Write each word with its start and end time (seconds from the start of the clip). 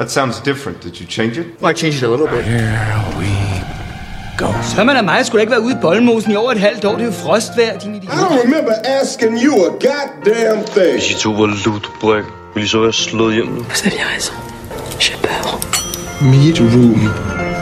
That 0.00 0.10
sounds 0.10 0.40
different. 0.40 0.80
Did 0.80 0.98
you 0.98 1.06
change 1.06 1.36
it? 1.36 1.46
Well, 1.60 1.70
I 1.72 1.74
changed 1.74 2.02
it 2.02 2.08
a 2.08 2.10
little 2.10 2.26
bit. 2.26 2.42
Here 2.42 3.04
we 3.18 3.32
go. 4.38 4.48
Så 4.62 4.84
man 4.84 4.96
af 4.96 5.04
mig 5.04 5.26
skulle 5.26 5.42
ikke 5.42 5.50
være 5.50 5.62
ude 5.62 5.72
i 5.72 5.76
boldmosen 5.82 6.32
i 6.32 6.36
over 6.36 6.52
et 6.52 6.60
halvt 6.60 6.84
år. 6.84 6.92
Det 6.92 7.00
er 7.00 7.06
jo 7.06 7.12
frostvejr, 7.12 7.78
din 7.78 7.94
idiot. 7.94 8.14
I 8.14 8.16
don't 8.16 8.42
remember 8.44 8.72
asking 9.00 9.42
you 9.44 9.54
a 9.54 9.68
goddamn 9.68 10.64
thing. 10.64 10.92
Hvis 10.92 11.10
I 11.10 11.14
to 11.14 11.30
var 11.30 11.46
lutebræk, 11.66 12.24
ville 12.54 12.66
I 12.66 12.68
så 12.68 12.80
være 12.80 12.92
slået 12.92 13.34
hjem 13.34 13.46
nu? 13.46 13.62
Vous 13.62 13.82
aviez 13.86 14.06
raison. 14.14 14.36
J'ai 15.00 15.16
peur. 15.22 15.60
Meet 16.22 16.60
room. 16.60 17.00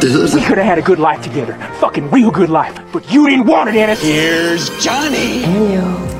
Det 0.03 0.11
hedder 0.11 0.37
We 0.37 0.45
could 0.47 0.59
have 0.59 0.69
had 0.75 0.79
a 0.79 0.87
good 0.91 1.01
life 1.09 1.31
together. 1.31 1.55
Fucking 1.81 2.07
real 2.17 2.31
good 2.41 2.53
life. 2.63 2.75
But 2.93 3.03
you 3.15 3.29
didn't 3.29 3.49
want 3.53 3.71
it, 3.71 3.77
Ennis. 3.83 4.01
Here's 4.03 4.65
Johnny. 4.87 5.29
Hello. 5.45 6.18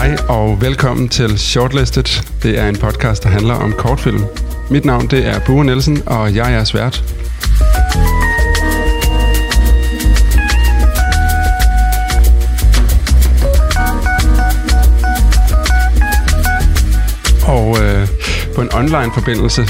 Hej 0.00 0.16
og 0.28 0.60
velkommen 0.60 1.08
til 1.08 1.38
Shortlisted. 1.38 2.22
Det 2.42 2.58
er 2.58 2.68
en 2.68 2.76
podcast, 2.76 3.22
der 3.22 3.28
handler 3.28 3.54
om 3.54 3.72
kortfilm. 3.72 4.24
Mit 4.70 4.84
navn 4.84 5.06
det 5.06 5.26
er 5.26 5.40
Bue 5.46 5.64
Nielsen, 5.64 6.02
og 6.06 6.34
jeg 6.34 6.46
er 6.46 6.54
jeres 6.54 6.74
vært. 6.74 7.04
Og 17.48 17.76
øh, 17.82 18.08
på 18.54 18.60
en 18.60 18.74
online 18.74 19.12
forbindelse 19.14 19.62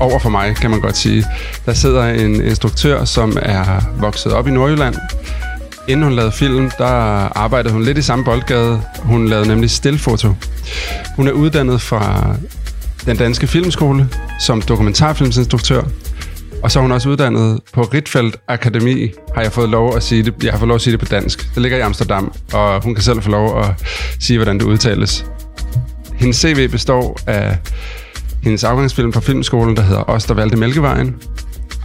over 0.00 0.18
for 0.18 0.28
mig, 0.28 0.56
kan 0.56 0.70
man 0.70 0.80
godt 0.80 0.96
sige, 0.96 1.24
der 1.66 1.72
sidder 1.72 2.04
en 2.04 2.44
instruktør, 2.44 3.04
som 3.04 3.36
er 3.42 3.82
vokset 4.00 4.32
op 4.32 4.48
i 4.48 4.50
Nordjylland, 4.50 4.94
Inden 5.88 6.04
hun 6.04 6.12
lavede 6.12 6.32
film, 6.32 6.70
der 6.78 6.84
arbejdede 7.38 7.72
hun 7.72 7.82
lidt 7.82 7.98
i 7.98 8.02
samme 8.02 8.24
boldgade. 8.24 8.82
Hun 8.98 9.28
lavede 9.28 9.48
nemlig 9.48 9.70
stillfoto. 9.70 10.34
Hun 11.16 11.28
er 11.28 11.32
uddannet 11.32 11.80
fra 11.80 12.34
den 13.06 13.16
danske 13.16 13.46
filmskole 13.46 14.08
som 14.40 14.62
dokumentarfilmsinstruktør. 14.62 15.82
Og 16.62 16.70
så 16.70 16.78
er 16.78 16.82
hun 16.82 16.92
også 16.92 17.08
uddannet 17.08 17.60
på 17.72 17.82
Ritfeldt 17.82 18.36
Akademi, 18.48 19.10
har 19.34 19.42
jeg 19.42 19.52
fået 19.52 19.68
lov 19.68 19.96
at 19.96 20.02
sige 20.02 20.22
det. 20.22 20.34
Jeg 20.44 20.52
har 20.52 20.58
fået 20.58 20.68
lov 20.68 20.74
at 20.74 20.80
sige 20.80 20.92
det 20.92 21.00
på 21.00 21.06
dansk. 21.06 21.54
Det 21.54 21.62
ligger 21.62 21.78
i 21.78 21.80
Amsterdam, 21.80 22.32
og 22.52 22.82
hun 22.82 22.94
kan 22.94 23.04
selv 23.04 23.22
få 23.22 23.30
lov 23.30 23.60
at 23.64 23.70
sige, 24.20 24.38
hvordan 24.38 24.58
det 24.58 24.64
udtales. 24.64 25.26
Hendes 26.14 26.36
CV 26.36 26.68
består 26.68 27.18
af 27.26 27.58
hendes 28.42 28.64
afgangsfilm 28.64 29.12
fra 29.12 29.20
filmskolen, 29.20 29.76
der 29.76 29.82
hedder 29.82 30.10
Os, 30.10 30.24
der 30.24 30.34
valgte 30.34 30.56
Mælkevejen. 30.56 31.16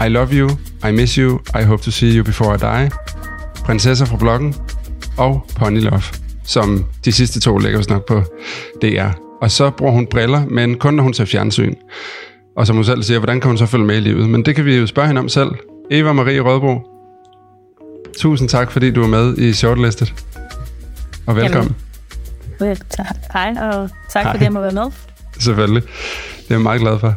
I 0.06 0.10
Love 0.10 0.30
You, 0.32 0.50
I 0.90 0.92
Miss 0.92 1.16
You, 1.16 1.40
I 1.60 1.64
Hope 1.64 1.84
to 1.84 1.92
See 1.92 2.18
You 2.18 2.24
Before 2.24 2.56
I 2.56 2.58
Die, 2.58 2.90
Prinsesser 3.66 4.06
fra 4.06 4.18
bloggen 4.18 4.56
og 5.18 5.46
Pony 5.56 5.82
Love, 5.82 6.02
som 6.44 6.86
de 7.06 7.12
sidste 7.12 7.40
to 7.40 7.58
ligger 7.58 7.78
vist 7.78 7.90
nok 7.90 8.06
på 8.06 8.24
DR. 8.82 9.10
Og 9.42 9.52
så 9.52 9.70
bruger 9.70 9.92
hun 9.92 10.08
briller, 10.08 10.46
men 10.46 10.78
kun 10.78 10.94
når 10.94 11.04
hun 11.04 11.14
ser 11.14 11.26
fjernsyn. 11.26 11.76
Og 12.56 12.68
som 12.68 12.76
hun 12.76 12.86
selv 12.86 13.04
siger, 13.04 13.20
hvordan 13.20 13.42
kan 13.42 13.48
hun 13.48 13.58
så 13.58 13.66
følge 13.66 13.86
med 13.86 13.98
i 13.98 14.00
livet? 14.00 14.30
Men 14.30 14.46
det 14.46 14.56
kan 14.56 14.66
vi 14.66 14.78
jo 14.78 14.88
spørge 14.88 15.08
hende 15.08 15.20
om 15.20 15.30
selv. 15.30 15.52
Eva 15.92 16.14
Marie 16.14 16.40
Rødbro, 16.40 16.82
tusind 18.18 18.50
tak, 18.50 18.72
fordi 18.72 18.92
du 18.92 19.04
er 19.04 19.08
med 19.08 19.38
i 19.38 19.54
Shortlisted. 19.54 20.08
Og 21.28 21.36
velkommen. 21.36 21.76
Jamen. 22.62 22.78
Hej, 23.34 23.54
og 23.62 23.90
tak 24.10 24.24
Hej. 24.24 24.34
fordi 24.34 24.44
jeg 24.44 24.54
må 24.54 24.62
være 24.62 24.72
med. 24.72 24.92
Selvfølgelig. 25.40 25.84
Det 26.38 26.50
er 26.50 26.56
jeg 26.56 26.62
meget 26.62 26.82
glad 26.82 27.00
for. 27.00 27.14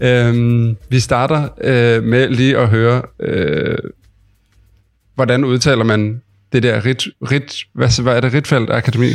Øhm, 0.00 0.76
vi 0.88 1.00
starter 1.00 1.48
øh, 1.60 2.02
med 2.02 2.28
lige 2.28 2.58
at 2.58 2.68
høre, 2.68 3.02
øh, 3.20 3.78
hvordan 5.14 5.44
udtaler 5.44 5.84
man 5.84 6.22
det 6.52 6.62
der 6.62 6.86
rit, 6.86 7.04
rit 7.22 7.54
hvad, 7.72 8.02
hvad 8.02 8.16
er 8.16 8.20
det, 8.20 8.34
Ritfeldt 8.34 8.70
Akademi? 8.70 9.08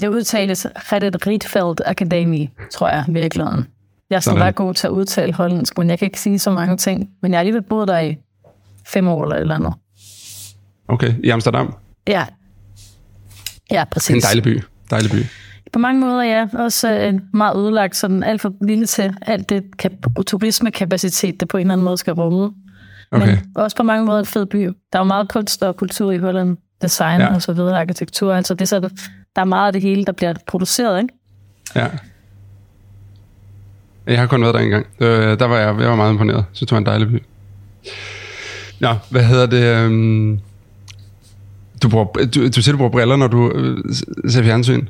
Det 0.00 0.08
udtales 0.08 0.66
Reddit 0.74 1.26
Rietveld 1.26 1.76
Academy, 1.86 2.48
tror 2.72 2.88
jeg, 2.88 3.04
i 3.08 3.12
virkeligheden. 3.12 3.66
Jeg 4.10 4.16
er 4.16 4.20
sådan 4.20 4.40
ret 4.40 4.54
god 4.54 4.74
til 4.74 4.86
at 4.86 4.90
udtale 4.90 5.32
hollandsk, 5.32 5.78
men 5.78 5.90
jeg 5.90 5.98
kan 5.98 6.06
ikke 6.06 6.20
sige 6.20 6.38
så 6.38 6.50
mange 6.50 6.76
ting. 6.76 7.10
Men 7.22 7.32
jeg 7.32 7.38
har 7.38 7.40
alligevel 7.40 7.62
boet 7.62 7.88
der 7.88 7.98
i 7.98 8.16
fem 8.86 9.08
år 9.08 9.22
eller 9.24 9.36
et 9.36 9.40
eller 9.40 9.54
andet. 9.54 9.74
Okay, 10.88 11.14
i 11.24 11.28
Amsterdam. 11.30 11.74
Ja, 12.08 12.26
ja 13.70 13.84
præcis. 13.84 14.14
En 14.14 14.20
dejlig 14.20 14.42
by. 14.42 14.62
Dejlig 14.90 15.10
by. 15.10 15.24
På 15.72 15.78
mange 15.78 16.00
måder, 16.00 16.22
ja. 16.22 16.46
Også 16.52 16.92
øh, 16.92 17.14
meget 17.34 17.56
ødelagt, 17.56 17.96
sådan 17.96 18.22
alt 18.22 18.40
for 18.40 18.52
lille 18.60 18.86
til 18.86 19.14
alt 19.22 19.48
det 19.48 19.64
kap- 19.82 20.24
turismekapacitet, 20.26 21.40
det 21.40 21.48
på 21.48 21.56
en 21.56 21.60
eller 21.60 21.72
anden 21.72 21.84
måde 21.84 21.96
skal 21.96 22.12
rumme. 22.12 22.52
Okay. 23.12 23.26
Men 23.26 23.38
også 23.54 23.76
på 23.76 23.82
mange 23.82 24.06
måder 24.06 24.18
en 24.18 24.26
fed 24.26 24.46
by. 24.46 24.56
Der 24.64 24.72
er 24.92 24.98
jo 24.98 25.04
meget 25.04 25.28
kunst 25.28 25.62
og 25.62 25.76
kultur 25.76 26.12
i 26.12 26.18
Holland. 26.18 26.56
Design 26.82 27.20
Ja. 27.20 27.34
og 27.34 27.42
så 27.42 27.52
videre, 27.52 27.80
arkitektur. 27.80 28.34
Altså 28.34 28.54
det 28.54 28.60
er 28.60 28.66
så, 28.66 28.80
der 29.36 29.42
er 29.42 29.44
meget 29.44 29.66
af 29.66 29.72
det 29.72 29.82
hele, 29.82 30.04
der 30.04 30.12
bliver 30.12 30.34
produceret, 30.46 31.02
ikke? 31.02 31.14
Ja. 31.76 31.86
Jeg 34.06 34.18
har 34.20 34.26
kun 34.26 34.42
været 34.42 34.54
der 34.54 34.60
en 34.60 34.70
gang. 34.70 34.86
Øh, 35.00 35.38
der 35.38 35.44
var 35.44 35.56
jeg, 35.58 35.80
jeg 35.80 35.88
var 35.90 35.96
meget 35.96 36.10
imponeret. 36.12 36.44
Så 36.52 36.64
det 36.64 36.72
var 36.72 36.78
en 36.78 36.86
dejlig 36.86 37.08
by. 37.08 37.22
Nå, 38.80 38.94
hvad 39.10 39.24
hedder 39.24 39.46
det? 39.46 39.64
øhm, 39.64 40.40
Du, 41.82 41.88
bruger, 41.88 42.04
du, 42.34 42.48
du 42.48 42.62
siger, 42.62 42.72
du 42.72 42.76
bruger 42.76 42.90
briller, 42.90 43.16
når 43.16 43.26
du 43.26 43.50
øh, 43.54 43.78
ser 44.28 44.42
fjernsyn. 44.42 44.86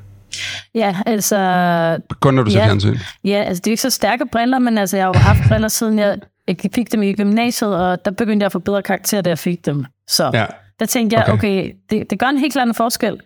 Ja, 0.75 0.97
altså... 1.07 1.99
Kun 2.21 2.35
når 2.35 2.43
du 2.43 2.51
ser 2.51 2.59
Ja. 2.61 2.67
fjernsyn. 2.67 2.97
Ja, 3.25 3.43
altså 3.47 3.61
det 3.61 3.67
er 3.67 3.73
ikke 3.73 3.83
så 3.83 3.91
stærke 3.91 4.25
briller, 4.33 4.59
men 4.59 4.79
altså 4.79 4.97
jeg 4.97 5.07
har 5.07 5.13
jo 5.15 5.19
haft 5.19 5.41
briller, 5.49 5.69
siden 5.69 5.99
jeg, 5.99 6.17
jeg 6.49 6.57
fik 6.75 6.93
dem 6.93 7.03
i 7.03 7.13
gymnasiet, 7.13 7.77
og 7.77 8.05
der 8.05 8.11
begyndte 8.11 8.45
jeg 8.45 8.47
at 8.47 8.53
få 8.53 8.59
bedre 8.59 8.83
karakter, 8.83 9.21
da 9.21 9.31
jeg 9.31 9.39
fik 9.39 9.67
dem. 9.67 9.85
Så 10.09 10.31
Ja. 10.35 10.47
der 10.81 10.87
tænkte 10.87 11.17
jeg, 11.17 11.25
Okay. 11.25 11.35
okay, 11.35 11.73
det, 11.91 12.11
det 12.11 12.19
gør 12.19 12.27
en 12.27 12.39
helt 12.39 12.53
klar 12.53 12.73
forskel. 12.73 13.21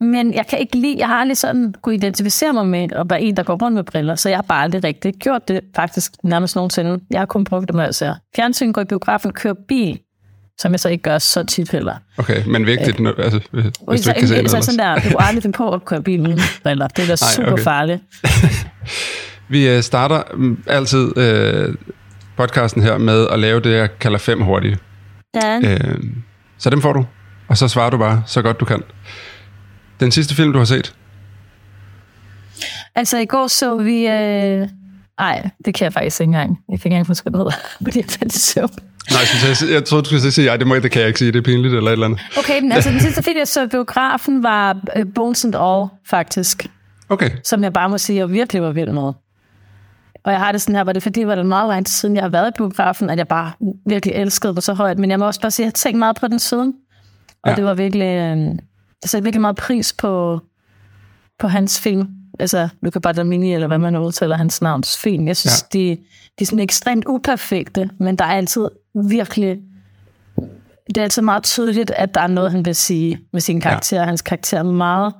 Men 0.00 0.34
jeg 0.34 0.46
kan 0.46 0.58
ikke 0.58 0.78
lide, 0.78 0.98
jeg 0.98 1.08
har 1.08 1.14
aldrig 1.14 1.36
sådan 1.36 1.74
kunne 1.82 1.94
identificere 1.94 2.52
mig 2.52 2.66
med 2.66 2.88
at 2.92 3.06
være 3.10 3.22
en, 3.22 3.36
der 3.36 3.42
går 3.42 3.58
rundt 3.62 3.74
med 3.74 3.84
briller, 3.84 4.14
så 4.14 4.28
jeg 4.28 4.38
har 4.38 4.42
bare 4.42 4.62
aldrig 4.62 4.84
rigtig 4.84 5.14
gjort 5.14 5.48
det 5.48 5.60
faktisk 5.76 6.12
nærmest 6.24 6.56
nogensinde. 6.56 7.00
Jeg 7.10 7.20
har 7.20 7.26
kun 7.26 7.44
brugt 7.44 7.72
dem, 7.72 7.92
ser 7.92 8.14
fjernsyn, 8.36 8.72
går 8.72 8.80
i 8.80 8.84
biografen, 8.84 9.32
kører 9.32 9.54
bil, 9.68 9.98
som 10.58 10.72
jeg 10.72 10.80
så 10.80 10.88
ikke 10.88 11.02
gør 11.02 11.18
så 11.18 11.44
tit 11.44 11.70
heller. 11.70 11.94
Okay, 12.18 12.42
men 12.46 12.66
vigtigt, 12.66 13.00
når, 13.00 13.14
altså, 13.18 13.40
hvis 13.52 14.00
du 14.00 14.02
så, 14.02 14.10
ikke 14.10 14.18
kan 14.18 14.28
se 14.28 14.42
noget 14.42 14.64
sådan 14.64 14.78
der, 14.78 15.10
du 15.10 15.16
aldrig 15.18 15.42
finde 15.42 15.56
på 15.56 15.70
at 15.70 15.84
køre 15.84 16.02
bil 16.02 16.20
uden 16.20 16.40
briller. 16.62 16.88
Det 16.88 17.02
er 17.04 17.08
da 17.08 17.16
super 17.16 17.52
okay. 17.52 17.62
farligt. 17.62 18.02
Vi 19.48 19.68
øh, 19.68 19.82
starter 19.82 20.22
mm, 20.34 20.62
altid 20.66 21.18
øh, 21.18 21.74
podcasten 22.38 22.82
her 22.82 22.98
med 22.98 23.28
at 23.28 23.38
lave 23.38 23.60
det, 23.60 23.72
jeg 23.72 23.98
kalder 23.98 24.18
fem 24.18 24.42
hurtige. 24.42 24.78
Ja. 25.34 25.58
Øh, 25.64 25.98
så 26.58 26.70
dem 26.70 26.82
får 26.82 26.92
du, 26.92 27.06
og 27.48 27.56
så 27.56 27.68
svarer 27.68 27.90
du 27.90 27.98
bare 27.98 28.22
så 28.26 28.42
godt 28.42 28.60
du 28.60 28.64
kan. 28.64 28.82
Den 30.00 30.10
sidste 30.12 30.34
film, 30.34 30.52
du 30.52 30.58
har 30.58 30.64
set? 30.64 30.94
Altså 32.94 33.18
i 33.18 33.26
går 33.26 33.46
så 33.46 33.76
vi... 33.76 34.06
Øh... 34.06 34.68
Ej, 35.18 35.50
det 35.64 35.74
kan 35.74 35.84
jeg 35.84 35.92
faktisk 35.92 36.20
ikke 36.20 36.28
engang. 36.28 36.58
Jeg 36.68 36.78
fik 36.78 36.86
ikke 36.86 36.94
engang 36.94 37.06
huske, 37.06 37.30
hvad 37.30 37.32
det 37.32 37.38
hedder, 37.38 37.68
fordi 37.84 37.98
jeg 37.98 38.04
fandt 38.08 38.32
det 38.32 38.40
søvn. 38.40 38.70
Nej, 39.10 39.20
jeg, 39.20 39.56
jeg, 39.62 39.74
jeg 39.74 39.84
troede, 39.84 40.02
du 40.02 40.08
skulle 40.08 40.32
sige, 40.32 40.50
at 40.50 40.58
det, 40.60 40.66
må, 40.66 40.74
det 40.74 40.90
kan 40.90 41.00
jeg 41.00 41.08
ikke 41.08 41.18
sige, 41.18 41.32
det 41.32 41.38
er 41.38 41.42
pinligt 41.42 41.74
eller 41.74 41.90
et 41.90 41.92
eller 41.92 42.06
andet. 42.06 42.20
Okay, 42.38 42.60
men 42.60 42.72
altså 42.72 42.90
den 42.90 43.00
sidste 43.00 43.22
film, 43.22 43.38
jeg 43.38 43.48
så 43.48 43.66
biografen, 43.66 44.42
var 44.42 44.76
øh, 44.96 45.06
Bones 45.14 45.44
and 45.44 45.54
All, 45.54 45.88
faktisk. 46.10 46.66
Okay, 47.08 47.30
Som 47.44 47.64
jeg 47.64 47.72
bare 47.72 47.88
må 47.88 47.98
sige, 47.98 48.18
jeg 48.18 48.30
virkelig 48.30 48.62
var 48.62 48.70
vild 48.70 48.92
med. 48.92 49.12
Og 50.28 50.32
jeg 50.32 50.40
har 50.40 50.52
det 50.52 50.60
sådan 50.62 50.74
her, 50.74 50.84
var 50.84 50.92
det 50.92 51.02
fordi, 51.02 51.22
var 51.26 51.34
det 51.34 51.46
meget 51.46 51.68
lang 51.68 51.86
tid 51.86 51.92
siden, 51.92 52.14
jeg 52.16 52.24
har 52.24 52.28
været 52.28 52.48
i 52.48 52.56
biografen, 52.56 53.10
at 53.10 53.18
jeg 53.18 53.28
bare 53.28 53.52
virkelig 53.86 54.14
elskede 54.14 54.54
det 54.54 54.62
så 54.62 54.72
højt. 54.74 54.98
Men 54.98 55.10
jeg 55.10 55.18
må 55.18 55.26
også 55.26 55.40
bare 55.40 55.50
sige, 55.50 55.64
at 55.64 55.66
jeg 55.66 55.70
har 55.70 55.90
tænkt 55.90 55.98
meget 55.98 56.16
på 56.16 56.28
den 56.28 56.38
siden. 56.38 56.74
Og 57.42 57.50
Ja. 57.50 57.56
det 57.56 57.64
var 57.64 57.74
virkelig... 57.74 58.04
Øh, 58.06 58.38
jeg 59.02 59.10
satte 59.10 59.24
virkelig 59.24 59.40
meget 59.40 59.56
pris 59.56 59.92
på, 59.92 60.40
på 61.38 61.48
hans 61.48 61.80
film. 61.80 62.08
Altså, 62.38 62.68
Luca 62.82 62.98
Guadagnini, 62.98 63.54
eller 63.54 63.66
hvad 63.66 63.78
man 63.78 63.96
udtaler 63.96 64.36
hans 64.36 64.62
navns 64.62 64.98
film. 64.98 65.26
Jeg 65.26 65.36
synes, 65.36 65.64
Ja. 65.74 65.78
ja. 65.78 65.84
de, 65.84 65.96
de 66.38 66.42
er 66.42 66.44
sådan 66.44 66.58
ekstremt 66.58 67.04
uperfekte, 67.06 67.90
men 68.00 68.16
der 68.16 68.24
er 68.24 68.32
altid 68.32 68.68
virkelig... 69.08 69.58
Det 70.86 70.96
er 70.98 71.02
altid 71.02 71.22
meget 71.22 71.42
tydeligt, 71.42 71.90
at 71.90 72.14
der 72.14 72.20
er 72.20 72.26
noget, 72.26 72.52
han 72.52 72.64
vil 72.64 72.74
sige 72.74 73.20
med 73.32 73.40
sin 73.40 73.60
karakter. 73.60 73.98
Ja. 74.00 74.04
Hans 74.04 74.22
karakter 74.22 74.58
er 74.58 74.62
meget 74.62 75.14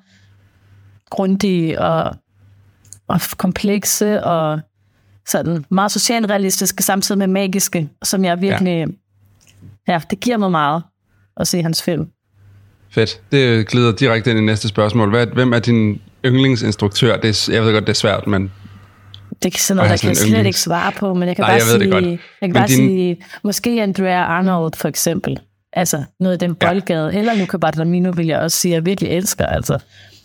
grundige 1.10 1.80
og, 1.80 2.14
og 3.08 3.20
komplekse 3.38 4.24
og 4.24 4.60
sådan 5.30 5.64
meget 5.70 5.92
socialrealistiske, 5.92 6.82
samtidig 6.82 7.18
med 7.18 7.26
magiske, 7.26 7.88
som 8.04 8.24
jeg 8.24 8.40
virkelig... 8.40 8.86
Ja. 9.88 9.92
ja, 9.92 10.00
det 10.10 10.20
giver 10.20 10.36
mig 10.36 10.50
meget 10.50 10.82
at 11.36 11.48
se 11.48 11.62
hans 11.62 11.82
film. 11.82 12.06
fedt. 12.90 13.20
Det 13.32 13.68
glider 13.68 13.92
direkte 13.96 14.30
ind 14.30 14.38
i 14.38 14.42
næste 14.42 14.68
spørgsmål. 14.68 15.10
Hvad, 15.10 15.26
hvem 15.26 15.52
er 15.52 15.58
din 15.58 16.00
yndlingsinstruktør? 16.26 17.16
Det 17.16 17.48
er, 17.48 17.52
jeg 17.52 17.62
ved 17.64 17.72
godt, 17.72 17.86
det 17.86 17.92
er 17.92 17.94
svært, 17.96 18.26
men 18.26 18.52
Det 19.42 19.54
er 19.54 19.58
sådan 19.58 19.78
Og 19.80 19.86
noget, 19.86 19.90
der 19.90 20.02
kan 20.02 20.08
jeg 20.08 20.16
slet 20.16 20.38
yndlings- 20.38 20.46
ikke 20.46 20.60
svare 20.60 20.92
på, 20.98 21.14
men 21.14 21.28
jeg 21.28 21.36
kan 21.36 21.42
Nej, 21.42 21.48
bare 21.48 21.54
jeg 21.54 21.62
sige, 21.80 21.90
godt. 21.90 22.04
jeg 22.04 22.10
kan 22.18 22.18
Men 22.42 22.52
bare 22.52 22.66
din- 22.66 22.76
sige, 22.76 23.16
måske 23.44 23.82
Andrea 23.82 24.22
Arnold 24.22 24.72
for 24.76 24.88
eksempel. 24.88 25.38
Altså 25.72 26.04
noget 26.20 26.34
i 26.42 26.46
den 26.46 26.56
Ja. 26.62 26.66
boldgade. 26.68 27.14
Eller 27.14 27.34
Luca 27.34 27.56
Guadagnino 27.56 28.10
vil 28.16 28.26
jeg 28.26 28.38
også 28.40 28.58
sige, 28.58 28.74
jeg 28.74 28.86
virkelig 28.86 29.10
elsker. 29.10 29.46
Altså, 29.46 29.78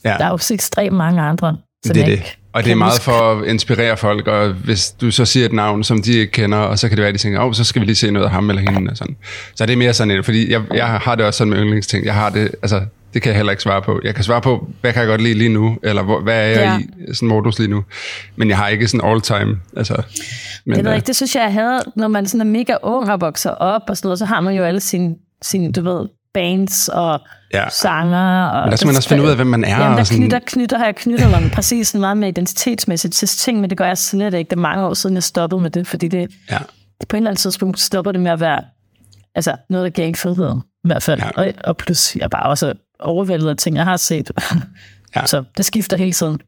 ja, 0.05 0.09
der 0.09 0.25
er 0.25 0.29
jo 0.29 0.37
så 0.37 0.53
ekstremt 0.53 0.95
mange 0.95 1.21
andre. 1.21 1.57
Som 1.85 1.93
det 1.93 2.03
er 2.03 2.07
jeg 2.07 2.17
det. 2.17 2.37
Og 2.53 2.63
det 2.63 2.71
er 2.71 2.75
meget 2.75 2.93
huske. 2.93 3.03
for 3.03 3.11
at 3.31 3.47
inspirere 3.47 3.97
folk, 3.97 4.27
og 4.27 4.49
hvis 4.49 4.91
du 4.91 5.11
så 5.11 5.25
siger 5.25 5.45
et 5.45 5.53
navn, 5.53 5.83
som 5.83 6.01
de 6.01 6.11
ikke 6.11 6.31
kender, 6.31 6.57
og 6.57 6.79
så 6.79 6.89
kan 6.89 6.97
det 6.97 7.01
være, 7.01 7.09
at 7.09 7.13
de 7.13 7.19
tænker, 7.19 7.39
åh, 7.39 7.45
oh, 7.45 7.53
så 7.53 7.63
skal 7.63 7.79
vi 7.81 7.85
lige 7.85 7.95
se 7.95 8.11
noget 8.11 8.25
af 8.25 8.31
ham 8.31 8.49
eller 8.49 8.71
hende. 8.71 8.91
Og 8.91 8.97
sådan. 8.97 9.15
Så 9.55 9.65
det 9.65 9.73
er 9.73 9.77
mere 9.77 9.93
sådan 9.93 10.11
et, 10.11 10.25
fordi 10.25 10.51
jeg, 10.51 10.61
jeg 10.73 10.87
har 10.87 11.15
det 11.15 11.25
også 11.25 11.37
sådan 11.37 11.53
med 11.53 11.59
yndlingsting. 11.61 12.05
Jeg 12.05 12.13
har 12.13 12.29
det, 12.29 12.51
altså, 12.61 12.81
Det 13.13 13.21
kan 13.21 13.29
jeg 13.29 13.35
heller 13.35 13.51
ikke 13.51 13.63
svare 13.63 13.81
på. 13.81 13.99
Jeg 14.03 14.15
kan 14.15 14.23
svare 14.23 14.41
på, 14.41 14.67
hvad 14.81 14.93
kan 14.93 14.99
jeg 14.99 15.07
godt 15.07 15.21
lide 15.21 15.33
lige 15.33 15.49
nu, 15.49 15.77
eller 15.83 16.03
hvor, 16.03 16.21
hvad 16.21 16.35
er 16.35 16.39
jeg 16.47 16.57
Ja. 16.57 17.11
i 17.11 17.13
sådan 17.13 17.29
modus 17.29 17.59
lige 17.59 17.69
nu. 17.69 17.83
Men 18.35 18.49
jeg 18.49 18.57
har 18.57 18.67
ikke 18.67 18.87
sådan 18.87 19.09
all 19.09 19.21
time. 19.21 19.59
Altså, 19.77 19.93
men, 20.65 20.75
det 20.75 20.83
ved 20.83 20.85
øh, 20.85 20.85
jeg 20.85 20.95
ikke, 20.95 21.07
det 21.07 21.15
synes 21.15 21.35
jeg, 21.35 21.43
jeg 21.43 21.53
havde, 21.53 21.81
når 21.95 22.07
man 22.07 22.25
sådan 22.25 22.47
er 22.47 22.51
mega 22.51 22.75
ung 22.83 23.11
og 23.11 23.21
vokser 23.21 23.49
op 23.49 23.81
og 23.87 23.97
sådan 23.97 24.07
noget, 24.07 24.19
så 24.19 24.25
har 24.25 24.41
man 24.41 24.55
jo 24.55 24.63
alle 24.63 24.79
sine, 24.79 25.15
sine 25.41 25.71
du 25.71 25.81
ved, 25.81 26.07
bands 26.33 26.87
og 26.87 27.19
Ja. 27.53 27.69
sanger. 27.69 28.45
Og 28.47 28.61
Men 28.63 28.71
der 28.71 28.75
skal 28.77 28.87
man 28.87 28.95
også 28.95 29.09
finde 29.09 29.23
ud 29.23 29.29
af, 29.29 29.35
hvem 29.35 29.47
man 29.47 29.63
er, 29.63 29.69
Jamen, 29.69 29.93
der 29.93 29.99
og 29.99 30.07
sådan- 30.07 30.19
knytter, 30.21 30.39
knytter, 30.45 30.77
har 30.77 30.85
jeg 30.85 30.95
knyttet 30.95 31.29
mig 31.29 31.51
præcis 31.55 31.87
sådan 31.87 32.01
meget 32.01 32.17
med 32.17 32.27
identitetsmæssigt 32.27 33.13
til 33.13 33.27
ting, 33.27 33.59
men 33.61 33.69
det 33.69 33.77
gør 33.77 33.85
jeg 33.87 33.97
slet 33.97 34.33
ikke. 34.33 34.49
Det 34.49 34.55
er 34.55 34.61
mange 34.61 34.85
år 34.85 34.93
siden, 34.93 35.15
jeg 35.15 35.23
stoppede 35.23 35.61
med 35.61 35.69
det, 35.69 35.87
fordi 35.87 36.07
det, 36.07 36.29
ja. 36.51 36.57
på 37.09 37.15
en 37.15 37.17
eller 37.23 37.29
anden 37.29 37.35
tidspunkt 37.41 37.79
stopper 37.79 38.11
det 38.11 38.21
med 38.21 38.31
at 38.31 38.39
være 38.39 38.61
altså, 39.35 39.55
noget, 39.69 39.83
der 39.83 39.89
giver 39.89 40.07
ikke 40.07 40.19
frihed, 40.19 40.55
i 40.83 40.87
hvert 40.87 41.03
fald. 41.03 41.19
Ja. 41.21 41.29
Og, 41.29 41.53
og 41.63 41.77
plus, 41.77 42.15
jeg 42.15 42.23
er 42.23 42.27
bare 42.27 42.49
også 42.49 42.73
overvældet 42.99 43.49
af 43.49 43.57
ting, 43.57 43.75
jeg 43.75 43.83
har 43.85 43.97
set. 43.97 44.31
Ja. 45.15 45.25
Så 45.31 45.43
det 45.57 45.65
skifter 45.65 45.97
hele 45.97 46.11
tiden. 46.11 46.39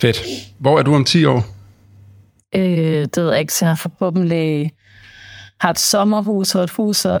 Fedt. 0.00 0.22
Hvor 0.58 0.78
er 0.78 0.82
du 0.82 0.94
om 0.94 1.04
10 1.04 1.24
år? 1.24 1.44
Øh, 2.54 2.62
det 3.14 3.16
ved 3.16 3.30
jeg 3.30 3.40
ikke, 3.40 3.54
så 3.54 3.66
jeg 3.66 3.78
forhåbentlig 3.78 4.70
har 5.60 5.70
et 5.70 5.78
sommerhus 5.78 6.54
og 6.54 6.64
et 6.64 6.70
hus, 6.70 7.04
og 7.04 7.20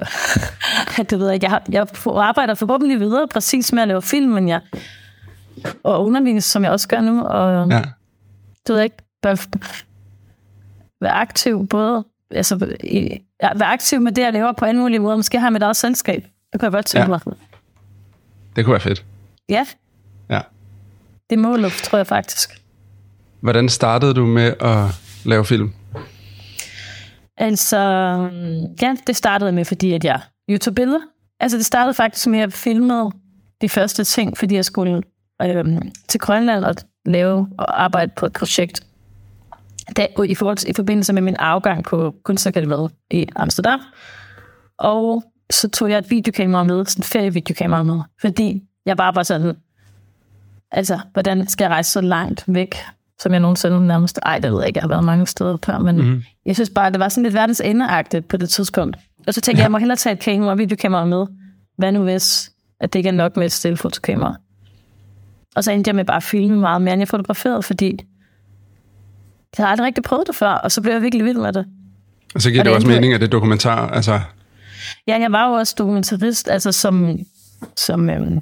det 1.10 1.18
ved 1.18 1.30
jeg. 1.30 1.42
Jeg, 1.42 1.50
har, 1.50 1.62
jeg 1.68 1.86
arbejder 2.06 2.54
forhåbentlig 2.54 3.00
videre 3.00 3.28
præcis 3.28 3.72
med 3.72 3.82
at 3.82 3.88
lave 3.88 4.02
film, 4.02 4.30
men 4.32 4.48
jeg, 4.48 4.60
og 5.82 6.04
undervise, 6.06 6.48
som 6.48 6.64
jeg 6.64 6.72
også 6.72 6.88
gør 6.88 7.00
nu, 7.00 7.22
og 7.24 7.70
Ja. 7.70 7.76
det 7.76 8.68
ved 8.68 8.76
jeg 8.76 8.84
ikke, 8.84 8.96
bør 9.22 9.34
være 11.00 11.12
aktiv 11.12 11.66
både, 11.68 12.04
altså 12.30 12.76
i, 12.84 13.18
ja, 13.42 13.48
være 13.56 13.68
aktiv 13.68 14.00
med 14.00 14.12
det, 14.12 14.22
jeg 14.22 14.32
laver 14.32 14.52
på 14.52 14.64
alle 14.64 14.80
mulige 14.80 14.98
måder. 14.98 15.16
Måske 15.16 15.38
har 15.38 15.46
jeg 15.46 15.52
mit 15.52 15.62
eget 15.62 15.76
selskab. 15.76 16.22
Det 16.52 16.60
kan 16.60 16.66
jeg 16.66 16.72
godt 16.72 16.86
tænke 16.86 17.02
Ja. 17.02 17.08
mig. 17.08 17.20
Det 18.56 18.64
kunne 18.64 18.72
være 18.72 18.80
fedt. 18.80 19.04
Ja, 19.48 19.66
Ja. 20.30 20.40
det 21.30 21.36
er 21.36 21.40
målet, 21.40 21.72
tror 21.72 21.98
jeg 21.98 22.06
faktisk. 22.06 22.62
Hvordan 23.40 23.68
startede 23.68 24.14
du 24.14 24.26
med 24.26 24.54
at 24.60 24.84
lave 25.24 25.44
film? 25.44 25.72
Altså, 27.40 27.78
ja, 28.82 28.96
det 29.06 29.16
startede 29.16 29.52
med, 29.52 29.64
fordi 29.64 29.92
at 29.92 30.04
jeg 30.04 30.20
YouTube 30.50 30.74
billeder. 30.74 31.00
Altså, 31.40 31.58
det 31.58 31.66
startede 31.66 31.94
faktisk 31.94 32.26
med, 32.26 32.38
at 32.38 32.42
jeg 32.42 32.52
filmede 32.52 33.10
de 33.60 33.68
første 33.68 34.04
ting, 34.04 34.38
fordi 34.38 34.54
jeg 34.54 34.64
skulle 34.64 35.02
øhm, 35.42 35.92
til 36.08 36.20
Grønland 36.20 36.64
og 36.64 36.74
lave 37.06 37.48
og 37.58 37.82
arbejde 37.82 38.12
på 38.16 38.26
et 38.26 38.32
projekt. 38.32 38.86
Da, 39.96 40.06
i, 40.24 40.34
forhold 40.34 40.56
til, 40.56 40.70
I 40.70 40.72
forbindelse 40.72 41.12
med 41.12 41.22
min 41.22 41.36
afgang 41.36 41.84
på 41.84 42.14
Kunstakademiet 42.24 42.90
i 43.10 43.26
Amsterdam. 43.36 43.80
Og 44.78 45.24
så 45.50 45.68
tog 45.68 45.90
jeg 45.90 45.98
et 45.98 46.10
videokamera 46.10 46.64
med, 46.64 46.86
sådan 46.86 47.00
et 47.00 47.06
ferievideokamera 47.06 47.82
med, 47.82 48.00
fordi 48.20 48.62
jeg 48.86 48.96
bare 48.96 49.14
var 49.14 49.22
sådan, 49.22 49.56
altså, 50.70 50.98
hvordan 51.12 51.48
skal 51.48 51.64
jeg 51.64 51.70
rejse 51.70 51.90
så 51.90 52.00
langt 52.00 52.44
væk, 52.46 52.74
som 53.22 53.32
jeg 53.32 53.40
nogensinde 53.40 53.86
nærmest, 53.86 54.18
ej, 54.22 54.38
det 54.38 54.52
ved 54.52 54.58
jeg 54.58 54.66
ikke, 54.66 54.78
jeg 54.78 54.82
har 54.82 54.88
været 54.88 55.04
mange 55.04 55.26
steder 55.26 55.56
før, 55.64 55.78
men 55.78 55.96
mm-hmm. 55.96 56.22
jeg 56.46 56.54
synes 56.54 56.70
bare, 56.70 56.90
det 56.90 57.00
var 57.00 57.08
sådan 57.08 57.22
lidt 57.22 57.34
verdens 57.34 57.60
endeagtigt 57.60 58.28
på 58.28 58.36
det 58.36 58.48
tidspunkt. 58.48 58.96
Og 59.26 59.34
så 59.34 59.40
tænkte 59.40 59.60
jeg, 59.60 59.64
jeg 59.64 59.70
må 59.70 59.78
hellere 59.78 59.96
tage 59.96 60.12
et 60.12 60.18
kamera 60.18 60.50
og 60.50 60.58
videokamera 60.58 61.04
med. 61.04 61.26
Hvad 61.78 61.92
nu 61.92 62.02
hvis, 62.02 62.50
at 62.80 62.92
det 62.92 62.98
ikke 62.98 63.08
er 63.08 63.12
nok 63.12 63.36
med 63.36 63.46
et 63.46 63.52
stillefotokamera? 63.52 64.36
Og 65.56 65.64
så 65.64 65.72
endte 65.72 65.88
jeg 65.88 65.96
med 65.96 66.04
bare 66.04 66.16
at 66.16 66.22
filme 66.22 66.60
meget 66.60 66.82
mere, 66.82 66.92
end 66.92 67.00
jeg 67.00 67.08
fotograferede, 67.08 67.62
fordi 67.62 67.98
jeg 69.58 69.64
havde 69.64 69.70
aldrig 69.70 69.86
rigtig 69.86 70.04
prøvet 70.04 70.26
det 70.26 70.34
før, 70.34 70.50
og 70.50 70.72
så 70.72 70.80
blev 70.82 70.92
jeg 70.92 71.02
virkelig 71.02 71.24
vild 71.24 71.38
med 71.38 71.52
det. 71.52 71.66
Og 72.34 72.42
så 72.42 72.50
giver 72.50 72.60
Og 72.60 72.64
det 72.64 72.70
det 72.70 72.76
også 72.76 72.88
mening, 72.88 73.14
at 73.14 73.20
det 73.20 73.32
dokumentar. 73.32 73.88
Altså, 73.88 74.20
Ja, 75.06 75.18
jeg 75.20 75.32
var 75.32 75.48
jo 75.48 75.52
også 75.52 75.74
dokumentarist, 75.78 76.48
altså 76.48 76.72
som, 76.72 77.18
som, 77.76 78.10
øhm, 78.10 78.40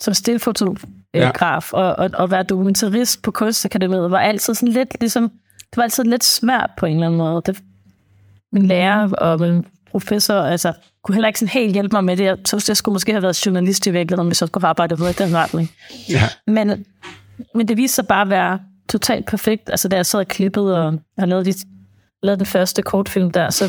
som 0.00 0.14
stillfotograf, 0.14 1.72
og, 1.72 1.96
og, 1.96 2.10
og 2.14 2.30
være 2.30 2.42
dokumentarist 2.42 3.22
på 3.22 3.30
Kunstakademiet 3.30 4.10
var 4.10 4.18
altid 4.18 4.54
sådan 4.54 4.72
lidt, 4.72 5.00
ligesom, 5.00 5.28
det 5.70 5.76
var 5.76 5.82
altid 5.82 6.04
lidt 6.04 6.24
svært 6.24 6.70
på 6.78 6.86
en 6.86 6.94
eller 6.94 7.06
anden 7.06 7.18
måde. 7.18 7.42
Det, 7.46 7.62
min 8.52 8.66
lærer 8.66 9.08
og 9.08 9.40
min 9.40 9.66
professor, 9.90 10.34
altså, 10.34 10.72
kunne 11.04 11.14
heller 11.14 11.28
ikke 11.28 11.38
sådan 11.38 11.52
helt 11.52 11.72
hjælpe 11.72 11.96
mig 11.96 12.04
med 12.04 12.16
det. 12.16 12.24
Jeg 12.24 12.38
synes, 12.44 12.68
jeg 12.68 12.76
skulle 12.76 12.92
måske 12.92 13.12
have 13.12 13.22
været 13.22 13.46
journalist 13.46 13.86
i 13.86 13.90
virkeligheden, 13.90 14.28
hvis 14.28 14.42
jeg 14.42 14.48
skulle 14.48 14.62
have 14.62 14.68
arbejdet 14.68 14.98
videre 14.98 15.10
i 15.10 15.14
den 15.14 15.36
retning. 15.36 15.70
ja. 16.08 16.22
Men, 16.46 16.86
men 17.54 17.68
det 17.68 17.76
viste 17.76 17.94
sig 17.94 18.06
bare 18.06 18.22
at 18.22 18.30
være 18.30 18.58
totalt 18.88 19.26
perfekt. 19.26 19.70
Altså, 19.70 19.88
da 19.88 19.96
jeg 19.96 20.06
sad 20.06 20.20
og 20.20 20.28
klippede 20.28 20.86
og 20.86 20.98
har 21.18 21.26
lavet, 21.26 21.46
de, 21.46 21.54
lavet 22.22 22.38
den 22.38 22.46
første 22.46 22.82
kortfilm 22.82 23.30
der, 23.30 23.50
så 23.50 23.64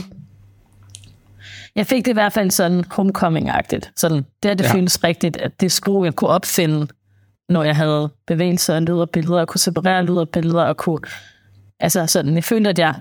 jeg 1.76 1.88
fik 1.88 2.06
det 2.06 2.12
i 2.12 2.14
hvert 2.14 2.34
fald 2.34 2.52
sådan 2.52 2.84
homecoming-agtigt. 2.92 3.92
Sådan, 3.96 4.26
det 4.44 4.52
er 4.52 4.56
det 4.56 4.64
Ja. 4.66 4.74
føles 4.74 5.04
rigtigt, 5.04 5.38
at 5.38 5.62
det 5.62 5.72
skulle 5.72 6.06
jeg 6.06 6.16
kunne 6.16 6.30
opfinde, 6.30 6.88
når 7.50 7.64
jeg 7.64 7.76
havde 7.76 8.10
bevægelser, 8.28 8.80
lyd 8.80 8.94
og 8.94 9.10
billeder, 9.10 9.42
og 9.42 9.48
kunne 9.48 9.60
separere 9.60 10.04
lyd 10.06 10.16
og 10.16 10.30
billeder, 10.30 10.64
og 10.64 10.78
kunne... 10.78 11.00
Altså 11.80 12.08
sådan, 12.08 12.36
jeg 12.36 12.44
følte, 12.44 12.70
at 12.70 12.80
jeg 12.80 12.96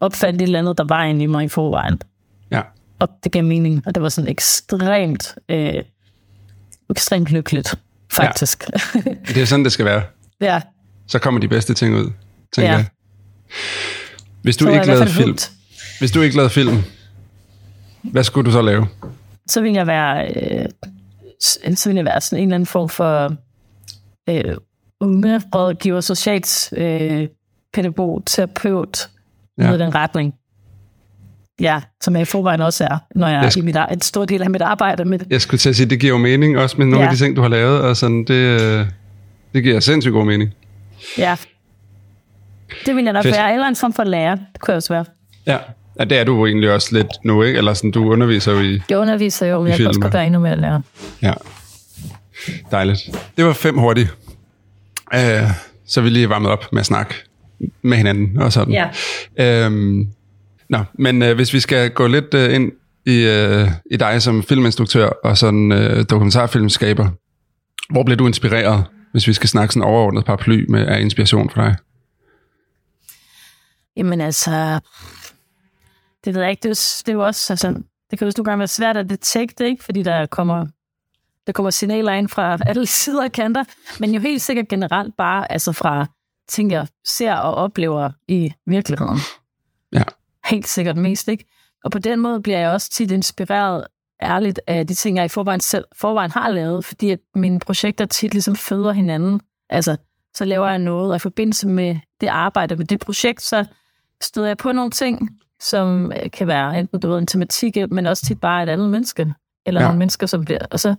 opfandt 0.00 0.42
et 0.42 0.46
eller 0.46 0.58
andet, 0.58 0.78
der 0.78 0.84
var 0.84 1.04
inde 1.04 1.22
i 1.22 1.26
mig 1.26 1.44
i 1.44 1.48
forvejen. 1.48 2.00
ja. 2.50 2.60
Og 2.98 3.08
det 3.24 3.32
gav 3.32 3.44
mening, 3.44 3.82
og 3.86 3.94
det 3.94 4.02
var 4.02 4.08
sådan 4.08 4.30
ekstremt, 4.30 5.34
øh, 5.48 5.74
ekstremt 6.90 7.28
lykkeligt, 7.30 7.74
faktisk. 8.12 8.64
Ja. 8.94 9.00
Det 9.28 9.36
er 9.36 9.44
sådan, 9.44 9.64
det 9.64 9.72
skal 9.72 9.84
være. 9.84 10.02
ja. 10.40 10.60
Så 11.06 11.18
kommer 11.18 11.40
de 11.40 11.48
bedste 11.48 11.74
ting 11.74 11.94
ud, 11.94 12.10
tænker 12.54 12.70
Ja. 12.72 12.76
jeg. 12.76 12.86
Hvis 14.42 14.56
du 14.56 14.64
Så 14.64 14.70
ikke 14.72 14.86
lavede 14.86 15.06
film, 15.08 15.36
hvis 15.98 16.10
du 16.10 16.20
ikke 16.20 16.36
lavede 16.36 16.50
film, 16.50 16.82
hvad 18.02 18.24
skulle 18.24 18.46
du 18.46 18.52
så 18.52 18.62
lave? 18.62 18.86
så 19.46 19.60
vil 19.60 19.72
jeg 19.72 19.86
være, 19.86 20.28
øh, 20.28 20.64
så 21.76 21.88
vil 21.88 21.96
jeg 21.96 22.04
være 22.04 22.20
sådan 22.20 22.42
en 22.42 22.48
eller 22.48 22.54
anden 22.54 22.66
form 22.66 22.88
for 22.88 23.34
øh, 24.28 24.56
unge 25.00 25.40
rådgiver, 25.54 26.00
socialt 26.00 26.72
øh, 26.76 27.28
pædagog, 27.74 28.22
terapeut, 28.26 29.08
Ja. 29.58 29.62
noget 29.64 29.78
i 29.78 29.82
den 29.82 29.94
retning. 29.94 30.34
Ja, 31.60 31.80
som 32.02 32.14
jeg 32.14 32.22
i 32.22 32.24
forvejen 32.24 32.60
også 32.60 32.84
er, 32.84 32.98
når 33.14 33.26
jeg 33.26 33.34
Jeg 33.36 33.44
er 33.46 33.50
sk- 33.50 33.58
i 33.58 33.60
mit, 33.62 33.76
en 33.92 34.00
stor 34.00 34.24
del 34.24 34.42
af 34.42 34.50
mit 34.50 34.62
arbejde 34.62 35.04
med. 35.04 35.18
Jeg 35.30 35.40
skulle 35.40 35.58
til 35.58 35.68
at 35.68 35.76
sige, 35.76 35.90
det 35.90 36.00
giver 36.00 36.12
jo 36.12 36.18
mening, 36.18 36.58
også 36.58 36.76
med 36.78 36.86
nogle 36.86 36.98
ja. 37.04 37.04
Af 37.10 37.16
de 37.16 37.24
ting, 37.24 37.36
du 37.36 37.40
har 37.42 37.48
lavet, 37.48 37.80
og 37.80 37.96
sådan, 37.96 38.24
det, 38.24 38.60
øh, 38.60 38.86
det 39.54 39.62
giver 39.62 39.80
sindssygt 39.80 40.12
god 40.12 40.24
mening. 40.24 40.50
Ja. 41.18 41.36
Det 42.86 42.96
vil 42.96 43.04
jeg 43.04 43.12
nok 43.12 43.22
Fedt. 43.22 43.36
være. 43.36 43.52
Eller 43.52 43.66
en 43.68 43.76
form 43.76 43.92
for 43.92 44.04
lærer. 44.04 44.34
Det 44.34 44.60
kunne 44.60 44.72
jeg 44.72 44.76
også 44.76 44.92
være. 44.92 45.04
Ja. 45.46 45.58
Ja, 45.98 46.04
det 46.04 46.18
er 46.18 46.24
du 46.24 46.46
egentlig 46.46 46.72
også 46.72 46.88
lidt 46.92 47.06
nu, 47.24 47.42
ikke? 47.42 47.58
Eller 47.58 47.74
sådan, 47.74 47.90
du 47.90 48.12
underviser 48.12 48.52
jo 48.52 48.60
i... 48.60 48.82
Jeg 48.90 48.98
underviser 48.98 49.46
jo, 49.46 49.66
I 49.66 49.68
jeg 49.68 49.76
kan 49.76 49.86
også 49.86 50.00
godt 50.00 50.14
være 50.14 50.26
endnu 50.26 50.40
mere 50.40 50.56
lærer. 50.56 50.80
Ja. 51.22 51.32
Dejligt. 52.70 53.00
Det 53.36 53.44
var 53.44 53.52
fem 53.52 53.78
hurtigt. 53.78 54.16
Uh, 55.14 55.50
så 55.86 56.00
vi 56.00 56.08
lige 56.08 56.28
varmet 56.28 56.50
op 56.50 56.72
med 56.72 56.80
at 56.80 56.86
snakke 56.86 57.14
med 57.82 57.96
hinanden 57.96 58.38
og 58.38 58.52
sådan. 58.52 58.74
Ja. 58.74 58.88
Øhm, 59.64 60.06
nå, 60.70 60.78
men 60.98 61.22
uh, 61.22 61.32
hvis 61.32 61.52
vi 61.54 61.60
skal 61.60 61.90
gå 61.90 62.06
lidt 62.06 62.34
uh, 62.34 62.54
ind 62.54 62.72
i, 63.06 63.26
uh, 63.26 63.68
i 63.90 63.96
dig 63.96 64.22
som 64.22 64.42
filminstruktør 64.42 65.08
og 65.24 65.38
sådan 65.38 65.72
uh, 65.72 66.02
dokumentarfilmskaber, 66.10 67.08
hvor 67.90 68.02
blev 68.02 68.16
du 68.16 68.26
inspireret, 68.26 68.84
hvis 69.12 69.26
vi 69.28 69.32
skal 69.32 69.48
snakke 69.48 69.74
sådan 69.74 69.88
overordnet 69.88 70.24
paraply 70.24 70.64
med 70.68 70.86
af 70.86 71.00
inspiration 71.00 71.50
for 71.50 71.62
dig? 71.62 71.76
Jamen 73.96 74.20
altså, 74.20 74.80
det 76.24 76.34
ved 76.34 76.42
jeg 76.42 76.50
ikke. 76.50 76.62
Det 76.62 76.70
er, 76.70 77.02
det 77.06 77.08
er 77.08 77.12
jo 77.12 77.26
også, 77.26 77.52
altså, 77.52 77.68
det 78.10 78.18
kan 78.18 78.28
jo 78.28 78.32
nogle 78.36 78.44
gange 78.44 78.58
være 78.58 78.68
svært 78.68 78.96
at 78.96 79.10
detekte, 79.10 79.66
ikke? 79.66 79.84
Fordi 79.84 80.02
der 80.02 80.26
kommer, 80.26 80.66
der 81.46 81.52
kommer 81.52 81.70
signaler 81.70 82.12
ind 82.12 82.28
fra 82.28 82.58
alle 82.68 82.86
sider 82.86 83.24
og 83.24 83.32
kanter. 83.32 83.64
Men 84.00 84.14
jo 84.14 84.20
helt 84.20 84.42
sikkert 84.42 84.68
generelt 84.68 85.16
bare 85.16 85.52
altså 85.52 85.72
fra 85.72 86.06
ting, 86.48 86.70
jeg 86.70 86.86
ser 87.04 87.34
og 87.34 87.54
oplever 87.54 88.10
i 88.28 88.52
virkeligheden. 88.66 89.18
Ja. 89.92 90.02
Helt 90.44 90.68
sikkert 90.68 90.96
mest, 90.96 91.28
ikke? 91.28 91.44
Og 91.84 91.90
på 91.90 91.98
den 91.98 92.20
måde 92.20 92.42
bliver 92.42 92.58
jeg 92.58 92.70
også 92.70 92.90
tit 92.90 93.10
inspireret 93.10 93.86
ærligt 94.22 94.60
af 94.66 94.86
de 94.86 94.94
ting, 94.94 95.16
jeg 95.16 95.24
i 95.24 95.28
forvejen, 95.28 95.60
selv, 95.60 95.84
forvejen 95.96 96.30
har 96.30 96.50
lavet, 96.50 96.84
fordi 96.84 97.10
at 97.10 97.18
mine 97.34 97.58
projekter 97.58 98.06
tit 98.06 98.32
ligesom 98.32 98.56
føder 98.56 98.92
hinanden. 98.92 99.40
Altså, 99.70 99.96
så 100.34 100.44
laver 100.44 100.68
jeg 100.68 100.78
noget, 100.78 101.10
og 101.10 101.16
i 101.16 101.18
forbindelse 101.18 101.68
med 101.68 101.96
det 102.20 102.26
arbejde 102.26 102.76
med 102.76 102.86
det 102.86 103.00
projekt, 103.00 103.42
så 103.42 103.64
støder 104.20 104.48
jeg 104.48 104.56
på 104.56 104.72
nogle 104.72 104.90
ting, 104.90 105.40
som 105.62 106.12
øh, 106.12 106.30
kan 106.30 106.46
være 106.46 106.78
enten 106.78 107.00
du 107.00 107.08
ved, 107.08 107.18
en 107.18 107.26
tematik, 107.26 107.76
men 107.90 108.06
også 108.06 108.26
tit 108.26 108.40
bare 108.40 108.62
et 108.62 108.68
andet 108.68 108.90
menneske, 108.90 109.34
eller 109.66 109.80
Ja. 109.80 109.86
nogle 109.86 109.98
mennesker, 109.98 110.26
som 110.26 110.44
bliver, 110.44 110.66
og 110.70 110.80
så, 110.80 110.94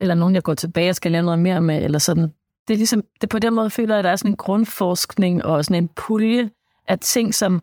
eller 0.00 0.14
nogen, 0.14 0.34
jeg 0.34 0.42
går 0.42 0.54
tilbage 0.54 0.90
og 0.90 0.96
skal 0.96 1.12
lave 1.12 1.24
noget 1.24 1.38
mere 1.38 1.60
med, 1.60 1.84
eller 1.84 1.98
sådan. 1.98 2.32
Det 2.68 2.74
er 2.74 2.78
ligesom, 2.78 3.02
det 3.20 3.28
på 3.28 3.38
den 3.38 3.54
måde 3.54 3.70
føler 3.70 3.94
jeg, 3.94 3.98
at 3.98 4.04
der 4.04 4.10
er 4.10 4.16
sådan 4.16 4.30
en 4.30 4.36
grundforskning 4.36 5.44
og 5.44 5.64
sådan 5.64 5.82
en 5.82 5.88
pulje 5.88 6.50
af 6.88 6.98
ting, 6.98 7.34
som, 7.34 7.62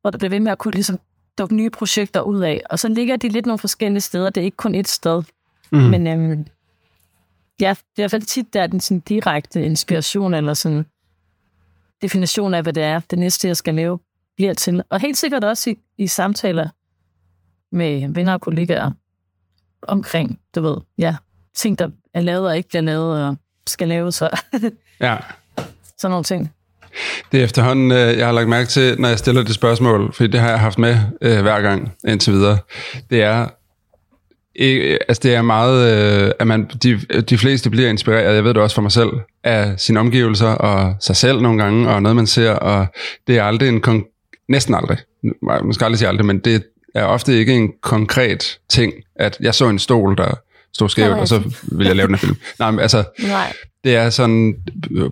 hvor 0.00 0.10
der 0.10 0.18
bliver 0.18 0.30
ved 0.30 0.40
med 0.40 0.52
at 0.52 0.58
kunne 0.58 0.72
ligesom 0.74 0.98
dukke 1.38 1.54
nye 1.56 1.70
projekter 1.70 2.20
ud 2.20 2.40
af. 2.40 2.62
Og 2.70 2.78
så 2.78 2.88
ligger 2.88 3.16
de 3.16 3.28
lidt 3.28 3.46
nogle 3.46 3.58
forskellige 3.58 4.00
steder. 4.00 4.30
Det 4.30 4.40
er 4.40 4.44
ikke 4.44 4.56
kun 4.56 4.74
et 4.74 4.88
sted. 4.88 5.22
Mm. 5.72 5.78
Men 5.78 6.06
øhm, 6.06 6.46
ja, 7.60 7.68
det 7.70 7.70
er 7.70 7.74
i 7.98 8.02
hvert 8.02 8.10
fald 8.10 8.22
tit, 8.22 8.54
der 8.54 8.62
er 8.62 8.66
den 8.66 8.80
sådan 8.80 9.00
direkte 9.00 9.64
inspiration, 9.64 10.34
eller 10.34 10.54
sådan 10.54 10.86
definition 12.02 12.54
af, 12.54 12.62
hvad 12.62 12.72
det 12.72 12.82
er, 12.82 13.00
det 13.00 13.18
næste, 13.18 13.48
jeg 13.48 13.56
skal 13.56 13.74
lave, 13.74 13.98
bliver 14.36 14.54
til. 14.54 14.82
Og 14.90 15.00
helt 15.00 15.16
sikkert 15.18 15.44
også 15.44 15.70
i, 15.70 15.76
i 15.98 16.06
samtaler 16.06 16.68
med 17.72 18.08
venner 18.14 18.32
og 18.32 18.40
kollegaer. 18.40 18.90
omkring, 19.82 20.40
du 20.54 20.60
ved, 20.62 20.76
ja, 20.98 21.16
ting, 21.56 21.78
der 21.78 21.88
er 22.14 22.20
lavet 22.20 22.46
og 22.48 22.56
ikke 22.56 22.68
bliver 22.68 22.82
lavet 22.82 23.24
og 23.26 23.36
skal 23.66 23.88
laves, 23.88 24.22
og 24.22 24.30
Ja. 25.00 25.16
sådan 25.98 26.10
nogle 26.10 26.24
ting. 26.24 26.52
Det 27.32 27.40
er 27.40 27.44
efterhånden, 27.44 27.90
øh, 27.92 28.18
jeg 28.18 28.26
har 28.26 28.32
lagt 28.32 28.48
mærke 28.48 28.68
til, 28.68 29.00
når 29.00 29.08
jeg 29.08 29.18
stiller 29.18 29.42
det 29.42 29.54
spørgsmål, 29.54 30.12
fordi 30.12 30.30
det 30.30 30.40
har 30.40 30.48
jeg 30.48 30.60
haft 30.60 30.78
med 30.78 30.96
øh, 31.20 31.42
hver 31.42 31.60
gang 31.60 31.92
indtil 32.08 32.32
videre, 32.32 32.58
det 33.10 33.22
er, 33.22 33.48
ikke, 34.54 34.98
altså 35.08 35.20
det 35.22 35.34
er 35.34 35.42
meget, 35.42 35.92
øh, 36.26 36.32
at 36.38 36.46
man, 36.46 36.70
de, 36.82 36.98
de 37.22 37.38
fleste 37.38 37.70
bliver 37.70 37.88
inspireret, 37.88 38.34
jeg 38.34 38.44
ved 38.44 38.54
det 38.54 38.62
også 38.62 38.74
for 38.74 38.82
mig 38.82 38.92
selv, 38.92 39.10
af 39.44 39.80
sine 39.80 40.00
omgivelser 40.00 40.48
og 40.48 40.94
sig 41.00 41.16
selv 41.16 41.40
nogle 41.40 41.62
gange, 41.62 41.88
og 41.90 42.02
noget 42.02 42.16
man 42.16 42.26
ser, 42.26 42.50
og 42.50 42.86
det 43.26 43.38
er 43.38 43.44
aldrig 43.44 43.68
en, 43.68 43.84
kon- 43.86 44.11
næsten 44.48 44.74
aldrig, 44.74 44.98
man 45.42 45.72
skal 45.72 45.84
aldrig 45.84 45.98
sige 45.98 46.08
aldrig, 46.08 46.26
men 46.26 46.38
det 46.38 46.62
er 46.94 47.04
ofte 47.04 47.38
ikke 47.38 47.52
en 47.54 47.72
konkret 47.80 48.58
ting, 48.68 48.92
at 49.16 49.36
jeg 49.40 49.54
så 49.54 49.68
en 49.68 49.78
stol, 49.78 50.16
der 50.16 50.34
stod 50.74 50.88
skævt, 50.88 51.18
og 51.18 51.28
så 51.28 51.42
vil 51.62 51.86
jeg 51.86 51.96
lave 51.96 52.06
den 52.06 52.14
her 52.14 52.20
film. 52.20 52.36
Nej, 52.58 52.70
men 52.70 52.80
altså, 52.80 53.04
Nej. 53.22 53.52
det 53.84 53.96
er 53.96 54.10
sådan 54.10 54.54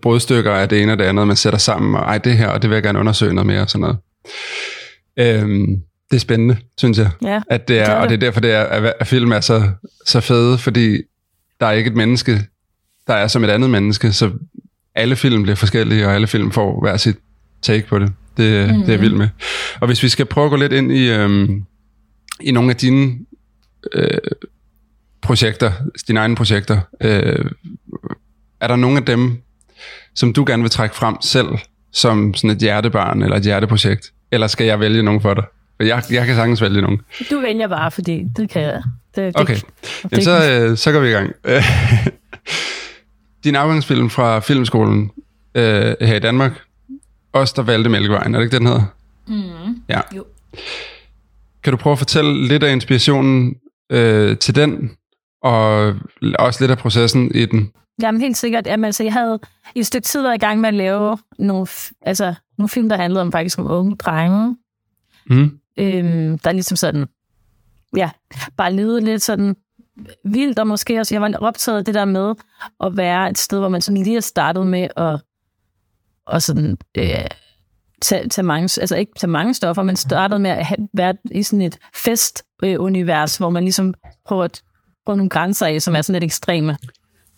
brudstykker 0.03 0.53
af 0.53 0.69
det 0.69 0.83
ene 0.83 0.93
og 0.93 0.99
det 0.99 1.05
andet, 1.05 1.27
man 1.27 1.37
sætter 1.37 1.59
sammen, 1.59 1.95
og 1.95 2.01
ej, 2.01 2.19
det 2.19 2.37
her, 2.37 2.49
og 2.49 2.63
det 2.63 2.71
vil 2.71 2.77
jeg 2.77 2.83
gerne 2.83 2.99
undersøge 2.99 3.35
noget 3.35 3.47
mere, 3.47 3.61
og 3.61 3.71
sådan 3.71 3.81
noget. 3.81 3.97
Øhm, 5.17 5.67
det 6.11 6.17
er 6.17 6.21
spændende, 6.21 6.57
synes 6.79 6.99
jeg. 6.99 7.11
Ja, 7.23 7.41
at 7.51 7.69
det 7.69 7.81
er, 7.81 7.85
det 7.85 7.93
er 7.93 7.97
og 7.97 8.09
det 8.09 8.15
er 8.15 8.19
det. 8.19 8.21
derfor, 8.21 8.41
det 8.41 8.53
er, 8.53 8.93
at 9.01 9.07
film 9.07 9.33
er 9.33 9.41
så, 9.41 9.71
så 10.07 10.21
fede, 10.21 10.59
fordi 10.59 11.03
der 11.61 11.67
er 11.67 11.73
ikke 11.73 11.89
et 11.89 11.97
menneske, 11.97 12.41
der 13.07 13.15
er 13.15 13.27
som 13.27 13.45
et 13.45 13.51
andet 13.51 13.71
menneske, 13.71 14.13
så 14.13 14.31
alle 14.95 15.17
film 15.17 15.43
bliver 15.43 15.57
forskellige, 15.57 16.07
og 16.07 16.15
alle 16.15 16.27
film 16.27 16.53
får 16.53 16.81
hver 16.81 16.97
sit 16.97 17.17
take 17.63 17.87
på 17.87 17.99
det. 17.99 18.13
Det, 18.37 18.69
mm-hmm. 18.69 18.81
det 18.81 18.89
er 18.89 18.93
jeg 18.93 19.01
vild 19.01 19.15
med. 19.15 19.29
Og 19.81 19.87
hvis 19.87 20.03
vi 20.03 20.09
skal 20.09 20.27
prøve 20.27 20.45
at 20.45 20.51
gå 20.51 20.57
lidt 20.57 20.73
ind 20.73 20.93
i, 20.93 21.11
øhm, 21.11 21.65
i 22.41 22.51
nogle 22.51 22.71
af 22.71 22.77
dine 22.77 23.19
øh, 23.95 24.19
projekter, 25.23 25.73
dine 26.09 26.21
egne 26.21 26.37
projekter, 26.37 26.81
øh, 27.01 27.45
er 28.61 28.67
der 28.67 28.77
nogle 28.77 28.97
af 28.97 29.05
dem, 29.05 29.43
som 30.15 30.33
du 30.33 30.45
gerne 30.47 30.63
vil 30.63 30.71
trække 30.71 30.97
frem 30.97 31.17
selv, 31.23 31.49
som 31.93 32.35
sådan 32.35 32.51
et 32.51 32.59
hjertebarn 32.59 33.23
eller 33.23 33.37
et 33.37 33.43
hjerteprojekt? 33.43 34.13
Eller 34.33 34.47
skal 34.47 34.67
jeg 34.67 34.81
vælge 34.81 35.03
nogen 35.03 35.21
for 35.21 35.35
dig? 35.35 35.45
For 35.77 35.85
jeg, 35.85 36.03
jeg 36.11 36.27
kan 36.27 36.35
sagtens 36.35 36.63
vælge 36.63 36.83
nogen. 36.83 37.01
Du 37.31 37.41
vælger 37.41 37.69
bare, 37.69 37.91
fordi 37.91 38.25
det 38.37 38.51
kan 38.51 38.63
jeg. 38.63 38.83
Det, 39.17 39.25
det, 39.25 39.41
Okay, 39.41 39.57
Jamen, 40.13 40.25
så, 40.25 40.51
øh, 40.51 40.77
så 40.77 40.93
går 40.93 41.01
vi 41.01 41.09
i 41.09 41.13
gang. 41.13 41.33
Din 43.45 43.55
afgangsfilm 43.55 44.11
fra 44.11 44.41
Filmskolen 44.41 45.11
øh, 45.55 45.95
her 46.01 46.15
i 46.15 46.19
Danmark, 46.19 46.53
Os, 47.33 47.53
der 47.53 47.63
valgte 47.63 47.91
Mælkevejen, 47.91 48.35
er 48.35 48.39
det 48.39 48.45
ikke 48.45 48.53
det, 48.53 48.61
den 48.61 48.67
hedder? 48.69 48.85
Mm, 49.27 49.83
Ja. 49.89 50.01
jo. 50.17 50.25
Kan 51.63 51.71
du 51.71 51.77
prøve 51.77 51.93
at 51.93 51.99
fortælle 51.99 52.47
lidt 52.49 52.63
af 52.63 52.73
inspirationen 52.73 53.55
øh, 53.91 54.39
til 54.39 54.55
den, 54.55 54.91
og 55.43 55.95
også 56.39 56.57
lidt 56.63 56.71
af 56.71 56.79
processen 56.79 57.35
i 57.35 57.45
den? 57.47 57.73
Jamen 58.03 58.21
helt 58.21 58.37
sikkert. 58.37 58.67
Jamen, 58.67 58.85
altså, 58.85 59.03
jeg 59.05 59.13
havde 59.13 59.39
i 59.75 59.79
et 59.79 59.87
stykke 59.87 60.05
tid 60.07 60.23
været 60.23 60.35
i 60.35 60.39
gang 60.39 60.61
med 60.61 60.69
at 60.69 60.75
lave 60.75 61.19
nogle, 61.39 61.67
altså, 62.03 62.35
nogle 62.59 62.69
film, 62.69 62.89
der 62.89 62.97
handlede 62.97 63.23
om 63.23 63.33
faktisk 63.33 63.59
om 63.59 63.71
unge 63.71 63.97
drenge, 63.97 64.57
Mm. 65.27 65.59
øhm, 65.77 66.39
der 66.39 66.53
ligesom 66.53 66.77
sådan, 66.77 67.07
ja, 67.97 68.11
bare 68.57 68.73
levede 68.73 69.01
lidt 69.01 69.23
sådan 69.23 69.57
vildt, 70.25 70.59
og 70.59 70.67
måske 70.67 71.01
også, 71.01 71.15
jeg 71.15 71.23
var 71.23 71.33
optaget 71.41 71.79
af 71.79 71.85
det 71.85 71.95
der 71.95 72.05
med 72.05 72.35
at 72.81 72.97
være 72.97 73.31
et 73.31 73.39
sted, 73.39 73.59
hvor 73.59 73.69
man 73.69 73.81
sådan 73.81 74.03
lige 74.03 74.15
har 74.15 74.21
startet 74.21 74.67
med 74.67 74.89
at, 74.97 75.21
og 76.31 76.43
sådan, 76.43 76.79
øh, 76.99 77.27
tage, 78.03 78.29
tage 78.29 78.47
mange, 78.47 78.81
altså 78.81 78.97
ikke 78.97 79.13
tage 79.19 79.31
mange 79.31 79.55
stoffer, 79.55 79.83
men 79.83 79.97
startede 79.97 80.41
med 80.41 80.51
at 80.51 80.67
have, 80.67 80.89
være 80.95 81.15
i 81.31 81.43
sådan 81.43 81.63
et 81.63 81.79
festunivers, 81.95 83.37
hvor 83.37 83.51
man 83.51 83.63
ligesom 83.63 83.95
prøver 84.27 84.45
at 84.45 84.63
prøve 85.07 85.17
nogle 85.17 85.31
grænser 85.31 85.67
af, 85.67 85.83
som 85.83 85.97
er 85.97 86.03
sådan 86.03 86.13
lidt 86.13 86.25
ekstreme. 86.25 86.77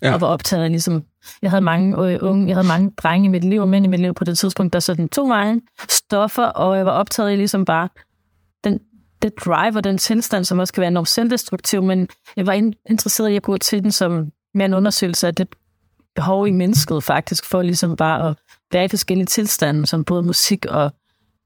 Ja. 0.02 0.14
Og 0.14 0.20
var 0.20 0.26
optaget 0.26 0.64
af 0.64 0.70
ligesom, 0.70 1.02
jeg 1.42 1.50
havde 1.50 1.62
mange 1.62 2.12
øh, 2.12 2.18
unge, 2.22 2.48
jeg 2.48 2.56
havde 2.56 2.68
mange 2.68 2.92
drenge 2.96 3.26
i 3.26 3.28
mit 3.28 3.44
liv, 3.44 3.60
og 3.60 3.68
mænd 3.68 3.84
i 3.84 3.88
mit 3.88 4.00
liv 4.00 4.14
på 4.14 4.24
det 4.24 4.38
tidspunkt, 4.38 4.72
der 4.72 4.80
sådan 4.80 5.08
to 5.08 5.26
veje 5.26 5.60
stoffer, 5.88 6.44
og 6.44 6.76
jeg 6.76 6.86
var 6.86 6.92
optaget 6.92 7.30
af 7.30 7.36
ligesom 7.36 7.64
bare 7.64 7.88
den, 8.64 8.80
det 9.22 9.32
drive 9.44 9.76
og 9.76 9.84
den 9.84 9.98
tilstand, 9.98 10.44
som 10.44 10.58
også 10.58 10.72
kan 10.72 10.80
være 10.80 10.88
enormt 10.88 11.08
selvdestruktiv, 11.08 11.82
men 11.82 12.08
jeg 12.36 12.46
var 12.46 12.52
in- 12.52 12.74
interesseret 12.90 13.30
i 13.30 13.36
at 13.36 13.42
gå 13.42 13.56
til 13.56 13.82
den 13.82 13.92
som 13.92 14.30
mere 14.54 14.64
en 14.64 14.74
undersøgelse 14.74 15.26
af 15.26 15.34
det 15.34 15.48
behov 16.14 16.48
i 16.48 16.50
mennesket 16.50 17.04
faktisk, 17.04 17.44
for 17.44 17.62
ligesom 17.62 17.96
bare 17.96 18.28
at 18.28 18.36
være 18.72 18.84
i 18.84 18.88
forskellige 18.88 19.26
tilstande, 19.26 19.86
som 19.86 20.04
både 20.04 20.22
musik 20.22 20.66
og 20.66 20.92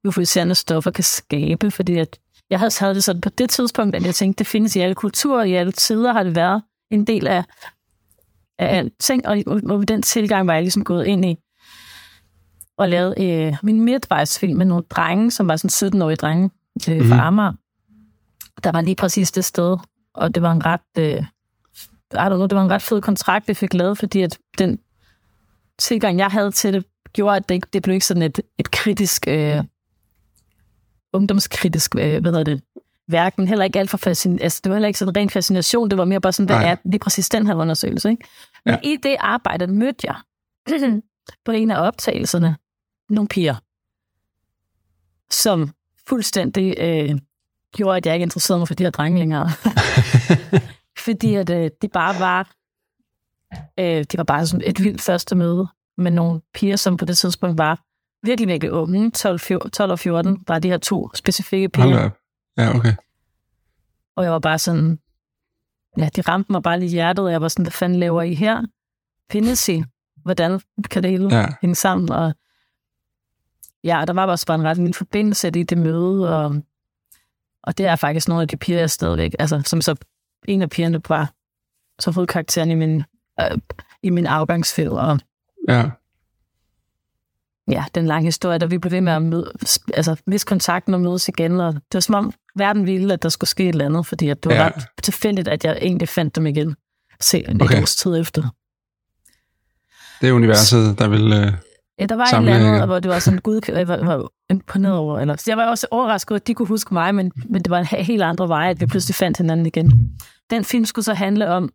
euforiserende 0.04 0.54
stoffer 0.54 0.90
kan 0.90 1.04
skabe, 1.04 1.70
fordi 1.70 1.98
at 1.98 2.18
jeg 2.50 2.60
havde 2.60 2.94
det 2.94 3.04
sådan 3.04 3.20
på 3.20 3.28
det 3.28 3.50
tidspunkt, 3.50 3.96
at 3.96 4.06
jeg 4.06 4.14
tænkte, 4.14 4.38
det 4.38 4.46
findes 4.46 4.76
i 4.76 4.80
alle 4.80 4.94
kulturer, 4.94 5.44
i 5.44 5.54
alle 5.54 5.72
tider 5.72 6.12
har 6.12 6.22
det 6.22 6.36
været 6.36 6.62
en 6.90 7.06
del 7.06 7.26
af, 7.26 7.44
af 8.58 8.76
alting, 8.76 9.26
og, 9.26 9.42
og 9.46 9.78
med 9.78 9.86
den 9.86 10.02
tilgang 10.02 10.46
var 10.46 10.52
jeg 10.52 10.62
ligesom 10.62 10.84
gået 10.84 11.06
ind 11.06 11.24
i 11.24 11.36
og 12.78 12.88
lavet 12.88 13.14
øh, 13.18 13.56
min 13.62 13.80
midtvejsfilm 13.80 14.58
med 14.58 14.66
nogle 14.66 14.84
drenge, 14.90 15.30
som 15.30 15.48
var 15.48 15.56
sådan 15.56 16.00
17-årige 16.00 16.16
drenge 16.16 16.50
øh, 16.88 16.94
mm-hmm. 16.94 17.10
fra 17.10 17.26
Amager. 17.26 17.52
Der 18.64 18.72
var 18.72 18.80
lige 18.80 18.94
præcis 18.94 19.32
det 19.32 19.44
sted, 19.44 19.76
og 20.14 20.34
det 20.34 20.42
var 20.42 20.52
en 20.52 20.66
ret, 20.66 20.80
øh, 20.98 21.22
I 22.12 22.16
don't 22.16 22.28
know, 22.28 22.46
det 22.46 22.56
var 22.56 22.64
en 22.64 22.70
ret 22.70 22.82
fed 22.82 23.00
kontrakt, 23.00 23.48
vi 23.48 23.54
fik 23.54 23.74
lavet, 23.74 23.98
fordi 23.98 24.22
at 24.22 24.38
den 24.58 24.78
tilgang, 25.78 26.18
jeg 26.18 26.26
havde 26.26 26.50
til 26.50 26.72
det, 26.72 26.84
gjorde, 27.16 27.36
at 27.36 27.48
det, 27.48 27.54
ikke, 27.54 27.68
det 27.72 27.82
blev 27.82 27.94
ikke 27.94 28.06
sådan 28.06 28.22
et, 28.22 28.40
et 28.58 28.70
kritisk, 28.70 29.24
øh, 29.28 29.64
ungdomskritisk, 31.12 31.94
øh, 31.94 32.20
hvad 32.20 32.32
hedder 32.32 32.44
det, 32.44 32.62
værk, 33.08 33.38
men 33.38 33.48
heller 33.48 33.64
ikke 33.64 33.78
alt 33.78 33.90
for 33.90 33.96
fascination. 33.96 34.42
Altså, 34.44 34.60
det 34.64 34.70
var 34.70 34.76
heller 34.76 34.86
ikke 34.86 34.98
sådan 34.98 35.16
ren 35.16 35.30
fascination, 35.30 35.90
det 35.90 35.98
var 35.98 36.04
mere 36.04 36.20
bare 36.20 36.32
sådan, 36.32 36.46
hvad 36.46 36.56
Nej. 36.56 36.70
er 36.70 36.76
lige 36.84 36.98
præcis 36.98 37.28
den 37.28 37.46
her 37.46 37.54
undersøgelse, 37.54 38.10
ikke? 38.10 38.24
Men 38.64 38.74
Ja. 38.74 38.80
ja. 38.84 38.90
i 38.90 38.96
det 39.02 39.16
arbejde 39.20 39.66
mødte 39.66 40.06
jeg 40.06 40.16
på 41.44 41.52
en 41.52 41.70
af 41.70 41.86
optagelserne 41.86 42.56
nogle 43.08 43.28
piger, 43.28 43.54
som 45.30 45.70
fuldstændig 46.08 46.74
øh, 46.78 47.18
gjorde, 47.76 47.96
at 47.96 48.06
jeg 48.06 48.14
ikke 48.14 48.22
interesserede 48.22 48.58
mig 48.60 48.68
for 48.68 48.74
de 48.74 48.84
her 48.84 48.90
drenge 48.90 49.18
længere. 49.18 49.48
Fordi 51.04 51.34
at 51.34 51.50
øh, 51.50 51.70
de 51.82 51.88
bare 51.88 52.14
var, 52.20 52.52
øh, 53.78 53.84
det 53.84 54.18
var 54.18 54.24
bare 54.24 54.46
sådan 54.46 54.68
et 54.68 54.82
vildt 54.84 55.00
første 55.00 55.34
møde 55.34 55.68
med 55.96 56.10
nogle 56.10 56.40
piger, 56.54 56.76
som 56.76 56.96
på 56.96 57.04
det 57.04 57.18
tidspunkt 57.18 57.58
var 57.58 57.82
virkelig, 58.26 58.48
virkelig 58.48 58.72
unge, 58.72 59.10
12, 59.10 59.38
14, 59.40 59.70
12 59.70 59.90
og 59.92 59.98
14, 59.98 60.44
var 60.48 60.58
de 60.58 60.68
her 60.68 60.78
to 60.78 61.10
specifikke 61.14 61.68
piger. 61.68 62.10
Ja, 62.58 62.76
okay. 62.76 62.94
Og 64.16 64.24
jeg 64.24 64.32
var 64.32 64.38
bare 64.38 64.58
sådan, 64.58 64.98
ja, 65.98 66.08
de 66.16 66.20
ramte 66.20 66.52
mig 66.52 66.62
bare 66.62 66.78
lige 66.80 66.88
i 66.88 66.92
hjertet, 66.92 67.24
og 67.24 67.32
jeg 67.32 67.40
var 67.40 67.48
sådan, 67.48 67.64
hvad 67.64 67.72
fanden 67.72 67.98
laver 68.00 68.22
I 68.22 68.34
her? 68.34 68.62
Findes 69.32 69.68
I? 69.68 69.84
Hvordan 70.22 70.60
kan 70.90 71.02
det 71.02 71.10
hele 71.10 71.36
Ja. 71.36 71.46
hænge 71.60 71.74
sammen? 71.74 72.12
Og 72.12 72.34
ja, 73.84 74.04
der 74.06 74.12
var 74.12 74.26
også 74.26 74.46
bare 74.46 74.54
en 74.58 74.64
ret 74.64 74.76
lille 74.76 74.94
forbindelse 74.94 75.48
i 75.48 75.62
det 75.62 75.78
møde, 75.78 76.36
og, 76.38 76.62
og 77.62 77.78
det 77.78 77.86
er 77.86 77.96
faktisk 77.96 78.28
nogle 78.28 78.42
af 78.42 78.48
de 78.48 78.56
piger, 78.56 78.78
jeg 78.78 78.90
stadigvæk, 78.90 79.34
altså 79.38 79.62
som 79.66 79.80
så 79.80 79.94
en 80.48 80.62
af 80.62 80.70
pigerne 80.70 81.00
var 81.08 81.32
så 81.98 82.12
fået 82.12 82.28
karakteren 82.28 82.70
i 82.70 82.74
min, 82.74 83.02
øh, 83.40 83.58
i 84.02 84.10
min 84.10 84.26
afgangsfilm, 84.26 84.92
og 84.92 85.20
Ja. 85.68 85.90
ja, 87.68 87.84
den 87.94 88.06
lange 88.06 88.24
historie, 88.24 88.58
der 88.58 88.66
vi 88.66 88.78
blev 88.78 88.90
ved 88.92 89.00
med 89.00 89.12
at 89.12 89.22
møde, 89.22 89.52
altså 89.94 90.16
miste 90.26 90.46
kontakten 90.48 90.94
og 90.94 91.00
mødes 91.00 91.28
igen, 91.28 91.60
og 91.60 91.72
det 91.74 91.94
var 91.94 92.00
som 92.00 92.14
om 92.14 92.32
verden 92.56 92.86
ville, 92.86 93.12
at 93.14 93.22
der 93.22 93.28
skulle 93.28 93.50
ske 93.50 93.62
et 93.64 93.68
eller 93.68 93.84
andet, 93.86 94.06
fordi 94.06 94.28
at 94.28 94.44
det 94.44 94.50
var 94.50 94.56
Ja. 94.56 94.66
ret 94.66 94.84
tilfældigt, 95.02 95.48
at 95.48 95.64
jeg 95.64 95.78
egentlig 95.82 96.08
fandt 96.08 96.36
dem 96.36 96.46
igen, 96.46 96.76
se 97.20 97.44
en 97.50 97.62
Okay. 97.62 97.82
års 97.82 97.96
tid 97.96 98.16
efter. 98.20 98.42
Det 100.20 100.28
er 100.28 100.32
universet, 100.32 100.98
der 100.98 101.08
vil... 101.08 101.32
Øh, 101.32 101.52
Ja, 101.98 102.06
der 102.06 102.14
var 102.16 102.24
et 102.24 102.36
eller 102.38 102.54
andet, 102.54 102.86
hvor 102.86 103.00
det 103.00 103.10
var 103.10 103.18
sådan, 103.18 103.38
gud, 103.38 103.60
jeg 103.68 103.88
var, 103.88 104.04
var 104.04 104.28
imponeret 104.50 104.94
over. 104.96 105.18
Eller, 105.20 105.36
så 105.36 105.44
jeg 105.46 105.56
var 105.56 105.66
også 105.66 105.86
overrasket 105.90 106.30
over, 106.30 106.36
at 106.40 106.46
de 106.46 106.54
kunne 106.54 106.68
huske 106.68 106.94
mig, 106.94 107.14
men, 107.14 107.32
men 107.48 107.62
det 107.62 107.70
var 107.70 107.78
en 107.78 107.84
he- 107.86 108.02
helt 108.02 108.22
andre 108.22 108.48
veje, 108.48 108.70
at 108.70 108.80
vi 108.80 108.86
pludselig 108.86 109.14
fandt 109.14 109.38
hinanden 109.38 109.66
igen. 109.66 110.10
Den 110.50 110.64
film 110.64 110.84
skulle 110.84 111.04
så 111.04 111.14
handle 111.14 111.48
om, 111.48 111.70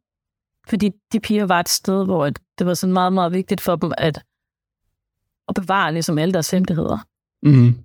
fordi 0.72 0.92
de 1.12 1.20
piger 1.20 1.46
var 1.46 1.60
et 1.60 1.70
sted, 1.70 2.06
hvor 2.06 2.30
det 2.58 2.68
var 2.68 2.74
sådan 2.74 2.94
meget, 2.94 3.14
meget 3.14 3.32
vigtigt 3.32 3.62
for 3.62 3.76
dem 3.76 3.92
at, 3.98 4.24
at 5.48 5.56
bevare 5.56 5.94
ligesom 5.94 6.18
alle 6.18 6.34
deres 6.34 6.52
hemmeligheder. 6.52 6.98
mm, 7.42 7.76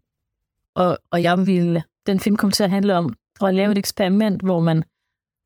Og, 0.74 0.98
og 1.10 1.22
jeg 1.22 1.46
ville, 1.46 1.82
den 2.06 2.20
film 2.20 2.36
kom 2.36 2.50
til 2.50 2.64
at 2.64 2.70
handle 2.70 2.94
om 2.94 3.14
at 3.42 3.54
lave 3.54 3.72
et 3.72 3.78
eksperiment, 3.78 4.42
hvor 4.42 4.60
man 4.60 4.84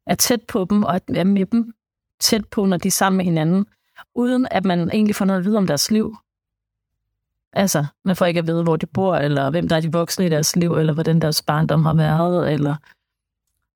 er 0.07 0.15
tæt 0.15 0.43
på 0.49 0.67
dem, 0.71 0.83
og 0.83 1.01
er 1.09 1.25
med 1.25 1.47
dem 1.47 1.73
tæt 2.19 2.47
på, 2.47 2.65
når 2.67 2.77
de 2.77 2.89
er 2.89 2.93
sammen 2.93 3.17
med 3.17 3.25
hinanden, 3.25 3.67
uden 4.15 4.47
at 4.51 4.65
man 4.65 4.91
egentlig 4.91 5.17
får 5.17 5.25
noget 5.25 5.41
at 5.41 5.45
vide 5.45 5.59
om 5.59 5.67
deres 5.67 5.91
liv. 5.91 6.17
Altså, 7.53 7.87
man 8.05 8.17
får 8.17 8.27
ikke 8.27 8.39
at 8.39 8.47
vide, 8.47 8.63
hvor 8.63 8.77
de 8.77 8.87
bor, 8.87 9.17
eller 9.17 9.51
hvem 9.51 9.69
der 9.69 9.77
er 9.77 9.81
de 9.81 9.93
voksne 9.93 10.27
i 10.27 10.29
deres 10.29 10.57
liv, 10.57 10.73
eller 10.73 10.93
hvordan 10.93 11.21
deres 11.21 11.43
barndom 11.43 11.85
har 11.85 11.95
været, 11.95 12.53
eller 12.53 12.77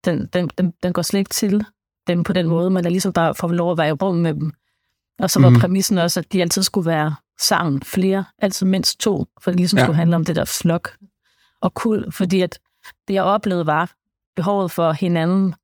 den, 0.04 0.26
den, 0.26 0.50
den, 0.58 0.70
den 0.82 0.92
går 0.92 1.02
slet 1.02 1.18
ikke 1.18 1.30
til 1.30 1.66
dem 2.06 2.24
på 2.24 2.32
den 2.32 2.48
måde, 2.48 2.70
man 2.70 2.84
er 2.86 2.90
ligesom 2.90 3.12
bare 3.12 3.34
får 3.34 3.48
lov 3.48 3.72
at 3.72 3.78
være 3.78 3.88
i 3.88 3.92
rum 3.92 4.16
med 4.16 4.34
dem. 4.34 4.52
Og 5.18 5.30
så 5.30 5.40
var 5.40 5.48
mm. 5.48 5.60
præmissen 5.60 5.98
også, 5.98 6.20
at 6.20 6.32
de 6.32 6.40
altid 6.42 6.62
skulle 6.62 6.90
være 6.90 7.14
sammen, 7.40 7.82
flere, 7.82 8.24
altid 8.38 8.66
mindst 8.66 9.00
to, 9.00 9.26
for 9.42 9.50
det 9.50 9.60
ligesom 9.60 9.78
Ja. 9.78 9.84
skulle 9.84 9.96
handle 9.96 10.16
om 10.16 10.24
det 10.24 10.36
der 10.36 10.44
flok 10.44 10.96
og 11.60 11.74
kul, 11.74 12.12
fordi 12.12 12.40
at 12.40 12.58
det, 13.08 13.14
jeg 13.14 13.22
oplevede, 13.22 13.66
var 13.66 13.92
behovet 14.36 14.70
for 14.70 14.92
hinanden, 14.92 15.54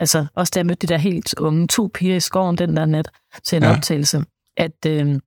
altså 0.00 0.26
også 0.34 0.50
da 0.54 0.58
jeg 0.58 0.66
mødte 0.66 0.86
de 0.86 0.92
der 0.92 0.98
helt 0.98 1.34
unge 1.38 1.66
to 1.68 1.90
piger 1.94 2.16
i 2.16 2.20
skoven 2.20 2.58
den 2.58 2.76
der 2.76 2.84
nat 2.84 3.08
til 3.42 3.56
en 3.56 3.62
Ja. 3.62 3.76
optagelse, 3.76 4.24
at, 4.56 4.86
øh, 4.86 5.20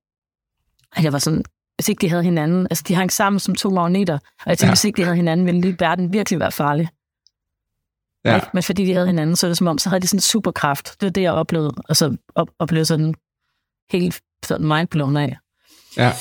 at 0.95 1.03
jeg 1.03 1.13
var 1.13 1.19
sådan, 1.19 1.43
hvis 1.75 1.89
ikke 1.89 2.01
de 2.01 2.09
havde 2.09 2.23
hinanden, 2.23 2.67
altså 2.69 2.83
de 2.87 2.95
hang 2.95 3.11
sammen 3.11 3.39
som 3.39 3.55
to 3.55 3.69
magneter, 3.69 4.13
og 4.13 4.45
jeg 4.45 4.57
tænkte, 4.57 4.65
ja. 4.65 4.71
hvis 4.71 4.85
ikke 4.85 4.97
de 4.97 5.03
havde 5.03 5.15
hinanden, 5.15 5.45
ville 5.45 5.61
lige 5.61 5.75
verden 5.79 6.13
virkelig 6.13 6.39
være 6.39 6.51
farlig. 6.51 6.89
Ja. 8.27 8.35
Ikke? 8.35 8.47
Men 8.53 8.63
fordi 8.63 8.85
de 8.85 8.93
havde 8.93 9.07
hinanden, 9.07 9.35
så 9.35 9.47
det 9.47 9.57
som 9.57 9.67
om, 9.67 9.77
så 9.77 9.89
havde 9.89 10.01
de 10.01 10.07
sådan 10.07 10.17
en 10.17 10.21
superkraft. 10.21 10.85
Det 10.85 11.05
var 11.05 11.11
det, 11.11 11.21
jeg 11.21 11.31
oplevede. 11.31 11.71
Altså, 11.89 12.17
op, 12.35 12.47
oplevede 12.59 12.85
sådan 12.85 13.13
helt 13.91 14.21
sådan 14.45 14.67
mindblown 14.67 15.17
af. 15.17 15.37
Ja. 15.97 16.13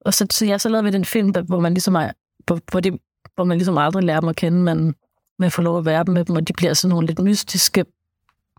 Og 0.00 0.14
så, 0.14 0.26
så, 0.30 0.46
ja, 0.46 0.58
så 0.58 0.68
lavede 0.68 0.84
vi 0.84 0.90
den 0.90 1.04
film, 1.04 1.32
der, 1.32 1.42
hvor 1.42 1.60
man 1.60 1.74
ligesom 1.74 1.94
er, 1.94 2.10
hvor, 2.46 2.60
hvor, 2.70 2.80
de, 2.80 2.98
hvor 3.34 3.44
man 3.44 3.58
ligesom 3.58 3.78
aldrig 3.78 4.04
lærer 4.04 4.20
dem 4.20 4.28
at 4.28 4.36
kende, 4.36 4.58
men 4.58 4.94
man 5.38 5.50
får 5.50 5.62
lov 5.62 5.78
at 5.78 5.84
være 5.84 6.04
med 6.04 6.24
dem, 6.24 6.36
og 6.36 6.48
de 6.48 6.52
bliver 6.52 6.74
sådan 6.74 6.90
nogle 6.90 7.06
lidt 7.06 7.18
mystiske 7.18 7.84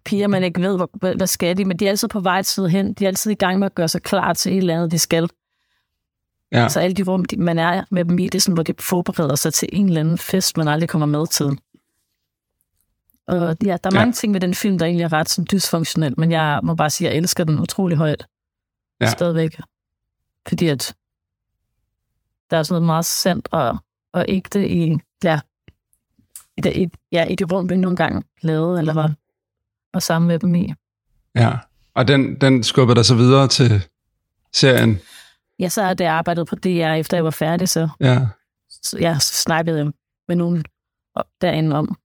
piger, 0.06 0.27
man 0.27 0.44
ikke 0.44 0.62
ved, 0.62 0.75
hvor, 0.75 0.89
hvad, 0.94 1.15
hvad 1.15 1.27
skal 1.27 1.58
de, 1.58 1.65
men 1.65 1.77
de 1.77 1.86
er 1.86 1.89
altid 1.89 2.08
på 2.08 2.20
vej 2.20 2.39
et 2.39 2.46
sted 2.46 2.68
hen. 2.68 2.94
De 2.94 3.03
er 3.03 3.08
altid 3.08 3.32
i 3.32 3.36
gang 3.36 3.60
med 3.60 3.65
at 3.65 3.75
gøre 3.75 3.88
sig 3.88 4.01
klar 4.01 4.34
til 4.34 4.51
et 4.51 4.58
eller 4.58 4.75
andet, 4.75 4.91
de 4.91 5.00
skal. 5.00 5.29
Ja. 6.51 6.70
Så 6.70 6.79
alle 6.79 6.96
de 6.96 7.03
rum, 7.03 7.25
man 7.38 7.60
er 7.60 7.84
med 7.91 8.06
dem 8.06 8.20
i, 8.20 8.24
det 8.24 8.36
er 8.36 8.39
sådan, 8.39 8.53
hvor 8.53 8.63
de 8.63 8.74
forbereder 8.79 9.36
sig 9.36 9.53
til 9.53 9.70
en 9.72 9.88
eller 9.88 10.00
anden 10.00 10.18
fest, 10.18 10.58
man 10.58 10.68
aldrig 10.68 10.89
kommer 10.89 11.06
med 11.06 11.27
til. 11.27 11.60
Og 13.29 13.57
ja, 13.65 13.77
der 13.83 13.89
er 13.89 13.93
mange 13.93 14.07
Ja. 14.07 14.12
ting 14.12 14.33
ved 14.33 14.41
den 14.41 14.53
film, 14.55 14.77
der 14.77 14.86
egentlig 14.86 15.03
er 15.03 15.13
ret 15.13 15.29
sådan 15.29 15.48
dysfunktionel, 15.51 16.13
men 16.17 16.31
jeg 16.31 16.59
må 16.63 16.75
bare 16.75 16.89
sige, 16.89 17.07
at 17.07 17.13
jeg 17.13 17.17
elsker 17.17 17.43
den 17.43 17.59
utrolig 17.59 17.98
højt. 17.98 18.27
Ja. 19.01 19.09
Stadigvæk. 19.09 19.59
Fordi 20.48 20.67
at 20.67 20.95
der 22.50 22.57
er 22.57 22.63
sådan 22.63 22.74
noget 22.74 22.86
meget 22.86 23.05
sandt 23.05 23.48
og, 23.51 23.77
og 24.13 24.25
ægte 24.27 24.69
i, 24.69 24.98
ja, 25.24 25.39
i, 26.57 26.62
det, 26.62 26.77
i, 26.77 26.88
ja, 27.12 27.25
i 27.25 27.36
de 27.36 27.43
rum, 27.43 27.69
vi 27.69 27.75
nogle 27.77 27.98
gange 27.98 28.24
lavede, 28.41 28.79
eller 28.79 28.93
var, 28.93 29.13
var 29.93 30.00
sammen 30.00 30.27
med 30.27 30.39
dem 30.39 30.55
i. 30.55 30.74
Ja. 31.36 31.51
Og 31.93 32.07
den, 32.07 32.41
den 32.41 32.63
skubber 32.63 32.93
dig 32.93 33.05
så 33.05 33.15
videre 33.15 33.48
til 33.48 33.88
serien. 34.53 35.00
Ja, 35.59 35.69
så 35.69 35.81
er 35.81 35.93
det 35.93 36.05
arbejdet 36.05 36.48
på 36.48 36.55
DR, 36.55 36.67
efter 36.93 37.17
jeg 37.17 37.24
var 37.24 37.29
færdig, 37.31 37.69
så 37.69 37.89
Ja. 38.00 38.27
så 38.69 38.98
jeg 39.00 39.21
snakkede 39.21 39.93
med 40.27 40.36
nogen 40.36 40.63
derinde 41.41 41.75
om. 41.75 41.98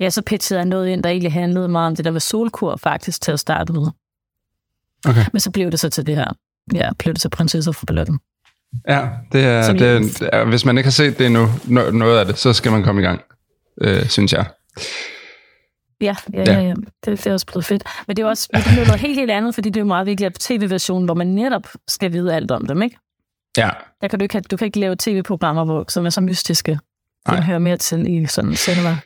Ja, 0.00 0.10
så 0.10 0.22
pitchede 0.22 0.58
jeg 0.60 0.66
noget 0.66 0.88
ind, 0.88 1.02
der 1.02 1.10
egentlig 1.10 1.32
handlede 1.32 1.68
meget 1.68 1.86
om 1.86 1.96
det 1.96 2.04
der 2.04 2.10
med 2.10 2.20
solkur 2.20 2.76
faktisk 2.76 3.20
til 3.20 3.32
at 3.32 3.40
starte 3.40 3.72
med. 3.72 3.86
Okay. 5.08 5.24
Men 5.32 5.40
så 5.40 5.50
blev 5.50 5.70
det 5.70 5.80
så 5.80 5.90
til 5.90 6.06
det 6.06 6.16
her. 6.16 6.32
Ja, 6.74 6.90
blev 6.98 7.14
det 7.14 7.22
så 7.22 7.28
prinsesser 7.28 7.72
for 7.72 7.86
ballotten. 7.86 8.18
Ja, 8.88 9.08
det 9.32 9.44
er, 9.44 9.62
Som 9.62 9.78
det 9.78 9.88
er, 9.88 9.98
det 9.98 10.28
er, 10.32 10.44
hvis 10.44 10.64
man 10.64 10.78
ikke 10.78 10.86
har 10.86 10.92
set 10.92 11.18
det 11.18 11.26
endnu, 11.26 11.46
no, 11.64 11.90
noget 11.90 12.18
af 12.18 12.26
det, 12.26 12.38
så 12.38 12.52
skal 12.52 12.72
man 12.72 12.82
komme 12.82 13.00
i 13.00 13.04
gang, 13.04 13.20
øh, 13.80 14.08
synes 14.08 14.32
jeg. 14.32 14.46
Ja, 16.00 16.16
ja, 16.32 16.42
Ja. 16.46 16.52
ja, 16.52 16.60
ja. 16.60 16.74
Det, 16.74 16.84
det 17.04 17.26
er 17.26 17.32
også 17.32 17.46
blevet 17.46 17.64
fedt. 17.64 17.82
Men 18.06 18.16
det 18.16 18.22
er 18.22 18.26
også 18.26 18.48
det 18.54 18.66
er 18.66 18.86
noget 18.86 19.00
helt, 19.00 19.14
helt 19.18 19.30
andet, 19.30 19.54
fordi 19.54 19.68
det 19.70 19.76
er 19.76 19.80
jo 19.80 19.86
meget 19.86 20.06
vigtigt 20.06 20.26
at 20.26 20.34
tv-versionen, 20.34 21.04
hvor 21.04 21.14
man 21.14 21.26
netop 21.26 21.66
skal 21.88 22.12
vide 22.12 22.34
alt 22.34 22.50
om 22.50 22.66
dem, 22.66 22.82
ikke? 22.82 22.96
Ja, 23.56 23.70
Der 24.00 24.08
kan 24.08 24.18
du, 24.18 24.22
ikke, 24.22 24.40
du 24.40 24.56
kan 24.56 24.64
ikke 24.66 24.80
lave 24.80 24.96
tv-programmer, 24.98 25.64
hvor, 25.64 25.84
som 25.88 26.06
er 26.06 26.10
så 26.10 26.20
mystiske. 26.20 26.78
Den 27.30 27.42
hører 27.42 27.58
mere 27.58 27.76
til 27.76 28.22
i 28.22 28.26
sådan 28.26 28.54
cinema. 28.56 28.96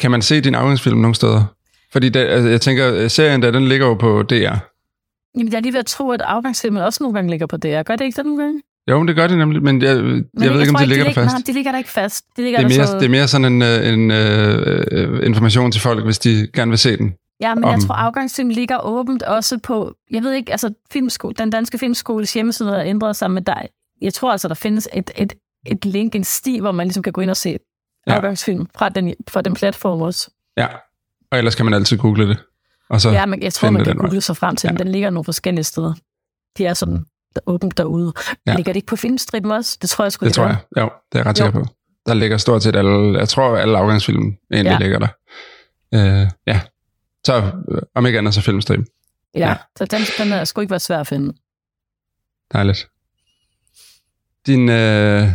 Kan 0.00 0.10
man 0.10 0.22
se 0.22 0.40
din 0.40 0.54
afgangsfilm 0.54 0.98
nogle 0.98 1.14
steder? 1.14 1.44
Fordi 1.92 2.08
det, 2.08 2.20
altså, 2.20 2.48
jeg 2.48 2.60
tænker, 2.60 2.94
øh, 2.94 3.10
serien 3.10 3.42
der, 3.42 3.50
den 3.50 3.68
ligger 3.68 3.86
jo 3.86 3.94
på 3.94 4.22
DR. 4.22 4.34
Jamen, 4.34 5.52
jeg 5.52 5.54
er 5.58 5.60
lige 5.60 5.72
ved 5.72 5.80
at 5.80 5.86
tro, 5.86 6.10
at 6.10 6.20
afgangsfilmen 6.20 6.82
også 6.82 7.02
nogle 7.02 7.14
gange 7.14 7.30
ligger 7.30 7.46
på 7.46 7.56
DR. 7.56 7.82
Gør 7.82 7.96
det 7.96 8.04
ikke 8.04 8.16
det 8.16 8.24
nogle 8.26 8.42
gange? 8.42 8.62
Jo, 8.90 8.98
men 8.98 9.08
det 9.08 9.16
gør 9.16 9.26
det 9.26 9.38
nemlig, 9.38 9.62
men 9.62 9.82
jeg, 9.82 9.96
jeg 9.96 10.02
Men 10.04 10.24
ved 10.34 10.60
ikke, 10.60 10.70
om 10.70 10.76
det 10.78 10.88
ligger 10.88 11.04
der 11.04 11.10
de 11.10 11.14
fast. 11.14 11.32
Nej, 11.34 11.42
de 11.46 11.52
ligger 11.52 11.70
der 11.70 11.78
ikke 11.78 11.90
fast. 11.90 12.24
De 12.36 12.42
ligger 12.42 12.58
Det 12.58 12.64
er, 12.64 12.68
der 12.68 12.76
mere, 12.78 12.86
så... 12.86 12.98
det 12.98 13.04
er 13.04 13.08
mere 13.08 13.28
sådan 13.28 13.52
en, 13.52 13.62
øh, 13.62 13.88
en 13.92 14.10
øh, 14.10 14.84
øh, 14.92 15.26
information 15.26 15.72
til 15.72 15.80
folk, 15.80 16.04
hvis 16.04 16.18
de 16.18 16.48
gerne 16.54 16.70
vil 16.70 16.78
se 16.78 16.96
den. 16.96 17.14
Ja, 17.40 17.54
men 17.54 17.64
om- 17.64 17.70
jeg 17.70 17.80
tror, 17.80 17.94
afgangsfilm 17.94 18.48
ligger 18.48 18.84
åbent 18.86 19.22
også 19.22 19.58
på, 19.58 19.94
jeg 20.10 20.22
ved 20.22 20.32
ikke, 20.32 20.52
altså 20.52 20.72
filmskole, 20.92 21.34
den 21.34 21.50
danske 21.50 21.78
filmskoles 21.78 22.32
hjemmeside 22.34 22.68
har 22.68 22.82
ændret 22.82 23.16
sig, 23.16 23.30
men 23.30 23.42
der, 23.44 23.54
jeg 24.02 24.14
tror 24.14 24.32
altså, 24.32 24.48
der 24.48 24.54
findes 24.54 24.88
et, 24.94 25.10
et, 25.18 25.32
et 25.66 25.84
link, 25.84 26.14
en 26.14 26.24
sti, 26.24 26.58
hvor 26.60 26.72
man 26.72 26.86
ligesom 26.86 27.02
kan 27.02 27.12
gå 27.12 27.20
ind 27.20 27.30
og 27.30 27.36
se 27.36 27.56
Ja. 28.06 28.12
afgangsfilm 28.14 28.66
fra 28.76 28.88
den, 28.88 29.14
fra 29.28 29.42
den 29.42 29.54
platform 29.54 30.02
også. 30.02 30.30
Ja, 30.56 30.66
og 31.30 31.38
ellers 31.38 31.54
kan 31.54 31.64
man 31.64 31.74
altid 31.74 31.98
google 31.98 32.28
det. 32.28 32.38
Og 32.88 33.00
så, 33.00 33.10
Ja, 33.10 33.26
men 33.26 33.42
jeg 33.42 33.52
tror, 33.52 33.70
man 33.70 33.84
kan 33.84 33.92
den 33.92 34.00
google 34.00 34.20
sig 34.20 34.36
frem 34.36 34.56
til 34.56 34.68
den. 34.68 34.76
Ja. 34.78 34.84
Den 34.84 34.92
ligger 34.92 35.10
nogle 35.10 35.24
forskellige 35.24 35.64
steder. 35.64 35.94
De 36.58 36.66
er 36.66 36.74
sådan 36.74 37.04
der, 37.34 37.40
åbent 37.46 37.76
derude. 37.78 38.12
Ja. 38.46 38.54
Ligger 38.56 38.72
det 38.72 38.76
ikke 38.76 38.86
på 38.86 38.96
filmstriben 38.96 39.50
også? 39.50 39.78
Det 39.82 39.90
tror 39.90 40.04
jeg 40.04 40.12
sgu, 40.12 40.26
det 40.26 40.34
tror 40.34 40.46
jeg. 40.46 40.56
Jo, 40.78 40.82
det 40.82 40.90
er 41.12 41.18
jeg 41.18 41.26
ret 41.26 41.36
sikker 41.36 41.52
på. 41.52 41.66
Der 42.06 42.14
ligger 42.14 42.36
stort 42.36 42.62
set 42.62 42.76
alle, 42.76 43.18
jeg 43.18 43.28
tror, 43.28 43.56
alle 43.56 43.78
afgangsfilm 43.78 44.36
egentlig 44.52 44.70
ja. 44.70 44.78
Ligger 44.78 44.98
der. 44.98 45.08
Øh, 45.94 46.28
ja, 46.46 46.60
så 47.26 47.52
øh, 47.70 47.82
om 47.94 48.06
ikke 48.06 48.18
andet, 48.18 48.34
så 48.34 48.40
filmstream. 48.40 48.86
Ja, 49.34 49.48
Ja. 49.48 49.56
så 49.76 49.84
den, 49.84 50.00
den 50.18 50.32
er 50.32 50.44
sgu 50.44 50.60
ikke 50.60 50.70
være 50.70 50.80
svær 50.80 51.00
at 51.00 51.06
finde. 51.06 51.32
Dejligt. 52.52 52.88
Din, 54.46 54.68
øh, 54.68 55.28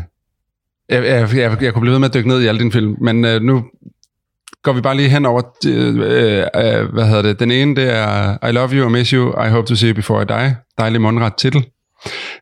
jeg, 0.90 1.06
jeg, 1.06 1.36
jeg, 1.36 1.64
jeg 1.64 1.74
kunne 1.74 1.82
blive 1.82 1.92
ved 1.92 2.00
med 2.00 2.08
at 2.10 2.14
dykke 2.14 2.30
ned 2.30 2.42
i 2.42 2.48
alle 2.48 2.60
dine 2.60 2.72
film, 2.72 2.96
men 3.02 3.26
øh, 3.26 3.42
nu 3.42 3.66
går 4.64 4.74
vi 4.74 4.82
bare 4.82 4.96
lige 4.96 5.10
hen 5.10 5.26
over, 5.26 5.42
øh, 5.68 5.96
øh, 6.40 6.94
hvad 6.94 7.06
hedder 7.08 7.22
det, 7.22 7.40
den 7.40 7.52
ene, 7.52 7.76
det 7.76 7.90
er 7.90 8.48
I 8.48 8.52
love 8.52 8.70
you, 8.70 8.90
I 8.90 8.92
miss 8.92 9.10
you, 9.12 9.46
I 9.46 9.50
hope 9.50 9.68
to 9.68 9.76
see 9.76 9.90
you 9.90 9.96
before 9.96 10.22
I 10.22 10.26
die. 10.26 10.58
Dejlig 10.78 11.02
mundret 11.02 11.34
titel. 11.38 11.66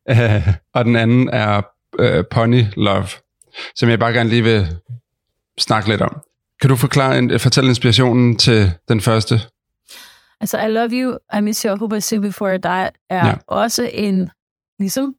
Øh, 0.10 0.48
og 0.74 0.86
den 0.86 0.96
anden 0.96 1.30
er 1.30 1.62
øh, 2.00 2.24
Pony 2.32 2.64
Love, 2.78 3.08
som 3.76 3.90
jeg 3.90 4.00
bare 4.00 4.14
gerne 4.14 4.30
lige 4.30 4.44
vil 4.44 4.68
snakke 5.60 5.90
lidt 5.90 6.02
om. 6.02 6.18
Kan 6.62 6.70
du 6.70 6.76
forklare, 6.76 7.18
en, 7.18 7.40
fortælle 7.40 7.70
inspirationen 7.70 8.38
til 8.38 8.72
den 8.88 9.02
første? 9.02 9.42
Altså, 10.42 10.60
I 10.60 10.68
love 10.68 10.90
you, 10.92 11.18
I 11.38 11.42
miss 11.42 11.62
you, 11.62 11.76
I 11.76 11.78
hope 11.80 11.98
I 11.98 12.02
see 12.02 12.18
you 12.18 12.22
before 12.22 12.56
I 12.56 12.58
die, 12.58 12.70
er 12.70 12.92
Ja. 13.12 13.28
ja. 13.28 13.34
også 13.48 13.90
en, 13.94 14.30
ligesom 14.80 15.14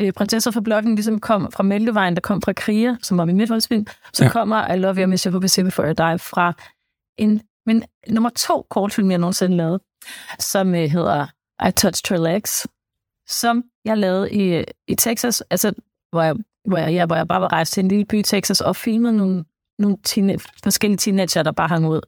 øh, 0.00 0.12
Prinsesser 0.12 0.50
fra 0.50 0.60
Blokken, 0.60 0.94
ligesom 0.94 1.20
kom 1.20 1.52
fra 1.52 1.62
Mælkevejen, 1.62 2.14
der 2.14 2.20
kom 2.20 2.42
fra 2.42 2.52
Kriger, 2.52 2.96
som 3.02 3.18
var 3.18 3.24
min 3.24 3.36
midtvejsfilm, 3.36 3.86
så 4.12 4.24
Ja. 4.24 4.30
kommer 4.30 4.72
I 4.74 4.78
love 4.78 4.96
you, 5.00 5.06
miss 5.06 5.24
you, 5.24 5.40
before 5.40 5.90
I 5.90 5.94
die 5.94 6.18
fra 6.18 6.52
en, 7.18 7.40
min 7.66 7.84
nummer 8.08 8.30
to 8.30 8.66
kortfilm, 8.70 9.10
jeg 9.10 9.18
nogensinde 9.18 9.56
lavede, 9.56 9.80
som 10.38 10.74
øh, 10.74 10.90
hedder 10.90 11.26
I 11.68 11.70
Touched 11.70 12.16
Her 12.18 12.32
Legs, 12.32 12.66
som 13.28 13.64
jeg 13.84 13.98
lavede 13.98 14.32
i, 14.32 14.64
i 14.88 14.94
Texas, 14.94 15.40
altså, 15.50 15.72
hvor 16.12 16.22
jeg, 16.22 16.36
hvor, 16.68 16.78
jeg, 16.78 16.92
ja, 16.92 17.06
hvor 17.06 17.16
jeg 17.16 17.28
bare 17.28 17.40
var 17.40 17.52
rejst 17.52 17.72
til 17.72 17.82
en 17.82 17.88
lille 17.88 18.04
by 18.04 18.14
i 18.18 18.22
Texas 18.22 18.60
og 18.60 18.76
filmede 18.76 19.16
nogle, 19.16 19.44
nogle 19.78 19.96
teen, 20.04 20.40
forskellige 20.62 20.96
teenager, 20.98 21.42
der 21.42 21.52
bare 21.52 21.68
hang 21.68 21.88
ud. 21.88 22.00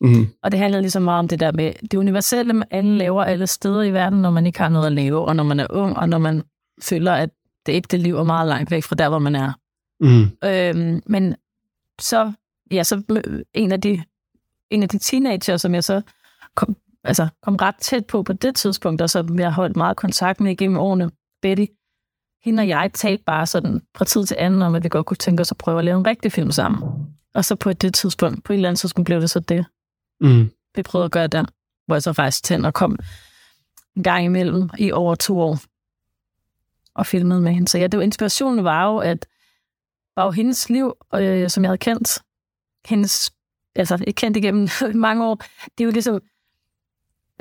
Mm-hmm. 0.00 0.26
Og 0.42 0.52
det 0.52 0.60
handler 0.60 0.80
ligesom 0.80 1.02
meget 1.02 1.18
om 1.18 1.28
det 1.28 1.40
der 1.40 1.52
med 1.52 1.72
det 1.90 1.94
universelle, 1.94 2.52
man 2.52 2.68
alle 2.70 2.98
laver 2.98 3.24
alle 3.24 3.46
steder 3.46 3.82
i 3.82 3.92
verden, 3.92 4.22
når 4.22 4.30
man 4.30 4.46
ikke 4.46 4.58
har 4.58 4.68
noget 4.68 4.86
at 4.86 4.92
lave, 4.92 5.24
og 5.24 5.36
når 5.36 5.44
man 5.44 5.60
er 5.60 5.66
ung, 5.70 5.96
og 5.96 6.08
når 6.08 6.18
man 6.18 6.42
føler, 6.82 7.12
at 7.12 7.30
det 7.66 7.72
ægte 7.72 7.96
liv 7.96 8.16
er 8.16 8.24
meget 8.24 8.48
langt 8.48 8.70
væk 8.70 8.82
fra 8.82 8.94
der, 8.94 9.08
hvor 9.08 9.18
man 9.18 9.34
er. 9.34 9.52
Mm. 10.00 10.48
Øhm, 10.48 11.02
men 11.06 11.36
så, 12.00 12.32
ja, 12.70 12.82
så 12.82 13.02
en 13.54 13.72
af 13.72 13.80
de, 13.80 14.02
en 14.70 14.82
af 14.82 14.88
de 14.88 14.98
teenager, 14.98 15.56
som 15.56 15.74
jeg 15.74 15.84
så 15.84 16.02
kom, 16.54 16.76
altså, 17.04 17.28
kom 17.42 17.56
ret 17.56 17.76
tæt 17.80 18.06
på 18.06 18.22
på 18.22 18.32
det 18.32 18.54
tidspunkt, 18.54 19.02
og 19.02 19.10
som 19.10 19.38
jeg 19.38 19.52
holdt 19.52 19.76
meget 19.76 19.96
kontakt 19.96 20.40
med 20.40 20.52
igennem 20.52 20.78
årene, 20.78 21.10
Betty, 21.42 21.64
hende 22.44 22.60
og 22.60 22.68
jeg 22.68 22.90
talte 22.94 23.24
bare 23.24 23.46
sådan 23.46 23.82
fra 23.96 24.04
tid 24.04 24.24
til 24.26 24.36
anden 24.40 24.62
om, 24.62 24.74
at 24.74 24.84
vi 24.84 24.88
godt 24.88 25.06
kunne 25.06 25.16
tænke 25.16 25.40
os 25.40 25.50
at 25.50 25.58
prøve 25.58 25.78
at 25.78 25.84
lave 25.84 25.98
en 25.98 26.06
rigtig 26.06 26.32
film 26.32 26.50
sammen. 26.50 26.82
Og 27.34 27.44
så 27.44 27.54
på 27.56 27.72
det 27.72 27.94
tidspunkt, 27.94 28.44
på 28.44 28.52
et 28.52 28.56
eller 28.56 28.68
andet 28.68 28.80
tidspunkt 28.80 29.06
blev 29.06 29.20
det 29.20 29.30
så 29.30 29.40
det 29.40 29.64
Mm. 30.20 30.50
vi 30.74 30.82
prøvede 30.82 31.04
at 31.04 31.10
gøre 31.10 31.26
der, 31.26 31.44
hvor 31.86 31.94
jeg 31.94 32.02
så 32.02 32.12
rejste 32.12 32.46
til 32.46 32.54
hende 32.54 32.66
og 32.66 32.74
kom 32.74 32.96
en 33.96 34.02
gang 34.02 34.24
imellem 34.24 34.70
i 34.78 34.92
over 34.92 35.14
to 35.14 35.40
år 35.40 35.58
og 36.94 37.06
filmede 37.06 37.40
med 37.40 37.52
hende. 37.52 37.68
Så 37.68 37.78
ja, 37.78 37.86
det 37.86 37.98
var, 37.98 38.04
inspirationen 38.04 38.64
var 38.64 38.86
jo, 38.86 38.96
at 38.98 39.26
var 40.16 40.24
jo 40.24 40.30
hendes 40.30 40.70
liv, 40.70 40.92
øh, 41.14 41.50
som 41.50 41.62
jeg 41.64 41.68
havde 41.68 41.78
kendt, 41.78 42.18
hendes, 42.86 43.32
altså 43.76 43.98
ikke 44.06 44.18
kendt 44.18 44.36
igennem 44.36 44.68
mange 44.94 45.26
år, 45.26 45.34
det 45.64 45.80
er 45.80 45.84
jo 45.84 45.90
ligesom, 45.90 46.20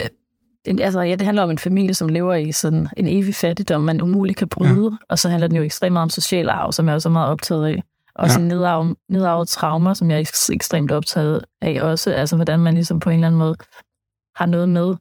øh, 0.01 0.07
det, 0.65 0.81
altså 0.81 1.01
ja, 1.01 1.11
det 1.15 1.21
handler 1.25 1.43
om 1.43 1.49
en 1.51 1.57
familie, 1.57 1.93
som 1.93 2.09
lever 2.09 2.33
i 2.35 2.51
sådan 2.51 2.87
en 2.97 3.07
evig 3.07 3.35
fattigdom, 3.35 3.81
man 3.81 4.01
umuligt 4.01 4.37
kan 4.37 4.49
bryde, 4.49 4.83
ja. 4.91 4.97
og 5.09 5.19
så 5.19 5.29
handler 5.29 5.47
den 5.47 5.57
jo 5.57 5.63
ekstremt 5.63 5.93
meget 5.93 6.03
om 6.03 6.09
social 6.09 6.49
arv, 6.49 6.71
som 6.71 6.87
jeg 6.87 6.95
også 6.95 7.09
er 7.09 7.13
meget 7.13 7.29
optaget 7.29 7.65
af. 7.67 7.83
Og 8.15 8.25
Ja. 8.27 8.31
sådan 8.33 8.47
nedarvet, 8.47 8.95
nedarvet 9.09 9.47
traumer, 9.47 9.93
som 9.93 10.11
jeg 10.11 10.19
er 10.19 10.23
eks- 10.25 10.53
ekstremt 10.53 10.91
optaget 10.91 11.41
af 11.61 11.81
også. 11.81 12.11
Altså, 12.13 12.35
hvordan 12.35 12.59
man 12.59 12.73
ligesom 12.73 12.99
på 12.99 13.09
en 13.09 13.13
eller 13.15 13.27
anden 13.27 13.39
måde 13.39 13.55
har 14.35 14.45
noget 14.45 14.69
med, 14.69 14.95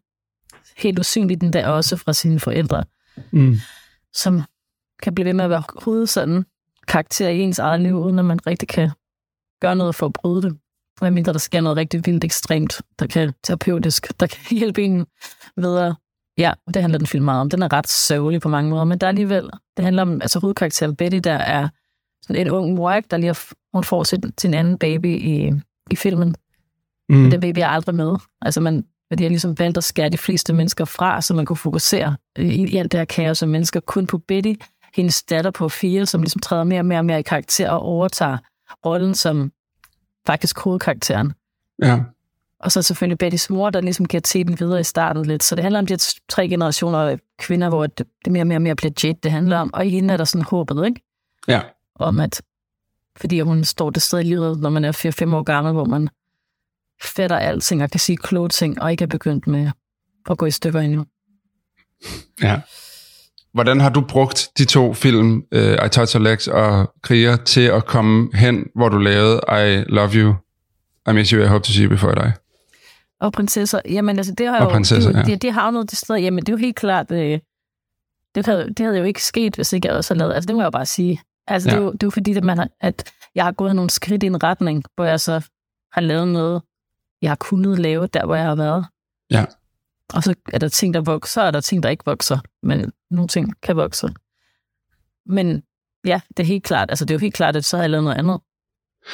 helt 0.77 0.99
usynligt 0.99 1.41
den 1.41 1.53
der 1.53 1.69
også 1.69 1.97
fra 1.97 2.13
sine 2.13 2.41
forældre, 2.41 2.85
Mm. 3.31 3.57
Som 4.15 4.43
kan 5.03 5.15
blive 5.15 5.27
ved 5.27 5.33
med 5.33 5.45
at 5.45 5.51
være 5.51 5.63
hovedet 5.85 6.09
sådan 6.09 6.45
karakter 6.89 7.29
i 7.29 7.41
ens 7.41 7.59
eget 7.59 7.81
liv, 7.81 7.95
uden 7.95 8.19
at 8.19 8.25
man 8.25 8.47
rigtig 8.47 8.69
kan 8.69 8.91
gøre 9.61 9.77
noget 9.77 9.95
for 9.95 10.07
at 10.07 10.13
bryde 10.13 10.43
det. 10.43 10.59
Hvad 10.99 11.11
mindre 11.11 11.33
der 11.33 11.39
sker 11.39 11.61
noget 11.61 11.77
rigtig 11.77 12.07
vildt 12.07 12.25
ekstremt, 12.25 12.83
der 12.99 13.07
kan 13.07 13.33
terapeutisk, 13.45 14.21
der 14.21 14.27
kan 14.27 14.39
hjælpe 14.59 14.83
en 14.83 15.07
videre. 15.57 15.97
Ja, 16.39 16.53
og 16.67 16.75
det 16.75 16.83
handler 16.83 16.99
den 16.99 17.07
film 17.07 17.25
meget 17.25 17.41
om. 17.41 17.51
Den 17.51 17.63
er 17.63 17.73
ret 17.73 17.89
sørgelig 17.89 18.41
på 18.41 18.49
mange 18.49 18.71
måder, 18.71 18.85
men 18.85 18.99
der 18.99 19.07
er 19.07 19.09
alligevel, 19.09 19.51
det 19.77 19.85
handler 19.85 20.03
om, 20.03 20.13
altså 20.23 20.39
hovedkarakteren 20.39 20.97
Betty, 20.97 21.19
der 21.25 21.33
er 21.35 21.69
sådan 22.23 22.47
en 22.47 22.51
ung 22.51 22.75
mor, 22.75 23.01
der 23.01 23.17
lige 23.17 23.27
har, 23.27 23.53
hun 23.75 23.85
får 23.85 24.05
sin, 24.05 24.23
sin 24.39 24.55
anden 24.55 24.79
baby 24.79 25.19
i, 25.21 25.53
i 25.91 25.97
filmen. 25.97 26.35
Mm. 27.09 27.17
Men 27.17 27.31
det 27.31 27.43
vil 27.43 27.57
vi 27.57 27.61
aldrig 27.61 27.95
med. 27.95 28.17
Altså 28.43 28.61
man, 28.61 28.85
de 29.19 29.23
har 29.25 29.29
ligesom 29.29 29.59
valgt 29.59 29.77
at 29.77 29.85
skære 29.85 30.09
de 30.09 30.19
fleste 30.19 30.53
mennesker 30.53 30.85
fra, 30.85 31.23
så 31.23 31.35
man 31.35 31.47
kunne 31.47 31.57
fokusere 31.57 32.17
i, 32.39 32.43
i 32.43 32.77
alt 32.77 32.93
det 32.93 33.01
her 33.01 33.05
kaos 33.05 33.43
af 33.43 33.49
mennesker 33.49 33.81
kun 33.81 34.07
på 34.07 34.19
Betty, 34.19 34.53
hendes 34.95 35.23
datter 35.23 35.51
på 35.51 35.69
fire, 35.69 36.07
som 36.07 36.23
ligesom 36.23 36.41
træder 36.41 36.65
mere 36.65 36.81
og 36.81 36.87
mere 36.87 36.99
og 36.99 37.05
mere 37.05 37.21
i 37.21 37.23
karakter 37.23 37.71
og 37.71 37.83
overtager 37.83 38.39
rollen 38.87 39.15
som 39.15 39.53
faktisk 40.27 40.59
hovedkarakteren. 40.59 41.33
Ja. 41.83 42.01
Og 42.61 42.73
så 42.73 42.83
selvfølgelig 42.83 43.19
Bettys 43.19 43.51
mor, 43.51 43.71
der 43.71 43.81
ligesom 43.81 44.07
giver 44.07 44.21
teten 44.21 44.61
videre 44.61 44.81
i 44.81 44.85
starten 44.85 45.27
lidt. 45.27 45.43
Så 45.43 45.55
det 45.55 45.63
handler 45.63 45.79
om 45.79 45.87
de 45.87 45.93
her 45.93 46.15
tre 46.29 46.49
generationer 46.49 46.99
af 46.99 47.19
kvinder, 47.39 47.69
hvor 47.69 47.87
det, 47.87 48.07
det 48.25 48.33
mere 48.33 48.43
og 48.43 48.47
mere 48.47 48.57
og 48.57 48.63
mere 48.63 48.77
bliver 48.77 48.93
Jade, 49.05 49.19
det 49.23 49.31
handler 49.31 49.59
om. 49.59 49.75
Og 49.75 49.87
i 49.87 49.91
hende 49.91 50.15
er 50.15 50.17
der 50.17 50.25
sådan 50.25 50.45
håbet, 50.45 50.87
ikke? 50.87 51.03
Ja. 51.49 51.61
Om 51.95 52.21
at, 52.21 52.43
fordi 53.17 53.41
hun 53.41 53.65
står 53.65 53.91
det 53.91 54.03
sted 54.03 54.21
i 54.21 54.23
livet, 54.23 54.61
når 54.61 54.71
man 54.71 54.85
er 54.85 54.93
4-5 55.33 55.35
år 55.35 55.43
gammel, 55.43 55.73
hvor 55.73 55.85
man 55.85 56.09
fætter 57.05 57.37
alting 57.37 57.83
og 57.83 57.91
kan 57.91 58.01
sige 58.01 58.17
kloge 58.17 58.49
ting, 58.49 58.83
og 58.83 58.91
ikke 58.91 59.03
er 59.03 59.07
begyndt 59.07 59.47
med 59.47 59.71
at 60.31 60.39
gå 60.39 60.47
i 60.47 60.51
stykker 60.51 60.81
endnu. 60.81 61.07
Ja. 62.43 62.61
Hvordan 63.53 63.81
har 63.81 63.91
du 63.91 64.01
brugt 64.01 64.49
de 64.59 64.65
to 64.65 64.95
film, 64.95 65.43
uh, 65.55 65.87
I 65.87 65.89
Touch 65.93 66.21
Legs 66.21 66.49
og 66.49 66.95
Kriger, 67.03 67.37
til 67.37 67.61
at 67.61 67.87
komme 67.87 68.31
hen, 68.35 68.67
hvor 68.75 68.89
du 68.89 68.99
lavede 68.99 69.41
I 69.49 69.85
Love 69.89 70.11
You, 70.15 70.35
I 71.11 71.13
Miss 71.13 71.31
You, 71.31 71.43
I 71.43 71.47
Hope 71.47 71.65
to 71.65 71.73
See 71.73 71.85
You 71.85 71.91
Before 71.91 72.13
I 72.13 72.15
Die? 72.15 72.33
Og 73.21 73.33
prinsesser, 73.33 73.81
jamen 73.89 74.19
altså, 74.19 74.35
det 74.35 74.47
har 74.47 74.59
Og 74.59 74.65
jo, 74.65 74.69
prinsesser, 74.71 75.13
det, 75.13 75.19
ja. 75.19 75.25
det, 75.25 75.43
det 75.43 75.55
noget 75.55 75.91
det 75.91 75.99
sted, 75.99 76.17
jamen 76.17 76.39
det 76.39 76.49
er 76.49 76.53
jo 76.53 76.59
helt 76.59 76.77
klart, 76.77 77.11
øh, 77.11 77.39
det, 78.35 78.47
havde, 78.47 78.69
det 78.69 78.87
havde 78.87 78.99
jo 78.99 79.05
ikke 79.05 79.25
sket, 79.25 79.55
hvis 79.55 79.73
ikke 79.73 79.89
jeg 79.89 79.97
også 79.97 80.15
havde 80.15 80.19
lavet, 80.19 80.35
altså 80.35 80.47
det 80.47 80.57
må 80.57 80.63
jeg 80.63 80.67
jo 80.67 80.71
bare 80.71 80.87
sige. 80.87 81.21
Altså 81.47 81.69
ja. 81.69 81.75
det, 81.75 81.81
er 81.81 81.85
jo, 81.85 81.93
det 81.93 82.03
er 82.03 82.07
jo 82.07 82.11
fordi, 82.11 82.37
at, 82.37 82.45
man 82.45 82.59
har, 82.59 82.69
at 82.81 83.13
jeg 83.35 83.45
har 83.45 83.53
gået 83.53 83.77
nogle 83.77 83.91
skridt 83.91 84.23
i 84.23 84.27
en 84.27 84.43
retning, 84.43 84.85
hvor 84.95 85.05
jeg 85.05 85.21
så 85.21 85.49
har 85.93 86.01
lavet 86.01 86.29
noget, 86.29 86.63
jeg 87.23 87.31
har 87.31 87.37
kunnet 87.37 87.79
lave, 87.79 88.07
der 88.07 88.27
hvor 88.27 88.35
jeg 88.35 88.45
har 88.45 88.55
været. 88.55 88.87
Ja. 89.31 89.45
Og 90.15 90.23
så 90.23 90.35
er 90.53 90.59
der 90.59 90.69
ting, 90.69 90.95
der 90.95 91.01
vokser, 91.01 91.43
er 91.43 91.51
der 91.51 91.61
ting, 91.61 91.83
der 91.83 91.89
ikke 91.89 92.05
vokser, 92.07 92.39
men 92.63 92.93
nogle 93.11 93.29
ting 93.29 93.55
kan 93.63 93.77
vokse. 93.77 94.09
Men 95.27 95.63
ja, 96.05 96.21
det 96.29 96.43
er 96.43 96.47
helt 96.47 96.65
klart, 96.65 96.91
altså 96.91 97.05
det 97.05 97.11
er 97.11 97.15
jo 97.15 97.21
helt 97.21 97.35
klart, 97.35 97.57
at 97.57 97.65
så 97.65 97.77
har 97.77 97.83
jeg 97.83 97.91
lavet 97.91 98.05
noget 98.05 98.19
andet. 98.19 98.41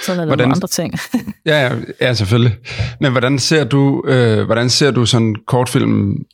Så 0.03 0.13
har 0.13 0.21
jeg 0.21 0.27
lavet 0.27 0.29
Hvordan- 0.29 0.49
nogle 0.49 0.57
andre 0.57 0.69
ting. 0.69 0.95
Ja, 1.47 1.67
ja, 1.67 1.81
ja 2.01 2.15
selvfølgelig. 2.15 2.59
Men 3.01 3.13
hvordan 3.13 3.39
ser 3.39 3.65
du, 3.65 4.05
øh, 4.07 4.45
hvordan 4.45 4.71
ser 4.71 4.91
du 4.91 5.07
sådan 5.07 5.37
kortfilm, 5.47 6.25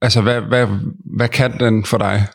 altså 0.00 0.20
hvad, 0.20 0.40
hvad, 0.40 0.66
hvad 1.16 1.28
kan 1.28 1.58
den 1.60 1.84
for 1.84 1.98
dig? 1.98 2.26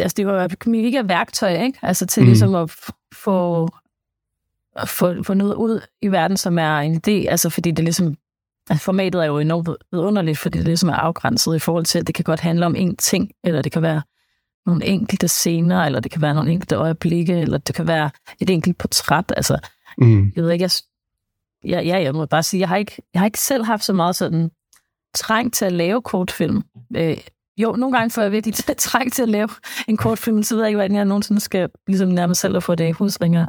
altså, 0.00 0.14
det 0.16 0.26
var 0.26 0.42
jo 0.42 0.70
mega 0.70 1.02
værktøj, 1.02 1.62
ikke? 1.62 1.78
Altså 1.82 2.06
til 2.06 2.22
mm. 2.22 2.26
ligesom 2.28 2.54
at 2.54 2.70
få, 3.14 3.68
at 4.76 4.88
få, 4.88 5.22
få 5.22 5.34
noget 5.34 5.54
ud 5.54 5.80
i 6.02 6.08
verden, 6.08 6.36
som 6.36 6.58
er 6.58 6.78
en 6.78 6.94
idé. 6.96 7.28
Altså 7.30 7.50
fordi 7.50 7.70
det 7.70 7.84
ligesom, 7.84 8.14
altså 8.70 8.84
formatet 8.84 9.20
er 9.22 9.26
jo 9.26 9.38
enormt 9.38 9.68
vidunderligt, 9.92 10.38
fordi 10.38 10.58
det 10.58 10.66
ligesom 10.66 10.88
er 10.88 10.94
afgrænset 10.94 11.56
i 11.56 11.58
forhold 11.58 11.84
til, 11.84 11.98
at 11.98 12.06
det 12.06 12.14
kan 12.14 12.22
godt 12.24 12.40
handle 12.40 12.66
om 12.66 12.76
én 12.76 12.94
ting, 12.98 13.30
eller 13.44 13.62
det 13.62 13.72
kan 13.72 13.82
være 13.82 14.02
nogle 14.66 14.84
enkelte 14.84 15.28
scener, 15.28 15.82
eller 15.82 16.00
det 16.00 16.10
kan 16.12 16.22
være 16.22 16.34
nogle 16.34 16.52
enkelte 16.52 16.74
øjeblikke, 16.76 17.32
eller 17.40 17.58
det 17.58 17.74
kan 17.74 17.88
være 17.88 18.10
et 18.40 18.50
enkelt 18.50 18.78
portræt. 18.78 19.32
Altså, 19.36 19.58
Mm. 19.98 20.32
jeg 20.36 20.44
ved 20.44 20.50
ikke, 20.50 20.62
jeg, 20.62 20.70
ja, 21.64 21.80
ja, 21.80 22.02
jeg 22.02 22.14
må 22.14 22.26
bare 22.26 22.42
sige, 22.42 22.60
jeg 22.60 22.68
har 22.68 22.76
ikke, 22.76 23.02
jeg 23.14 23.20
har 23.20 23.26
ikke 23.26 23.40
selv 23.40 23.64
haft 23.64 23.84
så 23.84 23.92
meget 23.92 24.16
sådan 24.16 24.50
trang 25.14 25.52
til 25.52 25.64
at 25.64 25.72
lave 25.72 26.02
kortfilm. 26.02 26.62
Øh, 26.96 27.16
jo, 27.56 27.72
nogle 27.72 27.96
gange 27.96 28.10
får 28.10 28.22
jeg 28.22 28.32
virkelig 28.32 28.54
trang 28.78 29.12
til 29.12 29.22
at 29.22 29.28
lave 29.28 29.48
en 29.88 29.96
kortfilm, 29.96 30.42
så 30.42 30.54
ved 30.54 30.62
jeg 30.62 30.68
ikke, 30.68 30.76
hvordan 30.76 30.96
jeg 30.96 31.04
nogensinde 31.04 31.40
skal 31.40 31.68
ligesom 31.86 32.08
nærmest 32.08 32.40
selv 32.40 32.56
at 32.56 32.62
få 32.62 32.74
det 32.74 32.88
i 32.88 32.90
husringer. 32.90 33.46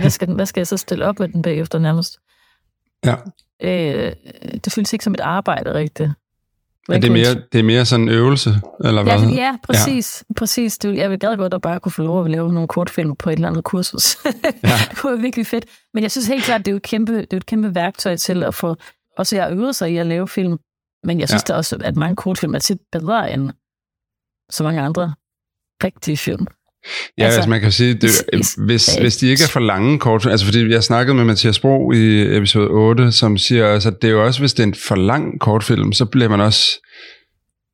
Hvad, 0.00 0.10
skal, 0.10 0.34
hvad 0.34 0.46
skal 0.46 0.60
jeg 0.60 0.66
så 0.66 0.76
stille 0.76 1.06
op 1.06 1.18
med 1.18 1.28
den 1.28 1.42
bagefter 1.42 1.78
nærmest? 1.78 2.18
Ja. 3.04 3.14
Øh, 3.62 4.12
det 4.64 4.72
føles 4.72 4.92
ikke 4.92 5.04
som 5.04 5.14
et 5.14 5.20
arbejde 5.20 5.74
rigtigt. 5.74 6.10
Er 6.88 6.98
det, 6.98 7.12
mere, 7.12 7.34
det 7.52 7.58
er 7.58 7.62
mere 7.62 7.84
sådan 7.84 8.02
en 8.02 8.08
øvelse, 8.08 8.50
eller 8.84 9.02
hvad? 9.02 9.20
Ja, 9.20 9.28
ja, 9.28 9.56
præcis. 9.62 10.24
Ja. 10.28 10.34
præcis. 10.34 10.78
Det, 10.78 10.96
jeg 10.96 11.10
vil 11.10 11.18
gad 11.18 11.36
godt 11.36 11.54
at 11.54 11.60
bare 11.60 11.80
kunne 11.80 11.92
få 11.92 12.02
lov 12.02 12.24
at 12.24 12.30
lave 12.30 12.52
nogle 12.52 12.68
kortfilm 12.68 13.16
på 13.16 13.30
et 13.30 13.34
eller 13.34 13.48
andet 13.48 13.64
kursus. 13.64 14.16
Ja. 14.24 14.30
det 14.90 14.96
kunne 14.96 15.12
være 15.12 15.20
virkelig 15.20 15.46
fedt. 15.46 15.64
Men 15.94 16.02
jeg 16.02 16.10
synes 16.10 16.26
helt 16.26 16.44
klart, 16.44 16.60
det 16.60 16.68
er 16.68 16.72
jo 16.72 16.76
et 16.76 16.82
kæmpe, 16.82 17.12
det 17.20 17.32
er 17.32 17.36
et 17.36 17.46
kæmpe 17.46 17.74
værktøj 17.74 18.16
til 18.16 18.42
at 18.42 18.54
få... 18.54 18.76
Også 19.18 19.36
jeg 19.36 19.52
øvet 19.52 19.76
sig 19.76 19.92
i 19.92 19.96
at 19.96 20.06
lave 20.06 20.28
film. 20.28 20.58
Men 21.04 21.20
jeg 21.20 21.28
synes 21.28 21.44
Ja. 21.48 21.52
ja. 21.52 21.54
da 21.54 21.58
også, 21.58 21.78
at 21.84 21.96
mange 21.96 22.16
kortfilm 22.16 22.54
er 22.54 22.58
tit 22.58 22.78
bedre 22.92 23.32
end 23.32 23.50
så 24.50 24.64
mange 24.64 24.80
andre 24.80 25.14
rigtige 25.84 26.16
film. 26.16 26.46
Ja, 27.18 27.24
altså, 27.24 27.36
altså 27.38 27.50
man 27.50 27.60
kan 27.60 27.72
sige, 27.72 27.94
det, 27.94 28.22
is- 28.32 28.54
hvis, 28.66 28.94
hvis 29.00 29.16
de 29.16 29.28
ikke 29.28 29.42
er 29.42 29.48
for 29.48 29.60
lange 29.60 29.98
kort, 29.98 30.26
altså 30.26 30.46
fordi 30.46 30.70
jeg 30.70 30.82
snakkede 30.82 31.14
med 31.16 31.24
Mathias 31.24 31.58
Bro 31.58 31.92
i 31.92 32.36
episode 32.36 32.68
8, 32.68 33.12
som 33.12 33.38
siger 33.38 33.64
også, 33.66 33.88
at 33.88 34.02
det 34.02 34.08
er 34.08 34.12
jo 34.12 34.24
også, 34.26 34.40
hvis 34.40 34.52
det 34.54 34.62
er 34.62 34.66
en 34.66 34.74
for 34.88 34.94
lang 34.94 35.40
kortfilm, 35.40 35.92
så 35.92 36.04
bliver 36.04 36.28
man 36.28 36.40
også 36.40 36.80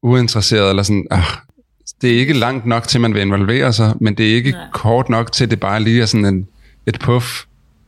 uinteresseret, 0.03 0.71
eller 0.71 0.83
sådan, 0.83 1.07
ah, 1.11 1.23
det 2.03 2.13
er 2.15 2.19
ikke 2.19 2.33
langt 2.33 2.67
nok 2.67 2.89
til, 2.89 3.01
man 3.01 3.15
vil 3.15 3.23
involvere 3.23 3.73
sig, 3.73 3.95
men 4.01 4.15
det 4.15 4.31
er 4.31 4.35
ikke 4.35 4.51
Nej. 4.51 4.61
kort 4.73 5.09
nok 5.09 5.33
til, 5.33 5.51
det 5.51 5.61
bare 5.61 5.81
lige 5.83 6.03
er 6.03 6.07
sådan 6.07 6.27
en, 6.27 6.47
et 6.87 6.99
puff. 7.01 7.43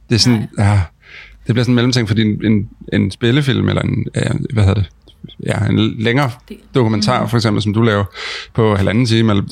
Det 0.09 0.15
er 0.15 0.19
sådan, 0.19 0.49
ah, 0.59 0.79
det 1.47 1.55
bliver 1.55 1.63
sådan 1.65 1.73
en 1.73 1.75
mellemting, 1.75 2.09
fordi 2.09 2.23
en, 2.23 2.45
en, 2.45 2.69
en 2.93 3.11
spillefilm, 3.11 3.69
eller 3.69 3.83
en, 3.83 4.07
hvad 4.53 4.65
hedder 4.65 4.75
det, 4.83 4.89
ja, 5.47 5.65
en 5.65 6.03
længere 6.03 6.31
dokumentar, 6.75 7.27
for 7.27 7.37
eksempel, 7.37 7.63
som 7.63 7.75
du 7.75 7.83
laver 7.83 8.05
på 8.55 8.77
halvanden 8.77 9.07
time, 9.07 9.33
eller, 9.33 9.45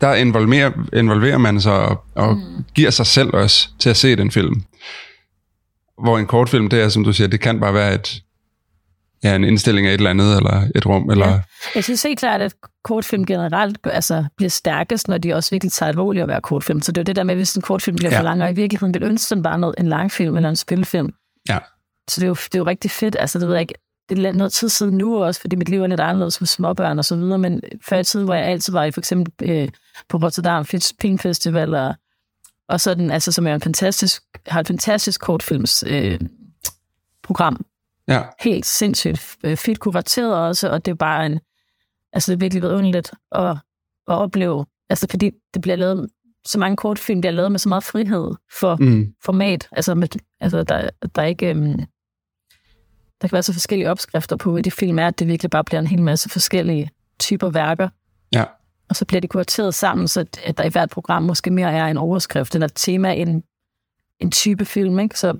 der 0.00 0.14
involverer, 0.14 0.70
involverer 0.92 1.38
man 1.38 1.60
sig 1.60 1.72
og, 1.72 2.04
og 2.14 2.36
mm. 2.36 2.64
giver 2.74 2.90
sig 2.90 3.06
selv 3.06 3.34
også 3.34 3.68
til 3.78 3.90
at 3.90 3.96
se 3.96 4.16
den 4.16 4.30
film. 4.30 4.62
Hvor 6.02 6.18
en 6.18 6.26
kortfilm, 6.26 6.68
det 6.68 6.80
er, 6.80 6.88
som 6.88 7.04
du 7.04 7.12
siger, 7.12 7.28
det 7.28 7.40
kan 7.40 7.60
bare 7.60 7.74
være 7.74 7.94
et, 7.94 8.22
ja, 9.24 9.34
en 9.36 9.44
indstilling 9.44 9.86
af 9.86 9.90
et 9.90 9.98
eller 9.98 10.10
andet, 10.10 10.36
eller 10.36 10.68
et 10.74 10.86
rum, 10.86 11.10
eller... 11.10 11.28
Ja. 11.28 11.40
Jeg 11.74 11.84
synes 11.84 12.02
helt 12.02 12.18
klart, 12.18 12.40
at 12.40 12.54
kortfilm 12.84 13.26
generelt 13.26 13.78
altså, 13.84 14.24
bliver 14.36 14.50
stærkest, 14.50 15.08
når 15.08 15.18
de 15.18 15.34
også 15.34 15.50
virkelig 15.50 15.72
tager 15.72 15.88
alvorligt 15.90 16.22
at 16.22 16.28
være 16.28 16.40
kortfilm. 16.40 16.82
Så 16.82 16.92
det 16.92 16.98
er 16.98 17.02
jo 17.02 17.04
det 17.04 17.16
der 17.16 17.22
med, 17.22 17.34
hvis 17.34 17.54
en 17.54 17.62
kortfilm 17.62 17.96
bliver 17.96 18.10
Ja. 18.10 18.18
for 18.18 18.24
lang, 18.24 18.42
og 18.42 18.50
i 18.50 18.54
virkeligheden 18.54 18.94
vil 18.94 19.02
ønske 19.02 19.34
den 19.34 19.42
bare 19.42 19.58
noget, 19.58 19.74
en 19.78 19.86
langfilm 19.88 20.36
eller 20.36 20.48
en 20.48 20.56
spilfilm. 20.56 21.12
Ja. 21.48 21.58
Så 22.10 22.20
det 22.20 22.22
er 22.22 22.28
jo, 22.28 22.34
det 22.34 22.54
er 22.54 22.58
jo 22.58 22.66
rigtig 22.66 22.90
fedt. 22.90 23.16
Altså, 23.18 23.38
det 23.38 23.48
ved 23.48 23.54
jeg 23.54 23.60
ikke, 23.60 23.74
det 24.10 24.26
er 24.26 24.32
noget 24.32 24.52
tid 24.52 24.68
siden 24.68 24.96
nu 24.98 25.24
også, 25.24 25.40
fordi 25.40 25.56
mit 25.56 25.68
liv 25.68 25.82
er 25.82 25.86
lidt 25.86 26.00
anderledes 26.00 26.40
med 26.40 26.46
småbørn 26.46 26.98
og 26.98 27.04
så 27.04 27.16
videre, 27.16 27.38
men 27.38 27.62
før 27.82 27.98
i 27.98 28.04
tiden, 28.04 28.24
hvor 28.24 28.34
jeg 28.34 28.44
altid 28.44 28.72
var 28.72 28.84
i 28.84 28.90
for 28.90 29.00
eksempel 29.00 29.50
øh, 29.50 29.68
på 30.08 30.16
Rotterdam 30.16 30.64
Filmfestival, 31.00 31.74
og, 31.74 31.94
og 32.68 32.80
sådan, 32.80 33.10
altså, 33.10 33.32
som 33.32 33.46
er 33.46 33.54
en 33.54 33.60
fantastisk, 33.60 34.22
har 34.46 34.60
et 34.60 34.66
fantastisk 34.66 35.20
kortfilms 35.20 35.84
øh, 35.86 36.20
program, 37.22 37.64
Ja. 38.08 38.22
helt 38.40 38.66
sindssygt 38.66 39.36
øh, 39.44 39.56
fedt 39.56 39.78
kurateret 39.78 40.34
også, 40.36 40.70
og 40.70 40.84
det 40.84 40.90
er 40.90 40.96
bare 40.96 41.26
en, 41.26 41.40
altså 42.12 42.32
det 42.32 42.36
er 42.36 42.40
virkelig 42.40 42.62
vidunderligt 42.62 43.12
at, 43.32 43.50
at 43.50 43.56
opleve, 44.06 44.66
altså 44.88 45.06
fordi 45.10 45.30
det 45.54 45.62
bliver 45.62 45.76
lavet, 45.76 46.08
så 46.44 46.58
mange 46.58 46.76
kortfilm 46.76 47.20
bliver 47.20 47.32
lavet 47.32 47.52
med 47.52 47.58
så 47.58 47.68
meget 47.68 47.84
frihed 47.84 48.34
for 48.60 48.76
Mm. 48.80 49.14
format, 49.24 49.68
altså, 49.72 49.94
med, 49.94 50.08
altså 50.40 50.62
der, 50.62 50.90
der 51.14 51.22
er 51.22 51.26
ikke, 51.26 51.50
um, 51.50 51.80
der 53.22 53.28
kan 53.28 53.32
være 53.32 53.42
så 53.42 53.52
forskellige 53.52 53.90
opskrifter 53.90 54.36
på, 54.36 54.52
hvad 54.52 54.62
de 54.62 54.70
film 54.70 54.98
er, 54.98 55.06
at 55.06 55.18
det 55.18 55.26
virkelig 55.26 55.50
bare 55.50 55.64
bliver 55.64 55.80
en 55.80 55.86
hel 55.86 56.02
masse 56.02 56.28
forskellige 56.28 56.90
typer 57.18 57.50
værker, 57.50 57.88
Ja. 58.32 58.44
og 58.88 58.96
så 58.96 59.04
bliver 59.04 59.20
de 59.20 59.28
kurateret 59.28 59.74
sammen, 59.74 60.08
så 60.08 60.24
at- 60.44 60.58
der 60.58 60.64
i 60.64 60.68
hvert 60.68 60.90
program 60.90 61.22
måske 61.22 61.50
mere 61.50 61.72
er 61.72 61.86
en 61.86 61.96
overskrift, 61.96 62.54
eller 62.54 62.66
et 62.66 62.72
tema, 62.74 63.12
en, 63.14 63.42
en 64.20 64.30
type 64.30 64.64
film, 64.64 64.98
ikke? 64.98 65.18
så 65.18 65.36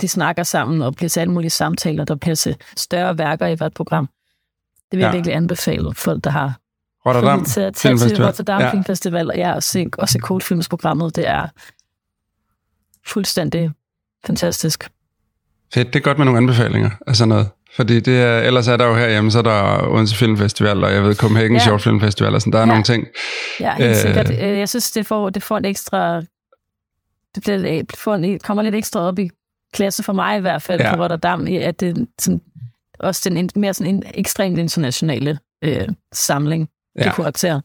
de 0.00 0.08
snakker 0.08 0.42
sammen 0.42 0.82
og 0.82 0.94
bliver 0.94 1.08
til 1.08 1.20
alle 1.20 1.32
mulige 1.32 1.50
samtaler, 1.50 2.04
der 2.04 2.14
bliver 2.14 2.34
til 2.34 2.56
større 2.76 3.18
værker 3.18 3.46
i 3.46 3.54
hvert 3.54 3.74
program. 3.74 4.06
Det 4.90 4.96
vil 4.96 4.98
jeg 4.98 5.10
Ja. 5.12 5.16
virkelig 5.16 5.34
anbefale 5.36 5.94
folk, 5.94 6.24
der 6.24 6.30
har 6.30 6.58
Rotterdam 7.06 7.44
til 7.44 7.60
at 7.60 7.74
tage 7.74 7.98
til. 7.98 8.24
Rotterdam 8.24 8.60
Ja. 8.60 8.70
Filmfestival 8.72 9.30
og, 9.30 9.36
ja, 9.36 9.52
og 9.54 9.62
se, 9.62 9.86
og 9.98 10.08
se 10.08 10.18
kortfilmsprogrammet. 10.18 11.16
Det 11.16 11.28
er 11.28 11.48
fuldstændig 13.06 13.70
fantastisk. 14.26 14.90
Fedt, 15.74 15.88
det 15.92 15.96
er 15.96 16.02
godt 16.04 16.18
med 16.18 16.24
nogle 16.24 16.38
anbefalinger 16.38 16.90
af 17.06 17.16
sådan 17.16 17.28
noget. 17.28 17.48
Fordi 17.76 18.00
det 18.00 18.20
er, 18.20 18.38
ellers 18.38 18.68
er 18.68 18.76
der 18.76 18.86
jo 18.86 18.94
herhjemme, 18.94 19.30
så 19.30 19.38
er 19.38 19.42
der 19.42 19.88
Odense 19.88 20.16
Filmfestival, 20.16 20.84
og 20.84 20.92
jeg 20.92 21.02
ved, 21.04 21.14
Copenhagen 21.14 21.52
Ja. 21.52 21.58
Short 21.58 21.82
Film 21.82 22.00
Festival, 22.00 22.34
og 22.34 22.40
sådan, 22.40 22.52
der 22.52 22.58
er 22.58 22.62
Ja. 22.62 22.66
nogle 22.66 22.82
ting. 22.84 23.06
Ja, 23.60 23.74
helt 23.74 23.88
Øh. 23.90 23.96
sikkert. 23.96 24.30
Øh, 24.30 24.58
Jeg 24.58 24.68
synes, 24.68 24.90
det 24.90 25.06
får, 25.06 25.30
det 25.30 25.42
får 25.42 25.58
en 25.58 25.64
ekstra... 25.64 26.20
Det 27.34 27.42
bliver, 27.42 27.82
får 27.94 28.14
en, 28.14 28.38
kommer 28.38 28.62
lidt 28.62 28.74
ekstra 28.74 29.00
op 29.00 29.18
i 29.18 29.30
klasse 29.72 30.02
for 30.02 30.12
mig 30.12 30.38
i 30.38 30.40
hvert 30.40 30.62
fald 30.62 30.80
Ja. 30.80 30.94
på 30.96 31.02
Rotterdam, 31.02 31.46
at 31.60 31.80
det 31.80 32.06
sådan, 32.20 32.40
også 32.98 33.28
den 33.30 33.50
mere 33.56 33.74
sådan 33.74 33.94
en 33.94 34.02
ekstremt 34.14 34.58
internationale 34.58 35.38
øh, 35.64 35.88
samling. 36.12 36.68
Ja. 36.98 37.04
Det 37.04 37.12
karakter. 37.14 37.60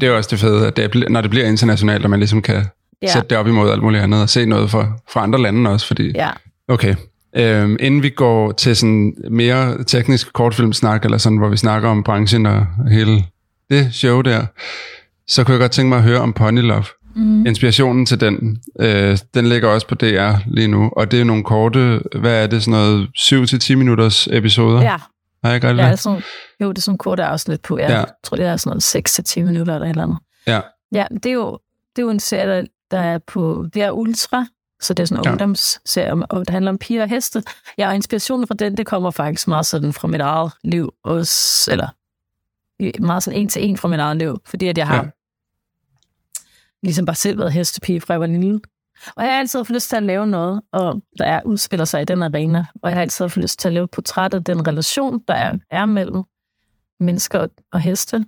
Det 0.00 0.02
er 0.02 0.10
også 0.12 0.28
det 0.30 0.38
fede, 0.38 0.66
at 0.66 0.76
det, 0.76 1.04
når 1.10 1.20
det 1.20 1.30
bliver 1.30 1.46
internationalt, 1.46 2.04
og 2.04 2.10
man 2.10 2.18
ligesom 2.20 2.42
kan 2.42 2.64
ja. 3.02 3.12
sætte 3.12 3.28
det 3.28 3.38
op 3.38 3.46
imod 3.46 3.70
alt 3.70 3.82
muligt 3.82 4.02
andet, 4.02 4.22
og 4.22 4.28
se 4.28 4.46
noget 4.46 4.70
fra, 4.70 4.92
fra 5.12 5.22
andre 5.22 5.42
lande 5.42 5.70
også, 5.70 5.86
fordi... 5.86 6.12
Ja. 6.14 6.30
Okay. 6.68 6.94
Øhm, 7.36 7.76
inden 7.80 8.02
vi 8.02 8.10
går 8.10 8.52
til 8.52 8.76
sådan 8.76 9.14
mere 9.30 9.84
teknisk 9.84 10.32
kortfilmsnak, 10.32 11.04
eller 11.04 11.18
sådan, 11.18 11.38
hvor 11.38 11.48
vi 11.48 11.56
snakker 11.56 11.88
om 11.88 12.02
branchen 12.02 12.46
og 12.46 12.66
hele 12.90 13.24
det 13.70 13.94
show 13.94 14.20
der, 14.22 14.46
så 15.28 15.44
kunne 15.44 15.52
jeg 15.52 15.60
godt 15.60 15.72
tænke 15.72 15.88
mig 15.88 15.98
at 15.98 16.04
høre 16.04 16.20
om 16.20 16.32
Pony 16.32 16.60
Love. 16.60 16.84
Mm. 17.16 17.46
Inspirationen 17.46 18.06
til 18.06 18.20
den, 18.20 18.58
øh, 18.80 19.18
den 19.34 19.46
ligger 19.46 19.68
også 19.68 19.86
på 19.88 19.94
DR 19.94 20.32
lige 20.46 20.68
nu, 20.68 20.90
og 20.96 21.10
det 21.10 21.20
er 21.20 21.24
nogle 21.24 21.44
korte, 21.44 22.00
hvad 22.20 22.42
er 22.42 22.46
det, 22.46 22.62
sådan 22.62 22.80
noget 22.80 23.08
7-10 23.72 23.74
minutters 23.74 24.28
episoder? 24.30 24.82
Ja. 24.82 24.96
Har 25.44 25.50
jeg 25.52 25.60
godt 25.60 25.76
Ja, 25.76 25.90
det? 25.90 25.98
sådan, 25.98 26.22
jo, 26.60 26.68
det 26.68 26.78
er 26.78 26.82
sådan 26.82 26.98
korte 26.98 27.24
afsnit 27.24 27.60
på. 27.60 27.78
Jeg 27.78 27.88
Ja. 27.90 28.04
tror, 28.24 28.36
det 28.36 28.46
er 28.46 28.56
sådan 28.56 28.70
noget 28.70 28.82
6-10 28.82 29.42
minutter 29.42 29.74
eller 29.74 29.86
et 29.86 29.90
eller 29.90 30.02
andet. 30.02 30.18
Ja. 30.46 30.60
Ja, 30.92 31.04
det 31.14 31.26
er 31.26 31.32
jo, 31.32 31.58
det 31.96 32.02
er 32.02 32.06
jo 32.06 32.10
en 32.10 32.20
serie, 32.20 32.48
der, 32.56 32.64
der 32.90 32.98
er 32.98 33.18
på... 33.26 33.66
Det 33.74 33.82
er 33.82 33.90
Ultra, 33.90 34.46
så 34.80 34.94
det 34.94 35.02
er 35.02 35.06
sådan 35.06 35.20
en 35.20 35.24
Ja. 35.24 35.30
ungdomsserie, 35.30 36.12
om- 36.12 36.24
og 36.30 36.38
det 36.40 36.50
handler 36.50 36.70
om 36.70 36.78
piger 36.78 37.02
og 37.02 37.08
heste. 37.08 37.42
Ja, 37.78 37.88
og 37.88 37.94
inspirationen 37.94 38.46
fra 38.46 38.54
den, 38.54 38.76
det 38.76 38.86
kommer 38.86 39.10
faktisk 39.10 39.48
meget 39.48 39.66
sådan 39.66 39.92
fra 39.92 40.08
mit 40.08 40.20
eget 40.20 40.52
liv, 40.64 40.94
også, 41.04 41.68
eller 41.72 41.88
meget 43.02 43.22
sådan 43.22 43.40
en 43.40 43.48
til 43.48 43.64
en 43.68 43.76
fra 43.76 43.88
mit 43.88 44.00
eget 44.00 44.16
liv, 44.16 44.38
fordi 44.46 44.68
at 44.68 44.78
jeg 44.78 44.86
har 44.88 44.96
Ja. 45.04 45.10
ligesom 46.82 47.06
bare 47.06 47.16
selv 47.16 47.38
været 47.38 47.52
hestepige 47.52 48.00
fra 48.00 48.14
jeg 48.14 48.20
var 48.20 48.26
lille. 48.26 48.60
Og 49.16 49.24
jeg 49.24 49.32
har 49.32 49.38
altid 49.38 49.58
haft 49.58 49.70
lyst 49.70 49.88
til 49.88 49.96
at 49.96 50.02
lave 50.02 50.26
noget, 50.26 50.62
og 50.72 51.02
der 51.18 51.24
er, 51.24 51.40
udspiller 51.44 51.84
sig 51.84 52.02
i 52.02 52.04
den 52.04 52.22
arena, 52.22 52.66
og 52.82 52.90
jeg 52.90 52.96
har 52.96 53.02
altid 53.02 53.22
haft 53.24 53.36
lyst 53.36 53.58
til 53.58 53.68
at 53.68 53.74
lave 53.74 53.88
portræt 53.88 54.34
af 54.34 54.44
den 54.44 54.66
relation, 54.66 55.20
der 55.28 55.34
er, 55.34 55.58
er 55.70 55.86
mellem 55.86 56.22
mennesker 57.00 57.46
og, 57.72 57.80
heste. 57.80 58.26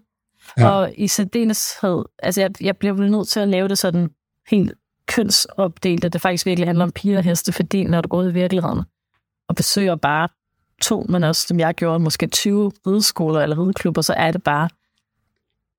Ja. 0.59 0.69
Og 0.71 0.93
i 0.97 1.09
særdeleshed, 1.09 2.05
altså 2.19 2.41
jeg, 2.41 2.51
jeg 2.63 2.77
bliver 2.77 2.95
nødt 2.95 3.29
til 3.29 3.41
at 3.41 3.49
lave 3.49 3.69
det 3.69 3.79
sådan 3.79 4.11
helt 4.51 4.73
kønsopdelt, 5.09 6.05
at 6.05 6.13
det 6.13 6.21
faktisk 6.21 6.47
virkelig 6.47 6.69
handler 6.69 6.85
om 6.85 6.93
piger 6.93 7.19
og 7.19 7.25
heste, 7.25 7.53
fordi 7.53 7.85
når 7.85 8.01
du 8.01 8.09
går 8.09 8.19
ud 8.19 8.31
i 8.31 8.33
virkeligheden 8.33 8.83
og 9.49 9.57
besøger 9.57 9.97
bare 9.97 10.29
to, 10.83 11.07
men 11.09 11.25
også 11.25 11.47
som 11.47 11.61
jeg 11.61 11.75
gjorde, 11.75 11.99
måske 11.99 12.27
20 12.27 12.73
rideskoler 12.87 13.41
eller 13.41 13.63
rideklubber, 13.63 14.03
så 14.03 14.13
er 14.17 14.33
det 14.33 14.43
bare 14.43 14.69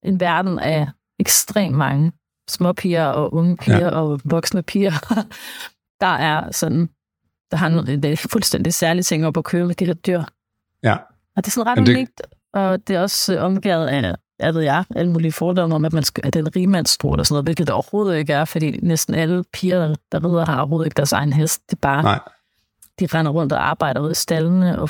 en 0.04 0.20
verden 0.20 0.60
af 0.60 0.88
ekstremt 1.20 1.76
mange 1.78 2.12
små 2.50 2.74
piger 2.74 3.06
og 3.06 3.34
unge 3.34 3.58
piger 3.58 3.78
Ja. 3.78 3.89
og 3.89 4.22
voksne 4.26 4.63
piger, 4.63 4.92
der 6.02 6.08
er 6.08 6.52
sådan, 6.52 6.89
der 7.52 7.58
har 7.58 7.70
noget, 7.70 8.04
det 8.04 8.12
er 8.12 8.28
fuldstændig 8.32 8.74
særlige 8.74 9.04
ting 9.04 9.26
op 9.26 9.38
at 9.38 9.44
køre 9.44 9.65
med 9.65 9.76
de 9.76 9.86
her 9.86 9.94
dyr. 9.94 10.24
Ja. 10.84 10.98
Og 11.36 11.46
det 11.46 11.48
er 11.48 11.52
sådan 11.52 11.68
ret 11.68 11.78
Men 11.78 11.86
det... 11.86 11.96
unikt, 11.96 12.22
og 12.54 12.88
det 12.88 12.96
er 12.96 13.02
også 13.02 13.39
omgivet 13.39 13.88
af, 13.88 14.15
jeg 14.39 14.54
ved 14.54 14.62
jeg, 14.62 14.84
alle 14.95 15.12
mulige 15.12 15.32
fordomme 15.32 15.75
om, 15.75 15.86
at, 15.86 15.93
man 15.93 16.04
skal, 16.04 16.28
at 16.28 16.34
det 16.34 16.39
er 16.39 16.43
en 16.43 16.56
rigmandstro 16.56 17.12
eller 17.12 17.23
sådan 17.23 17.34
noget, 17.34 17.45
hvilket 17.45 17.67
det 17.67 17.73
overhovedet 17.73 18.17
ikke 18.17 18.34
er, 18.34 18.45
fordi 18.45 18.80
næsten 18.82 19.15
alle 19.15 19.43
piger, 19.54 19.95
der 20.12 20.25
rider, 20.25 20.45
har 20.45 20.60
overhovedet 20.60 20.88
ikke 20.88 20.95
deres 20.95 21.12
egen 21.12 21.34
hest. 21.34 21.62
Det 21.69 21.75
er 21.75 21.80
bare, 21.82 22.04
Nej. 22.04 22.19
de 22.99 23.06
render 23.06 23.32
rundt 23.32 23.54
og 23.54 23.69
arbejder 23.69 24.02
ude 24.02 24.12
i 24.12 24.15
stallene 24.15 24.82
og, 24.82 24.89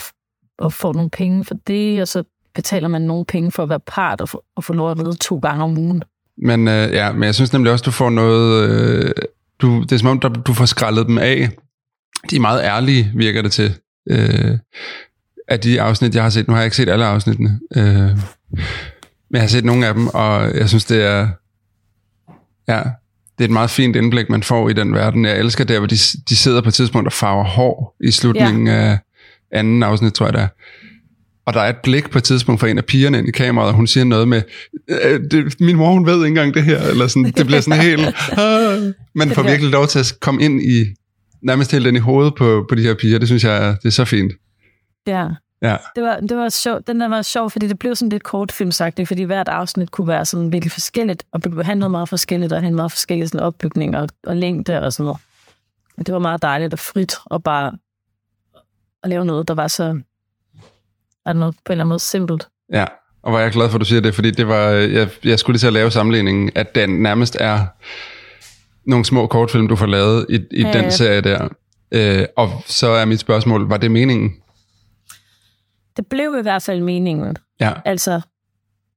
og 0.58 0.74
får 0.74 0.94
nogle 0.94 1.10
penge 1.10 1.46
for 1.46 1.56
det, 1.68 2.02
og 2.02 2.08
så 2.08 2.24
betaler 2.56 2.88
man 2.88 3.02
nogle 3.02 3.26
penge 3.26 3.52
for 3.52 3.64
at 3.64 3.70
være 3.70 3.80
part 3.80 4.22
og 4.22 4.30
få, 4.30 4.44
og 4.56 4.64
få 4.64 4.74
lov 4.74 4.92
at 4.92 5.00
ride 5.00 5.16
to 5.16 5.40
gange 5.40 5.64
om 5.64 5.78
ugen. 5.78 6.04
Men, 6.38 6.68
øh, 6.68 6.94
ja, 6.94 7.12
men 7.12 7.24
jeg 7.24 7.36
synes 7.36 7.54
nemlig 7.54 7.72
også, 7.72 7.84
du 7.84 7.92
får 7.92 8.10
noget... 8.10 8.70
Øh, 8.70 9.12
du, 9.62 9.82
det 9.82 9.92
er 9.92 9.98
som 9.98 10.10
om, 10.10 10.20
der, 10.20 10.30
du 10.30 10.54
får 10.54 10.66
skrællet 10.66 11.08
dem 11.08 11.18
af. 11.18 11.50
De 12.30 12.36
er 12.36 12.40
meget 12.40 12.64
ærlige, 12.64 13.12
virker 13.16 13.42
det 13.42 13.52
til. 13.52 13.74
Øh, 14.10 14.58
af 15.48 15.60
de 15.60 15.82
afsnit, 15.82 16.16
jeg 16.16 16.24
har 16.24 16.30
set. 16.30 16.48
Nu 16.48 16.54
har 16.54 16.62
jeg 16.62 16.66
ikke 16.66 16.76
set 16.76 16.90
alle 16.90 17.06
afsnittene. 17.06 17.60
Øh, 17.76 18.10
jeg 19.32 19.42
har 19.42 19.48
set 19.48 19.66
nogle 19.66 19.88
af 19.88 19.94
dem, 19.94 20.08
og 20.08 20.56
jeg 20.58 20.70
synes, 20.70 20.86
det 20.86 21.04
er... 21.04 21.28
Ja, 22.68 22.82
det 23.38 23.46
er 23.46 23.48
et 23.48 23.54
meget 23.54 23.70
fint 23.70 23.96
indblik, 23.96 24.30
man 24.30 24.44
får 24.44 24.70
i 24.70 24.74
den 24.74 24.94
verden. 24.94 25.26
Jeg 25.26 25.40
elsker 25.40 25.64
der, 25.64 25.78
hvor 25.78 25.88
de, 25.88 25.96
de 26.30 26.36
sidder 26.36 26.62
på 26.62 26.68
et 26.68 26.74
tidspunkt 26.74 27.08
og 27.08 27.14
farver 27.14 27.44
hår 27.44 27.96
i 28.04 28.12
slutningen 28.12 28.68
ja. 28.68 28.74
af 28.74 28.98
anden 29.52 29.84
afsnit, 29.84 30.14
tror 30.14 30.26
jeg 30.26 30.34
det 30.34 30.42
er. 30.42 30.48
Og 31.46 31.54
der 31.54 31.62
er 31.62 31.70
et 31.70 31.78
blik 31.84 32.10
på 32.10 32.18
et 32.18 32.24
tidspunkt 32.24 32.62
fra 32.62 32.68
en 32.68 32.78
af 32.78 32.86
pigerne 32.86 33.18
ind 33.18 33.28
i 33.28 33.32
kameraet, 33.32 33.70
og 33.70 33.76
hun 33.76 33.88
siger 33.88 34.04
noget 34.04 34.28
med, 34.28 34.42
øh, 34.90 35.20
det, 35.32 35.60
min 35.60 35.76
mor 35.76 35.94
hun 35.94 36.06
ved 36.06 36.16
ikke 36.16 36.28
engang 36.28 36.54
det 36.54 36.64
her, 36.64 36.82
eller 36.82 37.08
sådan, 37.08 37.34
det 37.38 37.46
bliver 37.46 37.62
sådan 37.62 37.82
helt, 37.82 38.08
ah. 38.38 38.94
man 39.16 39.30
får 39.30 39.44
virkelig 39.44 39.72
lov 39.72 39.88
til 39.88 40.00
at 40.00 40.14
komme 40.22 40.44
ind 40.44 40.62
i, 40.62 40.86
nærmest 41.42 41.72
helt 41.72 41.88
ind 41.88 41.98
i 41.98 42.00
hovedet 42.00 42.34
på, 42.36 42.66
på 42.70 42.76
de 42.76 42.82
her 42.82 42.94
piger, 42.94 43.20
det 43.20 43.28
synes 43.28 43.44
jeg, 43.44 43.76
det 43.82 43.88
er 43.88 43.92
så 43.92 44.06
fint. 44.06 44.34
Ja. 45.08 45.28
Ja, 45.62 45.78
Det 45.96 46.04
var, 46.04 46.20
det 46.20 46.38
var 46.38 46.50
sjovt. 46.50 46.88
Den 46.88 47.00
der 47.02 47.08
var 47.08 47.22
sjov, 47.22 47.50
fordi 47.52 47.68
det 47.68 47.80
blev 47.80 47.96
sådan 47.96 48.10
lidt 48.10 48.24
kortfilmsagtigt, 48.24 49.08
fordi 49.08 49.24
hvert 49.24 49.48
afsnit 49.48 49.92
kunne 49.92 50.08
være 50.08 50.26
sådan 50.26 50.52
virkelig 50.52 50.72
forskelligt, 50.72 51.24
og 51.32 51.42
blev 51.42 51.56
behandlet 51.56 51.92
meget 51.92 52.10
forskelligt, 52.10 52.54
og 52.54 52.60
have 52.60 52.68
en 52.68 52.76
meget 52.76 52.92
forskellig 52.92 53.30
sådan 53.30 53.46
opbygning 53.46 53.98
og, 53.98 54.10
og 54.28 54.36
længde 54.36 54.82
og 54.82 54.94
sådan 54.94 55.04
noget. 55.04 55.22
Men 55.98 56.06
det 56.06 56.14
var 56.14 56.20
meget 56.20 56.42
dejligt 56.42 56.74
og 56.74 56.80
frit, 56.80 57.14
og 57.26 57.44
bare 57.44 57.72
at 59.04 59.10
lave 59.10 59.26
noget, 59.26 59.48
der 59.48 59.54
var 59.54 59.68
så 59.68 60.00
er 61.26 61.34
noget 61.34 61.56
på 61.56 61.60
en 61.68 61.72
eller 61.72 61.84
anden 61.84 61.90
måde 61.90 62.00
simpelt. 62.00 62.48
ja. 62.74 62.86
Og 63.24 63.30
hvor 63.32 63.40
er 63.40 63.44
jeg 63.44 63.52
glad 63.52 63.70
for, 63.70 63.76
at 63.76 63.80
du 63.82 63.86
siger 63.86 64.02
det, 64.02 64.16
fordi 64.16 64.32
det 64.32 64.48
var, 64.48 64.68
jeg, 64.70 65.10
jeg 65.24 65.40
skulle 65.40 65.54
lige 65.54 65.60
til 65.60 65.68
at 65.68 65.74
lave 65.74 65.92
sammenligningen, 65.92 66.52
at 66.56 66.76
den 66.76 66.90
nærmest 66.90 67.38
er 67.40 67.66
nogle 68.86 69.06
små 69.06 69.28
kortfilm, 69.28 69.68
du 69.68 69.76
får 69.76 69.86
lavet 69.86 70.26
i, 70.30 70.36
i 70.52 70.62
Ja, 70.62 70.74
den 70.74 70.84
ja. 70.84 70.90
serie 70.90 71.22
der. 71.22 71.48
Øh, 71.92 72.26
og 72.38 72.50
så 72.66 72.88
er 72.88 73.06
mit 73.06 73.20
spørgsmål, 73.20 73.70
var 73.70 73.78
det 73.78 73.92
meningen? 73.92 74.36
Det 76.00 76.08
blev 76.08 76.36
i 76.40 76.42
hvert 76.42 76.62
fald 76.62 76.82
meningen. 76.82 77.38
Ja, 77.60 77.74
Altså, 77.86 78.22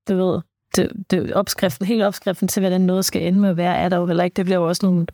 du 0.09 0.17
ved, 0.17 0.41
det, 0.77 0.93
det, 1.11 1.33
opskriften, 1.33 1.87
hele 1.87 2.07
opskriften 2.07 2.49
til, 2.49 2.61
hvordan 2.61 2.81
noget 2.81 3.05
skal 3.05 3.23
ende 3.23 3.41
med 3.41 3.51
at 3.51 3.57
være, 3.57 3.77
er 3.77 3.89
der 3.89 3.97
jo 3.97 4.07
heller 4.07 4.25
ikke. 4.25 4.35
Det 4.35 4.45
bliver 4.45 4.59
jo 4.59 4.69
også 4.69 4.87
nogle, 4.87 5.07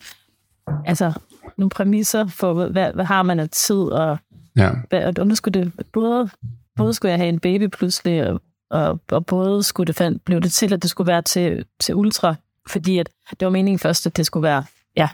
altså, 0.86 1.12
nogle 1.56 1.70
præmisser 1.70 2.26
for, 2.26 2.68
hvad, 2.68 2.92
hvad 2.92 3.04
har 3.04 3.22
man 3.22 3.40
af 3.40 3.48
tid, 3.48 3.76
og, 3.76 4.18
ja, 4.56 4.70
hvad, 4.88 5.18
og 5.18 5.26
nu 5.26 5.34
skulle 5.34 5.60
det, 5.60 5.72
både, 5.92 6.30
både 6.76 6.94
skulle 6.94 7.10
jeg 7.10 7.18
have 7.18 7.28
en 7.28 7.40
baby 7.40 7.66
pludselig, 7.66 8.26
og, 8.26 8.40
og, 8.70 9.00
og 9.10 9.26
både 9.26 9.62
skulle 9.62 9.86
det 9.86 9.96
fandt, 9.96 10.24
blev 10.24 10.40
det 10.40 10.52
til, 10.52 10.72
at 10.72 10.82
det 10.82 10.90
skulle 10.90 11.08
være 11.08 11.22
til, 11.22 11.64
til 11.80 11.94
ultra, 11.94 12.34
fordi 12.68 12.98
at 12.98 13.10
det 13.30 13.46
var 13.46 13.50
meningen 13.50 13.78
først, 13.78 14.06
at 14.06 14.16
det 14.16 14.26
skulle 14.26 14.42
være, 14.42 14.64
ja, 14.96 15.08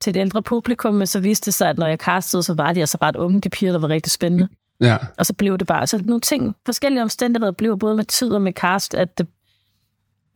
til 0.00 0.10
et 0.10 0.16
ældre 0.16 0.42
publikum, 0.42 0.94
men 0.94 1.06
så 1.06 1.20
viste 1.20 1.46
det 1.46 1.54
sig, 1.54 1.68
at 1.68 1.78
når 1.78 1.86
jeg 1.86 1.98
castede, 1.98 2.42
så 2.42 2.54
var 2.54 2.72
de 2.72 2.80
altså 2.80 2.98
ret 3.02 3.16
unge, 3.16 3.40
de 3.40 3.48
piger, 3.50 3.72
der 3.72 3.78
var 3.78 3.88
rigtig 3.88 4.12
spændende. 4.12 4.48
Ja, 4.82 4.96
Og 5.18 5.26
så 5.26 5.34
blev 5.34 5.58
det 5.58 5.66
bare, 5.66 5.80
altså 5.80 5.98
nogle 6.04 6.20
ting, 6.20 6.56
forskellige 6.66 7.02
omstændigheder 7.02 7.52
blev 7.52 7.78
både 7.78 7.96
med 7.96 8.04
tid 8.04 8.30
og 8.30 8.42
med 8.42 8.52
cast, 8.52 8.94
at 8.94 9.18
det, 9.18 9.26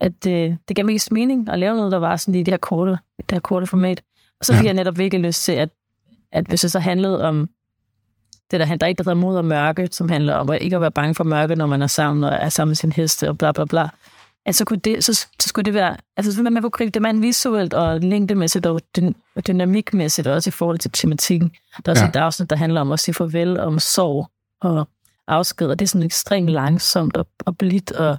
at 0.01 0.25
det, 0.25 0.59
det 0.69 0.77
gav 0.77 0.85
mest 0.87 1.13
mening 1.13 1.49
at 1.49 1.59
lave 1.59 1.77
noget, 1.77 1.93
der 1.93 1.99
var 1.99 2.17
sådan 2.17 2.35
i 2.35 2.43
det 2.43 2.53
her 2.53 2.59
korte, 2.59 2.91
det 3.19 3.31
her 3.33 3.41
korte 3.41 3.67
format. 3.67 4.03
Og 4.41 4.47
så 4.47 4.53
fik 4.53 4.63
Ja. 4.63 4.67
jeg 4.67 4.75
netop 4.75 4.99
virkelig 4.99 5.25
lyst 5.25 5.45
til, 5.45 5.53
at, 5.53 5.69
at 6.33 6.47
hvis 6.47 6.61
det 6.61 6.73
så 6.73 6.79
handlede 6.79 7.25
om 7.25 7.49
det, 8.51 8.61
der, 8.61 8.67
der 8.67 8.77
er 8.81 8.87
ikke 8.87 8.99
der 8.99 9.11
hedder 9.11 9.21
mod 9.21 9.37
og 9.37 9.45
mørke, 9.45 9.89
som 9.93 10.09
handler 10.09 10.35
om 10.35 10.51
at 10.51 10.63
ikke 10.63 10.77
at 10.77 10.83
være 10.83 10.91
bange 10.91 11.15
for 11.15 11.25
mørke, 11.25 11.55
når 11.55 11.67
man 11.67 11.83
er 11.83 11.87
sammen 11.87 12.25
og 12.25 12.33
er 12.33 12.49
sammen 12.49 12.71
med 12.71 12.77
sin 12.77 12.93
heste 12.93 13.29
og 13.29 13.39
bla 13.39 13.53
bla 13.53 13.65
bla. 13.65 13.89
Altså, 14.47 14.65
kunne 14.65 14.79
det, 14.79 15.05
så, 15.05 15.15
så 15.15 15.49
skulle 15.49 15.65
det 15.65 15.75
være, 15.75 15.97
altså 16.17 16.35
så 16.35 16.43
man 16.43 16.63
kunne 16.63 16.71
gribe 16.71 16.91
det 16.91 17.03
man 17.03 17.23
visuelt 17.23 17.75
og 17.75 18.01
længdemæssigt 18.01 18.67
og, 18.67 18.81
dyn, 18.97 19.13
og 19.37 19.47
dynamikmæssigt, 19.47 20.27
og 20.27 20.35
også 20.35 20.51
i 20.51 20.53
forhold 20.53 20.79
til 20.79 20.91
tematikken. 20.91 21.51
Der 21.77 21.83
er 21.87 21.91
også 21.91 22.05
ja. 22.05 22.09
et 22.09 22.17
afsnit, 22.17 22.51
der 22.51 22.57
handler 22.57 22.81
om 22.81 22.93
at 22.93 23.01
sige 23.01 23.15
farvel, 23.15 23.61
om 23.61 23.79
sorg 23.79 24.29
og 24.61 24.89
afsked, 25.29 25.69
og 25.69 25.79
det 25.79 25.85
er 25.85 25.89
sådan 25.89 26.07
ekstremt 26.07 26.51
langsomt 26.51 27.17
og, 27.17 27.27
og 27.47 27.59
blidt 27.59 27.93
og, 27.93 28.17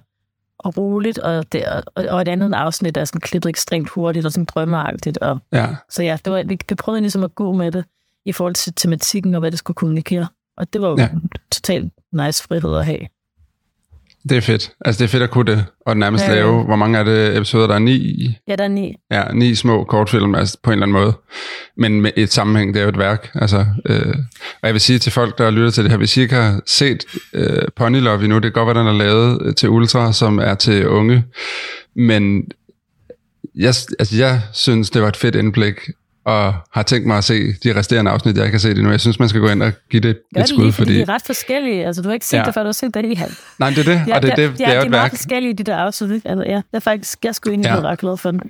og 0.59 0.77
roligt, 0.77 1.17
og, 1.17 1.51
det, 1.51 1.65
og, 1.65 2.05
og 2.09 2.21
et 2.21 2.27
andet 2.27 2.53
afsnit, 2.53 2.95
der 2.95 3.01
er 3.01 3.05
sådan 3.05 3.21
klippet 3.21 3.49
ekstremt 3.49 3.89
hurtigt 3.89 4.25
og 4.25 4.31
sådan 4.31 4.45
drømmeagtigt. 4.45 5.17
Og, 5.17 5.39
ja. 5.53 5.75
så 5.89 6.03
ja, 6.03 6.17
det 6.25 6.33
var, 6.33 6.43
vi, 6.43 6.57
vi 6.69 6.75
prøvede 6.75 7.01
ligesom 7.01 7.23
at 7.23 7.35
gå 7.35 7.53
med 7.53 7.71
det 7.71 7.85
i 8.25 8.31
forhold 8.31 8.55
til 8.55 8.73
tematikken 8.73 9.33
og 9.33 9.39
hvad 9.39 9.51
det 9.51 9.59
skulle 9.59 9.75
kommunikere. 9.75 10.27
Og 10.57 10.73
det 10.73 10.81
var 10.81 10.89
jo 10.89 10.97
ja. 10.97 11.09
totalt 11.51 11.93
nice 12.11 12.43
frihed 12.43 12.75
at 12.75 12.85
have. 12.85 13.07
Det 14.29 14.37
er 14.37 14.41
fedt. 14.41 14.71
Altså, 14.85 14.99
det 14.99 15.05
er 15.05 15.11
fedt 15.11 15.23
at 15.23 15.29
kunne 15.29 15.51
det, 15.51 15.65
og 15.85 15.97
nærmest 15.97 16.23
Ja, 16.23 16.35
lave, 16.35 16.63
hvor 16.63 16.75
mange 16.75 16.99
er 16.99 17.03
det 17.03 17.37
episoder, 17.37 17.67
der 17.67 17.75
er 17.75 17.79
ni? 17.79 18.29
Ja, 18.47 18.55
der 18.55 18.63
er 18.63 18.67
ni. 18.67 18.95
Ja, 19.11 19.23
ni 19.33 19.55
små 19.55 19.83
kortfilm, 19.83 20.35
altså 20.35 20.57
på 20.63 20.69
en 20.69 20.73
eller 20.73 20.85
anden 20.85 21.03
måde. 21.03 21.13
Men 21.77 22.01
med 22.01 22.11
et 22.15 22.33
sammenhæng, 22.33 22.73
det 22.73 22.79
er 22.79 22.83
jo 22.83 22.89
et 22.89 22.97
værk. 22.97 23.31
Altså, 23.35 23.65
øh, 23.85 24.15
og 24.61 24.67
jeg 24.67 24.73
vil 24.73 24.81
sige 24.81 24.99
til 24.99 25.11
folk, 25.11 25.37
der 25.37 25.51
lytter 25.51 25.69
til 25.69 25.83
det 25.83 25.91
her, 25.91 25.97
hvis 25.97 26.17
I 26.17 26.21
ikke 26.21 26.35
har 26.35 26.61
set 26.65 27.05
øh, 27.33 27.61
Pony 27.75 27.99
Love 27.99 28.23
endnu, 28.23 28.35
det 28.35 28.43
kan 28.43 28.51
godt 28.51 28.75
være, 28.75 28.83
den 28.85 28.93
er 28.93 28.97
lavet 29.05 29.41
øh, 29.41 29.55
til 29.55 29.69
Ultra, 29.69 30.13
som 30.13 30.39
er 30.39 30.55
til 30.55 30.87
unge. 30.87 31.23
Men 31.95 32.51
jeg, 33.55 33.73
altså, 33.99 34.15
jeg 34.17 34.41
synes, 34.53 34.89
det 34.89 35.01
var 35.01 35.07
et 35.07 35.17
fedt 35.17 35.35
indblik, 35.35 35.75
og 36.27 36.53
har 36.73 36.83
tænkt 36.83 37.07
mig 37.07 37.17
at 37.17 37.23
se 37.23 37.53
de 37.63 37.75
resterende 37.75 38.11
afsnit, 38.11 38.37
jeg 38.37 38.45
ikke 38.45 38.53
har 38.55 38.59
set 38.59 38.77
endnu. 38.77 38.91
Jeg 38.91 38.99
synes, 38.99 39.19
man 39.19 39.29
skal 39.29 39.41
gå 39.41 39.47
ind 39.49 39.63
og 39.63 39.71
give 39.91 39.99
det 40.01 40.17
Gør 40.35 40.41
et 40.41 40.47
det 40.47 40.49
skud, 40.49 40.63
lige, 40.63 40.73
fordi 40.73 40.85
fordi... 40.91 40.97
de 40.97 41.01
er 41.01 41.09
ret 41.09 41.21
forskellige. 41.25 41.85
Altså, 41.85 42.01
du 42.01 42.07
har 42.09 42.13
ikke 42.13 42.25
set 42.25 42.37
Ja. 42.37 42.43
det, 42.43 42.53
før 42.53 42.61
du 42.61 42.67
har 42.67 42.71
set 42.71 42.93
det 42.93 43.05
i 43.05 43.13
halv. 43.13 43.31
Nej, 43.59 43.69
det 43.69 43.77
er 43.77 43.83
det, 43.83 44.13
og 44.13 44.21
det, 44.21 44.31
er 44.31 44.35
det, 44.35 44.51
det, 44.51 44.59
ja, 44.59 44.65
er 44.65 44.73
jo 44.75 44.75
de 44.75 44.81
et 44.81 44.85
er 44.85 44.89
meget 44.89 45.01
værk. 45.03 45.11
forskellige, 45.11 45.53
de 45.53 45.63
der 45.63 45.75
afsnit. 45.77 46.11
ikke? 46.11 46.29
Altså, 46.29 46.43
ja, 46.47 46.55
det 46.55 46.63
er 46.73 46.79
faktisk, 46.79 47.17
jeg 47.23 47.35
skulle 47.35 47.53
egentlig 47.53 47.69
Ja. 47.69 47.75
ja. 47.75 47.81
ret 47.81 47.99
glad 47.99 48.17
for 48.17 48.31
den. 48.31 48.41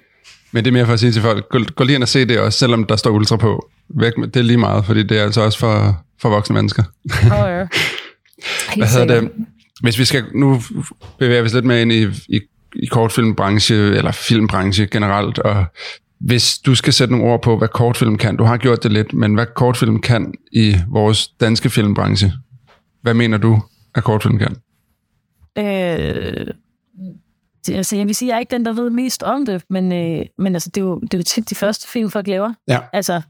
Men 0.51 0.65
det 0.65 0.71
er 0.71 0.73
mere 0.73 0.85
for 0.85 0.93
at 0.93 0.99
sige 0.99 1.11
til 1.11 1.21
folk, 1.21 1.49
gå, 1.49 1.59
gå 1.75 1.83
lige 1.83 1.95
ind 1.95 2.03
og 2.03 2.09
se 2.09 2.25
det 2.25 2.39
også, 2.39 2.59
selvom 2.59 2.83
der 2.83 2.95
står 2.95 3.11
ultra 3.11 3.35
på. 3.37 3.69
Væk 3.89 4.17
med, 4.17 4.27
det 4.27 4.39
er 4.39 4.43
lige 4.43 4.57
meget, 4.57 4.85
fordi 4.85 5.03
det 5.03 5.19
er 5.19 5.23
altså 5.23 5.41
også 5.41 5.59
for, 5.59 6.03
for 6.21 6.29
voksne 6.29 6.53
mennesker. 6.53 6.83
Oh, 7.23 7.49
ja. 7.49 7.67
Hvad 8.77 8.87
hedder 8.87 9.21
det? 9.21 9.29
Hvis 9.81 9.99
vi 9.99 10.05
skal, 10.05 10.23
nu 10.35 10.61
bevæger 11.19 11.41
vi 11.41 11.45
os 11.47 11.53
lidt 11.53 11.65
mere 11.65 11.81
ind 11.81 11.91
i, 11.91 12.03
i, 12.29 12.39
i 12.75 12.85
kortfilmbranche, 12.85 13.75
eller 13.75 14.11
filmbranche 14.11 14.87
generelt, 14.87 15.39
og 15.39 15.65
hvis 16.19 16.57
du 16.57 16.75
skal 16.75 16.93
sætte 16.93 17.13
nogle 17.13 17.31
ord 17.31 17.41
på, 17.41 17.57
hvad 17.57 17.67
kortfilm 17.67 18.17
kan, 18.17 18.37
du 18.37 18.43
har 18.43 18.57
gjort 18.57 18.83
det 18.83 18.91
lidt, 18.91 19.13
men 19.13 19.33
hvad 19.33 19.45
kortfilm 19.55 20.01
kan 20.01 20.33
i 20.51 20.75
vores 20.87 21.27
danske 21.27 21.69
filmbranche, 21.69 22.33
hvad 23.01 23.13
mener 23.13 23.37
du, 23.37 23.61
at 23.95 24.03
kortfilm 24.03 24.37
kan? 24.37 24.55
Øh, 25.57 26.47
altså, 27.69 27.95
jeg 27.95 28.07
vil 28.07 28.15
sige, 28.15 28.29
jeg 28.29 28.35
er 28.35 28.39
ikke 28.39 28.51
den, 28.51 28.65
der 28.65 28.73
ved 28.73 28.89
mest 28.89 29.23
om 29.23 29.45
det, 29.45 29.63
men, 29.69 29.91
øh, 29.91 30.25
men 30.37 30.55
altså, 30.55 30.69
det, 30.69 30.81
er 30.81 30.85
jo, 30.85 30.99
det 30.99 31.13
er 31.13 31.17
jo 31.17 31.23
tit 31.23 31.49
de 31.49 31.55
første 31.55 31.87
film, 31.87 32.09
folk 32.09 32.27
laver. 32.27 32.53
Ja. 32.67 32.79
Altså, 32.93 33.21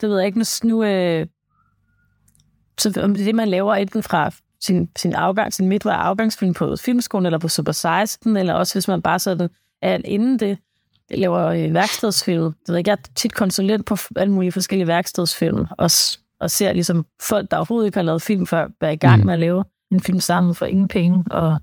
det 0.00 0.08
ved 0.08 0.18
jeg 0.18 0.26
ikke, 0.26 0.38
nu, 0.38 0.44
nu 0.64 0.84
øh, 0.84 1.26
så 2.78 3.00
om 3.02 3.14
det 3.14 3.20
er 3.20 3.24
det, 3.24 3.34
man 3.34 3.48
laver 3.48 3.74
enten 3.74 4.02
fra 4.02 4.30
sin, 4.60 4.88
sin 4.96 5.14
afgang, 5.14 5.52
sin 5.52 5.68
midtvej 5.68 5.94
afgangsfilm 5.94 6.54
på 6.54 6.76
filmskolen, 6.76 7.26
eller 7.26 7.38
på 7.38 7.48
Super 7.48 7.72
16, 7.72 8.36
eller 8.36 8.54
også 8.54 8.74
hvis 8.74 8.88
man 8.88 9.02
bare 9.02 9.18
sådan, 9.18 9.48
er 9.82 9.98
inden 10.04 10.38
det, 10.38 10.58
laver 11.10 11.46
øh, 11.46 11.74
værkstedsfilm. 11.74 12.42
Det 12.44 12.68
ved 12.68 12.76
jeg 12.76 12.86
jeg 12.86 12.92
er 12.92 12.96
tit 13.14 13.34
konsulent 13.34 13.86
på 13.86 13.96
alle 14.16 14.32
mulige 14.32 14.52
forskellige 14.52 14.86
værkstedsfilm, 14.86 15.66
og, 15.78 15.90
og 16.40 16.50
ser 16.50 16.72
ligesom 16.72 17.06
folk, 17.22 17.50
der 17.50 17.56
overhovedet 17.56 17.86
ikke 17.86 17.98
har 17.98 18.02
lavet 18.02 18.22
film 18.22 18.46
før, 18.46 18.68
være 18.80 18.92
i 18.92 18.96
gang 18.96 19.20
Mm. 19.20 19.26
med 19.26 19.34
at 19.34 19.40
lave 19.40 19.64
en 19.92 20.00
film 20.00 20.20
sammen 20.20 20.54
for 20.54 20.66
ingen 20.66 20.88
penge, 20.88 21.24
og 21.30 21.58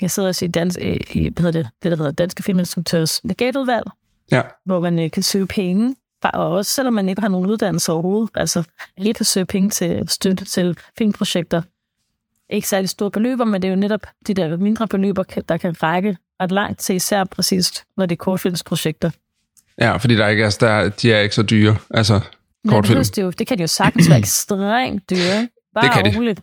jeg 0.00 0.10
sidder 0.10 0.28
også 0.28 0.44
i, 0.44 0.48
dans, 0.48 0.78
øh, 0.82 0.96
i 1.12 1.28
hvad 1.28 1.42
hedder 1.44 1.62
det, 1.62 1.70
det, 1.82 1.90
der 1.90 1.96
hedder 1.96 2.10
Danske 2.12 2.42
Filminstruktørs 2.42 3.20
legatudvalg, 3.24 3.84
Ja. 4.32 4.42
hvor 4.64 4.80
man 4.80 4.98
øh, 4.98 5.10
kan 5.10 5.22
søge 5.22 5.46
penge, 5.46 5.96
og 6.22 6.50
også 6.50 6.70
selvom 6.70 6.94
man 6.94 7.08
ikke 7.08 7.20
har 7.20 7.28
nogen 7.28 7.46
uddannelse 7.50 7.92
overhovedet, 7.92 8.30
altså 8.34 8.62
lige 8.98 9.14
kan 9.14 9.24
søge 9.24 9.46
penge 9.46 9.70
til 9.70 10.08
støtte 10.08 10.44
til 10.44 10.78
filmprojekter. 10.98 11.62
Ikke 12.50 12.68
særlig 12.68 12.88
store 12.88 13.10
beløber, 13.10 13.44
men 13.44 13.62
det 13.62 13.68
er 13.68 13.72
jo 13.72 13.76
netop 13.80 14.06
de 14.26 14.34
der 14.34 14.56
mindre 14.56 14.88
beløber, 14.88 15.22
der 15.22 15.56
kan 15.56 15.82
række 15.82 16.16
ret 16.40 16.52
langt 16.52 16.78
til, 16.80 16.94
især 16.96 17.24
præcis, 17.24 17.84
når 17.96 18.06
det 18.06 18.14
er 18.14 18.16
kortfilmsprojekter. 18.24 19.10
Ja, 19.80 19.96
fordi 19.96 20.16
der 20.16 20.28
ikke 20.28 20.44
er, 20.44 20.56
der, 20.60 20.88
de 20.88 21.12
er 21.12 21.20
ikke 21.20 21.34
så 21.34 21.42
dyre. 21.42 21.76
Altså, 21.90 22.20
Men 22.64 22.70
kortfilm. 22.70 22.98
det, 22.98 23.16
det, 23.16 23.22
jo, 23.22 23.30
det 23.30 23.46
kan 23.46 23.58
de 23.58 23.62
jo 23.62 23.66
sagtens 23.66 24.08
være 24.10 24.18
ekstremt 24.18 25.10
dyre. 25.10 25.48
Bare 25.74 25.84
Det 25.84 25.92
kan 25.92 26.04
de. 26.12 26.16
roligt. 26.18 26.40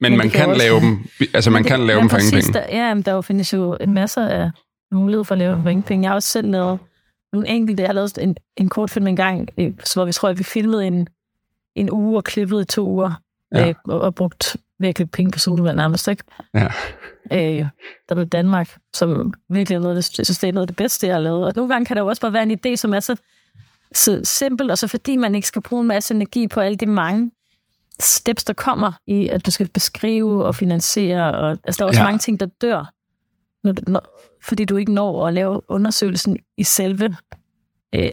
Men, 0.00 0.12
men 0.12 0.18
man 0.18 0.26
det 0.26 0.32
kan 0.34 0.48
også- 0.48 0.58
lave 0.62 0.80
dem, 0.80 1.06
altså 1.34 1.50
man 1.50 1.62
Men 1.62 1.68
kan 1.68 1.78
det- 1.78 1.86
lave 1.86 2.00
dem 2.00 2.08
for 2.10 2.16
ingen 2.18 2.32
penge. 2.32 2.52
Der, 2.52 2.66
ja, 2.68 2.94
men 2.94 3.02
der 3.02 3.12
jo 3.12 3.20
findes 3.20 3.52
jo 3.52 3.78
masser 3.88 4.28
af 4.28 4.50
mulighed 4.92 5.24
for 5.24 5.34
at 5.34 5.38
lave 5.38 5.54
dem 5.54 5.62
for 5.62 5.70
ingen 5.70 5.82
penge. 5.82 6.02
Jeg 6.02 6.10
har 6.10 6.14
også 6.14 6.28
selv 6.28 6.50
lavet 6.50 6.78
nogle 7.32 7.48
enkelte. 7.48 7.82
Jeg 7.82 7.88
har 7.88 7.94
lavet 7.94 8.18
en, 8.18 8.36
en 8.56 8.68
kortfilm 8.68 9.06
engang, 9.06 9.48
øh, 9.58 9.72
hvor 9.94 10.04
vi 10.04 10.12
tror, 10.12 10.28
at 10.28 10.38
vi 10.38 10.44
filmede 10.44 10.86
en, 10.86 11.08
en 11.74 11.90
uge 11.90 12.16
og 12.16 12.24
klippede 12.24 12.62
i 12.62 12.64
to 12.64 12.86
uger. 12.88 13.20
Ja. 13.54 13.68
Øh, 13.68 13.74
og, 13.84 14.00
og, 14.00 14.14
brugt 14.14 14.56
virkelig 14.78 15.10
penge 15.10 15.30
på 15.30 15.38
sodavand 15.38 15.76
nærmest, 15.76 16.08
ikke? 16.08 16.24
Ja. 16.54 16.68
Øh, 17.32 17.66
der 18.08 18.14
blev 18.14 18.26
Danmark, 18.26 18.78
som 18.94 19.34
virkelig 19.48 19.76
er 19.76 19.80
noget, 19.80 19.96
det, 19.96 20.04
synes, 20.04 20.38
det 20.38 20.48
er 20.48 20.52
noget 20.52 20.62
af 20.62 20.66
det 20.66 20.76
bedste, 20.76 21.06
jeg 21.06 21.14
har 21.14 21.20
lavet. 21.20 21.44
Og 21.44 21.52
nogle 21.56 21.72
gange 21.72 21.86
kan 21.86 21.96
der 21.96 22.02
jo 22.02 22.08
også 22.08 22.22
bare 22.22 22.32
være 22.32 22.42
en 22.42 22.58
idé, 22.66 22.76
som 22.76 22.94
er 22.94 23.00
så, 23.00 23.16
så 23.92 24.20
simpel, 24.24 24.70
og 24.70 24.78
så 24.78 24.88
fordi 24.88 25.16
man 25.16 25.34
ikke 25.34 25.48
skal 25.48 25.62
bruge 25.62 25.80
en 25.80 25.88
masse 25.88 26.14
energi 26.14 26.48
på 26.48 26.60
alle 26.60 26.76
de 26.76 26.86
mange 26.86 27.30
steps, 28.00 28.44
der 28.44 28.52
kommer 28.52 28.92
i, 29.06 29.28
at 29.28 29.46
du 29.46 29.50
skal 29.50 29.68
beskrive 29.68 30.44
og 30.44 30.54
finansiere. 30.54 31.34
Og, 31.34 31.50
altså, 31.50 31.78
der 31.78 31.84
er 31.84 31.88
også 31.88 32.00
ja. 32.00 32.06
mange 32.06 32.18
ting, 32.18 32.40
der 32.40 32.46
dør, 32.46 32.92
når, 33.64 33.74
når, 33.86 34.20
fordi 34.42 34.64
du 34.64 34.76
ikke 34.76 34.92
når 34.92 35.26
at 35.26 35.34
lave 35.34 35.60
undersøgelsen 35.68 36.38
i 36.56 36.64
selve 36.64 37.16
øh, 37.94 38.10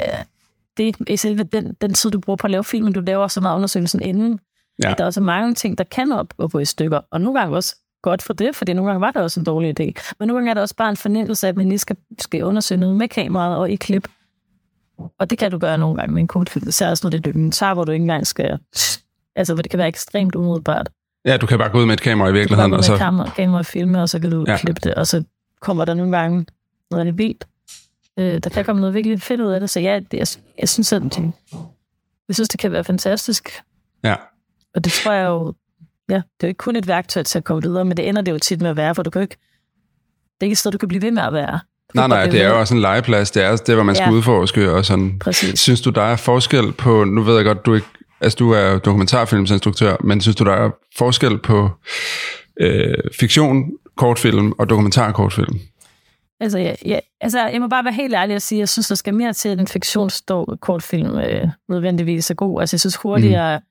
det, 0.77 0.95
i 1.09 1.17
selve 1.17 1.43
den, 1.43 1.73
den 1.81 1.93
tid, 1.93 2.11
du 2.11 2.19
bruger 2.19 2.37
på 2.37 2.47
at 2.47 2.51
lave 2.51 2.63
filmen. 2.63 2.93
Du 2.93 2.99
laver 2.99 3.27
så 3.27 3.41
meget 3.41 3.55
undersøgelsen 3.55 4.01
inden. 4.01 4.39
Ja. 4.83 4.91
At 4.91 4.97
der 4.97 5.03
er 5.03 5.05
også 5.05 5.21
mange 5.21 5.53
ting, 5.53 5.77
der 5.77 5.83
kan 5.83 6.11
op 6.11 6.33
og 6.37 6.51
gå 6.51 6.59
i 6.59 6.65
stykker. 6.65 6.99
Og 7.11 7.21
nogle 7.21 7.39
gange 7.39 7.55
også 7.55 7.75
godt 8.01 8.21
for 8.21 8.33
det, 8.33 8.55
fordi 8.55 8.73
nogle 8.73 8.89
gange 8.91 9.01
var 9.01 9.11
det 9.11 9.21
også 9.21 9.39
en 9.39 9.45
dårlig 9.45 9.79
idé. 9.79 10.13
Men 10.19 10.27
nogle 10.27 10.33
gange 10.39 10.49
er 10.49 10.53
der 10.53 10.61
også 10.61 10.75
bare 10.75 10.89
en 10.89 10.97
fornemmelse 10.97 11.47
af, 11.47 11.49
at 11.49 11.57
man 11.57 11.69
lige 11.69 11.79
skal, 11.79 11.95
skal 12.19 12.43
undersøge 12.43 12.79
noget 12.79 12.95
med 12.95 13.07
kameraet 13.07 13.57
og 13.57 13.71
i 13.71 13.75
klip. 13.75 14.07
Og 15.19 15.29
det 15.29 15.37
kan 15.37 15.51
du 15.51 15.57
gøre 15.57 15.77
nogle 15.77 15.97
gange 15.97 16.13
med 16.13 16.21
en 16.21 16.27
kortfilm. 16.27 16.71
Så 16.71 16.89
også 16.89 17.05
når 17.05 17.09
det 17.09 17.17
er 17.17 17.21
dokumentar, 17.21 17.73
hvor 17.73 17.83
du 17.83 17.91
ikke 17.91 18.03
engang 18.03 18.27
skal... 18.27 18.59
Altså, 19.35 19.53
hvor 19.53 19.61
det 19.61 19.71
kan 19.71 19.77
være 19.77 19.87
ekstremt 19.87 20.35
umiddelbart. 20.35 20.89
Ja, 21.25 21.37
du 21.37 21.45
kan 21.45 21.57
bare 21.57 21.69
gå 21.69 21.79
ud 21.79 21.85
med 21.85 21.93
et 21.93 22.01
kamera 22.01 22.27
i 22.27 22.29
Du 22.29 22.33
kan 22.33 22.39
virkeligheden, 22.39 22.71
bare 22.71 22.79
og 22.79 22.83
gå 22.85 22.91
med 22.91 22.97
så... 22.97 23.03
kamera, 23.03 23.29
kamera 23.35 23.59
og 23.59 23.65
filme, 23.65 24.01
og 24.01 24.09
så 24.09 24.19
kan 24.19 24.31
du 24.31 24.45
Ja. 24.47 24.57
klippe 24.57 24.81
det. 24.83 24.95
Og 24.95 25.07
så 25.07 25.23
kommer 25.61 25.85
der 25.85 25.93
nogle 25.93 26.17
gange 26.17 26.45
noget 26.91 26.99
af 26.99 27.05
det 27.05 27.17
vildt. 27.17 27.47
Øh, 28.19 28.39
der 28.43 28.49
kan 28.49 28.65
komme 28.65 28.79
noget 28.79 28.93
virkelig 28.95 29.21
fedt 29.21 29.41
ud 29.41 29.51
af 29.51 29.59
det. 29.59 29.69
Så 29.69 29.79
ja, 29.79 29.99
det, 29.99 30.13
jeg, 30.17 30.27
jeg 30.59 30.69
synes, 30.69 30.93
at 30.93 31.01
det, 31.01 31.31
jeg 32.27 32.35
synes, 32.35 32.49
det 32.49 32.59
kan 32.59 32.71
være 32.71 32.83
fantastisk. 32.83 33.61
Ja. 34.03 34.15
Og 34.75 34.83
det 34.83 34.91
tror 34.93 35.11
jeg 35.11 35.25
jo, 35.27 35.53
ja, 36.09 36.15
det 36.15 36.21
er 36.21 36.23
jo 36.43 36.47
ikke 36.47 36.57
kun 36.57 36.75
et 36.75 36.87
værktøj 36.87 37.23
til 37.23 37.37
at 37.37 37.43
komme 37.43 37.61
videre, 37.63 37.85
men 37.85 37.97
det 37.97 38.09
ender 38.09 38.21
det 38.21 38.31
jo 38.31 38.39
tit 38.39 38.61
med 38.61 38.69
at 38.69 38.77
være, 38.77 38.95
for 38.95 39.03
du 39.03 39.09
kan 39.09 39.21
ikke, 39.21 39.37
det 40.33 40.41
er 40.41 40.45
ikke 40.45 40.53
et 40.53 40.57
sted, 40.57 40.71
du 40.71 40.77
kan 40.77 40.87
blive 40.87 41.01
ved 41.01 41.11
med 41.11 41.23
at 41.23 41.33
være. 41.33 41.59
Nej, 41.93 42.07
nej, 42.07 42.25
det 42.25 42.41
er 42.41 42.47
jo 42.49 42.59
også 42.59 42.73
en 42.73 42.81
legeplads. 42.81 43.31
Det 43.31 43.43
er 43.43 43.55
det, 43.55 43.75
hvor 43.75 43.83
man 43.83 43.95
skal 43.95 44.05
Ja. 44.05 44.11
udforske 44.11 44.71
og 44.71 44.85
sådan. 44.85 45.19
Præcis. 45.19 45.59
Synes 45.59 45.81
du, 45.81 45.89
der 45.89 46.01
er 46.01 46.15
forskel 46.15 46.71
på... 46.71 47.03
Nu 47.03 47.21
ved 47.23 47.35
jeg 47.35 47.45
godt, 47.45 47.65
du 47.65 47.73
ikke... 47.73 47.87
Altså, 48.21 48.35
du 48.37 48.51
er 48.51 48.77
dokumentarfilmsinstruktør, 48.79 49.95
men 50.03 50.21
synes 50.21 50.35
du, 50.35 50.43
der 50.43 50.51
er 50.53 50.69
forskel 50.97 51.37
på 51.37 51.69
øh, 52.59 52.93
fiktion, 53.19 53.71
kortfilm 53.97 54.51
og 54.51 54.69
dokumentarkortfilm? 54.69 55.59
Altså, 56.39 56.59
ja, 56.59 56.75
ja, 56.85 56.99
altså, 57.21 57.47
jeg 57.47 57.61
må 57.61 57.67
bare 57.67 57.83
være 57.83 57.93
helt 57.93 58.13
ærlig 58.13 58.35
og 58.35 58.41
sige, 58.41 58.57
at 58.57 58.59
jeg 58.59 58.69
synes, 58.69 58.87
der 58.87 58.95
skal 58.95 59.13
mere 59.13 59.33
til, 59.33 59.49
at 59.49 59.59
en 59.59 59.67
fiktionsstår 59.67 60.57
kortfilm 60.61 61.17
øh, 61.17 61.47
nødvendigvis 61.69 62.29
er 62.29 62.33
god. 62.35 62.61
Altså, 62.61 62.75
jeg 62.75 62.79
synes 62.79 62.95
hurtigere, 62.95 63.59
mm. 63.59 63.65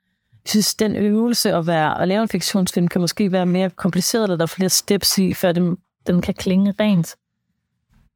Jeg 0.45 0.51
synes, 0.51 0.75
den 0.75 0.97
øvelse 0.97 1.53
at, 1.53 1.67
være, 1.67 2.01
at 2.03 2.09
lave 2.09 2.23
en 2.23 2.29
fiktionsfilm 2.29 2.89
kan 2.89 3.01
måske 3.01 3.33
være 3.33 3.47
mere 3.47 3.71
kompliceret, 3.71 4.23
eller 4.23 4.37
der 4.37 4.43
er 4.43 4.47
flere 4.47 4.69
steps 4.69 5.19
i, 5.19 5.35
før 5.35 5.53
den, 5.53 5.77
den 6.07 6.23
kan 6.23 6.35
klinge 6.35 6.75
rent. 6.81 7.17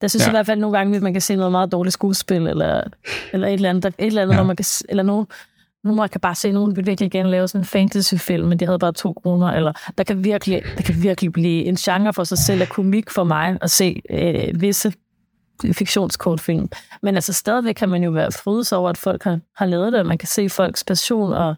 Der 0.01 0.09
synes 0.09 0.23
Ja. 0.23 0.27
jeg 0.27 0.33
i 0.33 0.37
hvert 0.37 0.47
fald 0.47 0.61
nogle 0.61 0.79
gange, 0.79 0.97
at 0.97 1.03
man 1.03 1.13
kan 1.13 1.23
se 1.23 1.37
noget 1.37 1.53
meget 1.53 1.73
dårligt 1.73 1.93
skuespil, 1.93 2.47
eller, 2.47 2.83
eller 3.33 3.49
et 3.49 3.53
eller 3.55 3.71
andet, 3.71 3.83
der, 3.83 3.89
et 3.89 4.07
eller 4.07 4.23
andet 4.23 4.35
Ja. 4.35 4.39
hvor 4.39 4.47
man 4.47 4.57
kan, 4.57 4.65
eller 4.89 5.03
nogen, 5.03 5.27
nogle 5.85 6.03
jeg 6.03 6.11
kan 6.11 6.21
bare 6.21 6.35
se, 6.35 6.53
nogen 6.53 6.77
vil 6.77 6.87
virkelig 6.87 7.11
gerne 7.11 7.31
lave 7.31 7.49
sådan 7.49 7.61
en 7.61 7.65
fantasyfilm, 7.65 8.49
men 8.49 8.61
de 8.61 8.65
havde 8.67 8.79
bare 8.79 8.93
to 8.93 9.13
kroner, 9.13 9.47
eller 9.49 9.73
der 9.99 10.05
kan 10.05 10.25
virkelig, 10.25 10.63
der 10.77 10.83
kan 10.83 11.03
virkelig 11.03 11.33
blive 11.33 11.65
en 11.65 11.77
genre 11.77 12.13
for 12.13 12.25
sig 12.25 12.39
selv 12.39 12.63
af 12.63 12.69
komik 12.69 13.11
for 13.11 13.25
mig 13.25 13.59
at 13.61 13.71
se 13.71 14.03
øh, 14.11 14.61
visse 14.61 14.93
fiktionskortfilm. 15.73 16.69
Men 17.03 17.15
altså 17.15 17.33
stadigvæk 17.33 17.75
kan 17.75 17.89
man 17.89 18.03
jo 18.05 18.11
være 18.11 18.33
frydes 18.33 18.73
over, 18.73 18.91
at 18.91 18.99
folk 18.99 19.23
har, 19.23 19.39
har 19.57 19.67
lavet 19.67 19.93
det, 19.93 20.01
og 20.01 20.07
man 20.07 20.19
kan 20.19 20.29
se 20.29 20.49
folks 20.49 20.85
passion 20.85 21.33
og 21.33 21.55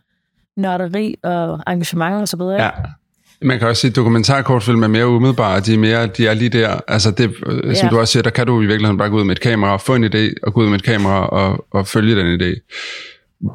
nørderi 0.58 1.14
og 1.22 1.60
engagement 1.66 2.14
og 2.14 2.28
så 2.28 2.36
videre. 2.36 2.62
Ja. 2.64 2.70
Man 3.42 3.58
kan 3.58 3.68
også 3.68 3.80
sige, 3.80 3.88
at 3.90 3.96
dokumentarkortfilm 3.96 4.82
er 4.82 4.88
mere 4.88 5.06
umiddelbare. 5.08 5.60
De 5.60 5.74
er, 5.74 5.78
mere, 5.78 6.06
de 6.06 6.26
er 6.26 6.34
lige 6.34 6.48
der. 6.48 6.80
Altså 6.88 7.10
det, 7.10 7.34
øh, 7.46 7.76
som 7.76 7.86
Ja. 7.86 7.90
du 7.90 7.98
også 8.00 8.12
siger, 8.12 8.22
der 8.22 8.30
kan 8.30 8.46
du 8.46 8.62
i 8.62 8.66
virkeligheden 8.66 8.98
bare 8.98 9.08
gå 9.10 9.16
ud 9.16 9.24
med 9.24 9.36
et 9.36 9.40
kamera 9.42 9.72
og 9.72 9.80
få 9.80 9.94
en 9.94 10.04
idé, 10.04 10.34
og 10.42 10.54
gå 10.54 10.60
ud 10.60 10.66
med 10.68 10.74
et 10.78 10.82
kamera 10.84 11.26
og, 11.26 11.66
og 11.70 11.86
følge 11.86 12.16
den 12.16 12.40
idé. 12.40 12.76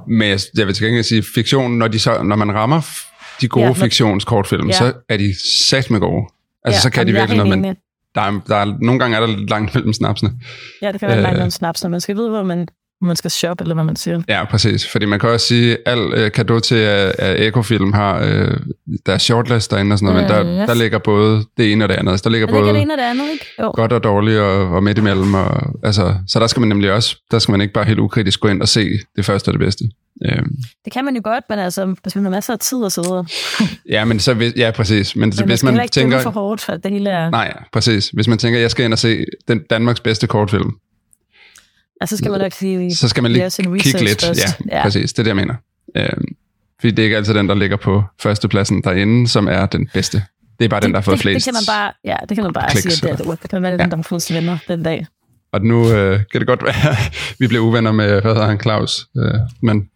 Men 0.07 0.29
jeg, 0.29 0.39
jeg 0.57 0.67
vil 0.67 0.75
til 0.75 0.85
gengæld 0.85 1.03
sige, 1.03 1.23
fiktion, 1.35 1.71
når, 1.71 1.87
de 1.87 1.99
så, 1.99 2.23
når 2.23 2.35
man 2.35 2.53
rammer 2.53 2.81
de 3.41 3.47
gode 3.47 3.63
ja, 3.63 3.69
når- 3.69 3.73
fiktionskortfilm, 3.75 4.67
Ja. 4.67 4.73
så 4.73 4.93
er 5.09 5.17
de 5.17 5.33
sat 5.69 5.91
med 5.91 5.99
gode. 5.99 6.25
Altså, 6.65 6.77
Ja, 6.77 6.81
så 6.81 6.89
kan 6.89 7.07
de 7.07 7.11
virkelig 7.11 7.37
noget, 7.37 7.59
men 7.59 7.75
der 8.15 8.21
er, 8.21 8.39
der 8.47 8.55
er, 8.55 8.77
nogle 8.81 8.99
gange 8.99 9.15
er 9.17 9.21
der 9.21 9.27
lidt 9.27 9.49
langt 9.49 9.75
mellem 9.75 9.93
snapsene. 9.93 10.31
Ja, 10.81 10.91
det 10.91 10.99
kan 10.99 11.09
være 11.09 11.17
Øh. 11.17 11.23
langt 11.23 11.39
om 11.41 11.49
snaps, 11.49 11.83
når 11.83 11.89
man 11.89 12.01
skal 12.01 12.15
vide, 12.15 12.29
hvor 12.29 12.43
man, 12.43 12.67
man 13.05 13.15
skal 13.15 13.31
shoppe, 13.31 13.63
eller 13.63 13.73
hvad 13.75 13.83
man 13.83 13.95
siger. 13.95 14.21
Ja, 14.27 14.45
præcis. 14.45 14.91
Fordi 14.91 15.05
man 15.05 15.19
kan 15.19 15.29
også 15.29 15.47
sige, 15.47 15.71
at 15.71 15.77
al 15.85 16.13
øh, 16.13 16.31
kado 16.31 16.59
til, 16.59 16.75
at, 16.75 17.15
at 17.19 17.47
Ecofilm 17.47 17.93
har, 17.93 18.19
øh, 18.19 18.57
der 19.05 19.13
er 19.13 19.17
shortlist 19.17 19.71
derinde 19.71 19.93
og 19.93 19.99
sådan 19.99 20.13
noget, 20.15 20.29
men 20.29 20.39
Mm, 20.43 20.47
der, 20.47 20.61
yes. 20.61 20.67
der 20.67 20.73
ligger 20.75 20.97
både 20.97 21.43
det 21.57 21.71
ene 21.71 21.85
og 21.85 21.89
det 21.89 21.95
andet. 21.95 22.19
Så 22.19 22.23
der 22.23 22.29
ligger 22.29 22.47
Der 22.47 22.53
ligger 22.53 22.63
både 22.71 22.73
det 22.73 22.81
ene 22.81 22.93
og 22.93 22.97
det 22.97 23.03
andet, 23.03 23.31
ikke? 23.33 23.45
Jo. 23.59 23.71
godt 23.75 23.93
og 23.93 24.03
dårligt 24.03 24.39
og, 24.39 24.69
og 24.75 24.83
midt 24.83 24.97
imellem. 24.97 25.33
Og, 25.33 25.61
altså, 25.83 26.15
så 26.27 26.39
der 26.39 26.47
skal 26.47 26.59
man 26.59 26.69
nemlig 26.69 26.91
også, 26.91 27.17
der 27.31 27.39
skal 27.39 27.51
man 27.51 27.61
ikke 27.61 27.73
bare 27.73 27.85
helt 27.85 27.99
ukritisk 27.99 28.39
gå 28.39 28.47
ind 28.47 28.61
og 28.61 28.67
se 28.67 28.89
det 29.15 29.25
første 29.25 29.49
og 29.49 29.53
det 29.53 29.59
bedste. 29.59 29.85
Øhm, 30.25 30.55
Det 30.85 30.93
kan 30.93 31.05
man 31.05 31.15
jo 31.15 31.21
godt, 31.23 31.43
men 31.49 31.59
altså, 31.59 31.95
hvis 32.03 32.15
man 32.15 32.23
har 32.23 32.31
masser 32.31 32.53
af 32.53 32.59
tid 32.59 32.77
og 32.77 32.91
så 32.91 33.01
videre. 33.01 33.25
ja, 33.89 34.05
men 34.05 34.19
så, 34.19 34.51
ja, 34.57 34.71
præcis. 34.71 35.15
Men, 35.15 35.33
Men 35.37 35.45
hvis 35.47 35.63
man 35.63 35.73
man 35.73 35.83
ikke 35.83 35.93
tænker, 35.93 36.19
for 36.19 36.29
hårdt, 36.29 36.61
for 36.61 36.73
det 36.73 36.91
hele 36.91 37.09
er... 37.09 37.29
nej, 37.29 37.53
præcis. 37.73 38.09
Hvis 38.09 38.27
man 38.27 38.37
tænker, 38.37 38.59
jeg 38.59 38.71
skal 38.71 38.85
ind 38.85 38.93
og 38.93 38.99
se 38.99 39.25
den 39.47 39.61
Danmarks 39.69 39.99
bedste 39.99 40.27
kortfilm, 40.27 40.71
Altså, 42.03 42.17
så 42.17 42.17
skal 42.17 42.31
man 42.31 42.41
nok 42.41 42.53
sige... 42.53 42.95
så 42.95 43.09
skal 43.09 43.23
man 43.23 43.31
lige 43.31 43.49
kigge 43.79 44.03
lidt. 44.03 44.25
først. 44.25 44.39
Ja, 44.39 44.77
ja, 44.77 44.83
præcis. 44.83 45.13
Det 45.13 45.19
er 45.19 45.23
det, 45.23 45.27
jeg 45.27 45.35
mener. 45.35 45.55
Øhm, 45.97 46.25
fordi 46.79 46.91
det 46.91 46.99
er 46.99 47.03
ikke 47.03 47.17
altid 47.17 47.33
den, 47.33 47.49
der 47.49 47.55
ligger 47.55 47.77
på 47.77 48.03
førstepladsen 48.21 48.83
derinde, 48.83 49.27
som 49.27 49.47
er 49.47 49.65
den 49.65 49.89
bedste. 49.93 50.23
Det 50.59 50.65
er 50.65 50.69
bare 50.69 50.81
den, 50.81 50.91
der 50.91 50.97
har 50.97 51.01
fået 51.01 51.13
det, 51.13 51.21
flest. 51.21 51.45
Det 51.45 51.53
kan 51.53 51.53
man 51.53 51.75
bare, 51.75 51.93
ja, 52.03 52.15
det 52.29 52.37
kan 52.37 52.43
man 52.43 52.53
bare 52.53 52.69
kliks, 52.69 52.93
sige, 52.99 53.11
at 53.11 53.17
det, 53.17 53.27
det 53.41 53.49
kan 53.49 53.63
være, 53.63 53.77
den, 53.77 53.89
der 53.91 53.95
har 53.95 54.03
flest 54.03 54.33
venner 54.33 54.57
den 54.67 54.83
dag. 54.83 55.07
Og 55.53 55.61
nu 55.61 55.91
øh, 55.91 56.19
kan 56.31 56.39
det 56.41 56.47
godt 56.47 56.63
være, 56.63 56.89
at 56.91 57.13
vi 57.39 57.47
bliver 57.47 57.63
uvenner 57.63 57.91
med, 57.91 58.21
hvad 58.21 58.33
hedder 58.33 58.47
han, 58.47 58.59
Claus. 58.59 59.07
Øh, 59.17 59.33
men 59.61 59.89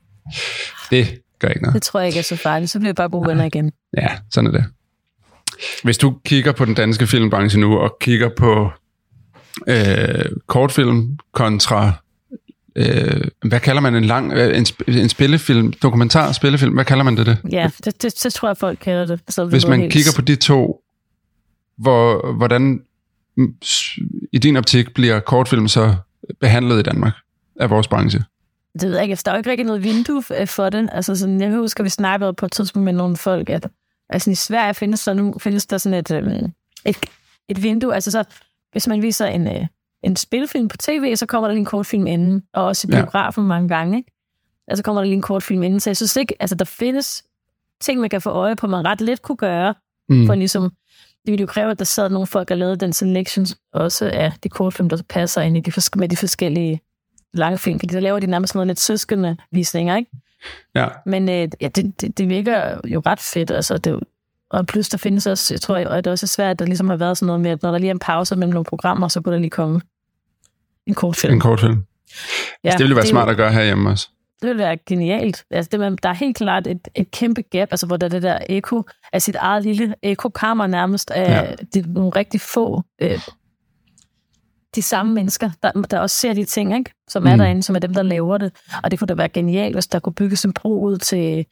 det 0.91 1.21
gør 1.39 1.47
ikke 1.47 1.61
noget. 1.61 1.73
Det 1.73 1.81
tror 1.81 1.99
jeg 1.99 2.07
ikke 2.07 2.19
er 2.19 2.23
så 2.23 2.35
farligt. 2.35 2.71
Så 2.71 2.79
bliver 2.79 2.91
vi 2.91 2.95
bare 2.95 3.09
gode 3.09 3.29
venner 3.29 3.45
igen. 3.45 3.71
Ja, 3.97 4.07
sådan 4.31 4.47
er 4.47 4.51
det. 4.51 4.65
Hvis 5.83 5.97
du 5.97 6.17
kigger 6.25 6.51
på 6.51 6.65
den 6.65 6.73
danske 6.73 7.07
filmbranche 7.07 7.59
nu, 7.59 7.77
og 7.77 7.97
kigger 8.01 8.29
på 8.37 8.71
øh, 9.67 10.25
kortfilm 10.47 11.17
kontra, 11.31 11.91
øh, 12.75 13.21
hvad 13.45 13.59
kalder 13.59 13.81
man 13.81 13.95
en 13.95 14.05
lang, 14.05 14.33
øh, 14.33 14.57
en, 14.57 14.63
sp- 14.65 14.97
en 14.99 15.09
spillefilm, 15.09 15.73
dokumentar 15.73 16.31
spillefilm, 16.31 16.73
hvad 16.73 16.85
kalder 16.85 17.03
man 17.03 17.17
det 17.17 17.25
det? 17.25 17.37
Ja, 17.51 17.69
det, 17.85 18.01
det, 18.01 18.23
det 18.23 18.33
tror 18.33 18.49
jeg, 18.49 18.57
folk 18.57 18.79
kender 18.81 19.05
det. 19.05 19.19
Så 19.29 19.45
Hvis 19.45 19.63
ved 19.63 19.69
man 19.69 19.79
helt- 19.81 19.93
kigger 19.93 20.11
på 20.15 20.21
de 20.21 20.35
to, 20.35 20.81
hvor, 21.77 22.31
hvordan 22.33 22.81
mm, 23.37 23.55
i 24.33 24.37
din 24.37 24.57
optik 24.57 24.93
bliver 24.93 25.19
kortfilm 25.19 25.67
så 25.67 25.95
behandlet 26.39 26.79
i 26.79 26.81
Danmark 26.83 27.13
af 27.59 27.69
vores 27.69 27.87
branche? 27.87 28.23
Det 28.73 28.87
ved 28.89 28.93
jeg 28.95 29.03
ikke. 29.03 29.11
altså, 29.11 29.23
Der 29.25 29.31
er 29.31 29.35
jo 29.35 29.39
ikke 29.39 29.49
rigtig 29.49 29.65
noget 29.65 29.83
vindue 29.83 30.23
f- 30.31 30.43
for 30.45 30.69
det. 30.69 30.89
Altså, 30.91 31.15
sådan, 31.15 31.41
jeg 31.41 31.51
husker, 31.51 31.83
vi 31.83 31.89
snakkede 31.89 32.33
på 32.33 32.45
et 32.45 32.51
tidspunkt 32.51 32.83
med 32.85 32.93
nogle 32.93 33.17
folk, 33.17 33.49
at 33.49 33.67
altså, 34.09 34.31
i 34.31 34.35
Sverige 34.35 34.73
findes 34.73 35.03
der 35.03 35.13
nu 35.13 35.35
findes 35.39 35.65
der 35.65 35.77
sådan 35.77 35.99
et, 35.99 36.11
øhm, 36.11 36.45
et, 36.85 36.97
et 37.49 37.63
vindue. 37.63 37.93
Altså 37.95 38.11
så, 38.11 38.23
hvis 38.71 38.87
man 38.87 39.01
viser 39.01 39.25
en, 39.25 39.47
øh, 39.47 39.65
en 40.03 40.15
spilfilm 40.15 40.67
på 40.67 40.77
tv, 40.77 41.15
så 41.15 41.25
kommer 41.25 41.47
der 41.47 41.53
lige 41.53 41.59
en 41.59 41.65
kortfilm 41.65 42.07
inden, 42.07 42.43
og 42.53 42.65
også 42.65 42.87
i 42.87 42.91
biografen 42.91 43.43
ja. 43.43 43.47
mange 43.47 43.69
gange, 43.69 43.97
ikke? 43.97 44.11
Altså 44.67 44.83
kommer 44.83 45.01
der 45.01 45.05
lige 45.05 45.15
en 45.15 45.21
kortfilm 45.21 45.63
inden. 45.63 45.79
Så 45.79 45.89
jeg 45.89 45.97
synes 45.97 46.15
ikke, 46.15 46.35
altså 46.39 46.55
der 46.55 46.65
findes 46.65 47.23
ting, 47.81 47.99
man 48.01 48.09
kan 48.09 48.21
få 48.21 48.29
øje 48.29 48.55
på, 48.55 48.67
man 48.67 48.85
ret 48.85 49.01
let 49.01 49.21
kunne 49.21 49.37
gøre, 49.37 49.73
Mm. 50.09 50.25
for 50.25 50.35
ligesom, 50.35 50.63
det 51.25 51.31
ville 51.31 51.41
jo 51.41 51.47
kræve, 51.47 51.71
at 51.71 51.79
der 51.79 51.85
sad 51.85 52.09
nogle 52.09 52.27
folk 52.27 52.51
og 52.51 52.57
lavede 52.57 52.75
den 52.75 52.93
selection 52.93 53.45
også 53.73 54.09
af 54.13 54.31
de 54.43 54.49
kortfilm, 54.49 54.89
der 54.89 55.03
passer 55.09 55.41
ind 55.41 55.57
i 55.57 55.59
de, 55.59 55.71
med 55.95 56.09
de 56.09 56.17
forskellige 56.17 56.81
lange 57.33 57.57
film, 57.57 57.79
fordi 57.79 57.93
så 57.93 57.99
laver 57.99 58.19
de 58.19 58.27
nærmest 58.27 58.55
noget 58.55 58.67
lidt 58.67 58.79
søskende 58.79 59.37
visninger, 59.51 59.95
ikke? 59.95 60.11
Ja. 60.75 60.87
Men 61.05 61.29
øh, 61.29 61.47
ja, 61.61 61.67
det, 61.67 62.01
det, 62.01 62.17
det 62.17 62.29
virker 62.29 62.79
jo 62.85 63.01
ret 63.05 63.19
fedt, 63.19 63.51
altså 63.51 63.77
det, 63.77 63.99
og 64.49 64.65
plus 64.67 64.89
der 64.89 64.97
findes 64.97 65.27
også, 65.27 65.53
jeg 65.53 65.61
tror, 65.61 65.75
at 65.77 66.03
det 66.05 66.11
også 66.11 66.25
er 66.25 66.27
svært, 66.27 66.51
at 66.51 66.59
der 66.59 66.65
ligesom 66.65 66.89
har 66.89 66.95
været 66.97 67.17
sådan 67.17 67.25
noget 67.27 67.41
med, 67.41 67.51
at 67.51 67.63
når 67.63 67.71
der 67.71 67.77
lige 67.77 67.89
er 67.89 67.93
en 67.93 67.99
pause 67.99 68.35
mellem 68.35 68.53
nogle 68.53 68.65
programmer, 68.65 69.07
så 69.07 69.21
kunne 69.21 69.33
der 69.33 69.39
lige 69.39 69.49
komme 69.49 69.81
en 70.85 70.93
kortfilm. 70.93 71.33
En 71.33 71.39
kortfilm. 71.39 71.83
ja, 72.63 72.69
altså, 72.69 72.77
det 72.77 72.83
ville 72.83 72.95
være 72.95 73.05
er 73.05 73.09
smart 73.09 73.29
at 73.29 73.37
gøre 73.37 73.51
herhjemme 73.51 73.89
også. 73.89 74.09
det 74.41 74.47
ville 74.47 74.63
være 74.63 74.77
genialt. 74.77 75.45
Altså, 75.51 75.69
det, 75.71 75.79
man- 75.79 75.97
der 76.03 76.09
er 76.09 76.13
helt 76.13 76.37
klart 76.37 76.67
et, 76.67 76.87
et 76.95 77.11
kæmpe 77.11 77.41
gap, 77.41 77.67
altså, 77.71 77.85
hvor 77.87 77.97
der 77.97 78.05
er 78.07 78.09
det 78.09 78.23
der 78.23 78.39
eko 78.49 78.83
af 79.13 79.21
sit 79.21 79.35
eget 79.35 79.63
lille 79.63 79.95
ekokammer 80.03 80.67
nærmest 80.67 81.11
af 81.11 81.47
Ja. 81.49 81.55
det 81.73 81.85
er 81.85 81.89
nogle 81.89 82.09
rigtig 82.15 82.41
få 82.41 82.83
øh, 83.01 83.19
de 84.75 84.81
samme 84.81 85.13
mennesker, 85.13 85.49
der, 85.63 85.71
der 85.71 85.99
også 85.99 86.15
ser 86.15 86.33
de 86.33 86.45
ting, 86.45 86.77
ikke? 86.77 86.91
som 87.09 87.27
er 87.27 87.31
Mm. 87.31 87.37
derinde, 87.37 87.63
som 87.63 87.75
er 87.75 87.79
dem, 87.79 87.93
der 87.93 88.01
laver 88.03 88.37
det. 88.37 88.51
Og 88.83 88.91
det 88.91 88.99
kunne 88.99 89.07
da 89.07 89.13
være 89.13 89.29
genialt, 89.29 89.75
hvis 89.75 89.87
der 89.87 89.99
kunne 89.99 90.13
bygges 90.13 90.45
en 90.45 90.53
bro 90.53 90.81
ud 90.81 90.97
til, 90.97 91.45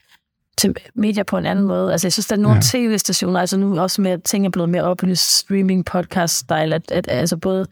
til 0.58 0.76
medier 0.96 1.24
på 1.24 1.38
en 1.38 1.46
anden 1.46 1.66
måde. 1.66 1.92
Altså, 1.92 2.08
jeg 2.08 2.14
synes, 2.14 2.28
der 2.28 2.36
er 2.36 2.40
nogle 2.40 2.56
Ja. 2.56 2.62
tv-stationer, 2.64 3.40
altså 3.40 3.58
nu 3.58 3.80
også 3.80 4.02
med, 4.02 4.12
at 4.12 4.24
ting 4.24 4.46
er 4.46 4.50
blevet 4.50 4.70
mere 4.70 4.84
oplyst, 4.84 5.38
streaming, 5.38 5.86
podcast-style, 5.96 6.74
at, 6.74 6.92
at 6.92 7.08
altså 7.08 7.38
både, 7.38 7.66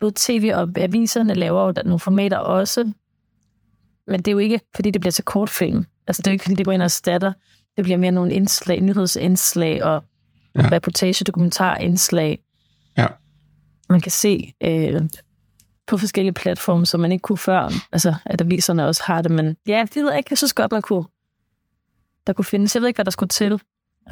både 0.00 0.12
tv 0.16 0.50
og 0.54 0.68
aviserne 0.76 1.34
laver 1.34 1.66
jo 1.66 1.72
nogle 1.84 1.98
formater 1.98 2.36
også, 2.38 2.92
men 4.06 4.18
det 4.18 4.28
er 4.28 4.32
jo 4.32 4.38
ikke, 4.38 4.60
fordi 4.74 4.90
det 4.90 5.00
bliver 5.00 5.12
til 5.12 5.24
kortfilm. 5.24 5.86
Altså, 6.06 6.22
det 6.22 6.26
er 6.26 6.30
jo 6.30 6.34
ikke, 6.34 6.42
fordi 6.42 6.54
det 6.54 6.64
går 6.64 6.72
ind 6.72 6.82
og 6.82 6.84
erstatter. 6.84 7.32
Det 7.76 7.84
bliver 7.84 7.98
mere 7.98 8.10
nogle 8.10 8.32
indslag, 8.32 8.80
nyhedsindslag 8.80 9.84
og 9.84 10.04
ja. 10.56 10.68
reportage, 10.72 11.24
dokumentarindslag. 11.24 12.38
Ja. 12.98 13.06
Man 13.88 14.00
kan 14.00 14.12
se 14.12 14.52
øh, 14.60 15.02
på 15.86 15.98
forskellige 15.98 16.32
platforme, 16.32 16.86
som 16.86 17.00
man 17.00 17.12
ikke 17.12 17.22
kunne 17.22 17.38
før. 17.38 17.72
Altså, 17.92 18.14
at 18.24 18.40
aviserne 18.40 18.86
også 18.86 19.02
har 19.04 19.22
det, 19.22 19.30
men 19.30 19.56
ja, 19.66 19.84
det 19.94 20.02
ved 20.02 20.08
jeg 20.10 20.18
ikke. 20.18 20.28
Jeg 20.30 20.38
synes 20.38 20.52
godt, 20.52 20.72
man 20.72 20.82
kunne, 20.82 21.04
der 22.30 22.34
kunne 22.34 22.44
findes. 22.44 22.74
Jeg 22.74 22.80
ved 22.80 22.88
ikke, 22.88 22.96
hvad 22.96 23.04
der 23.04 23.10
skulle 23.10 23.28
til. 23.28 23.52
øh, 23.52 23.58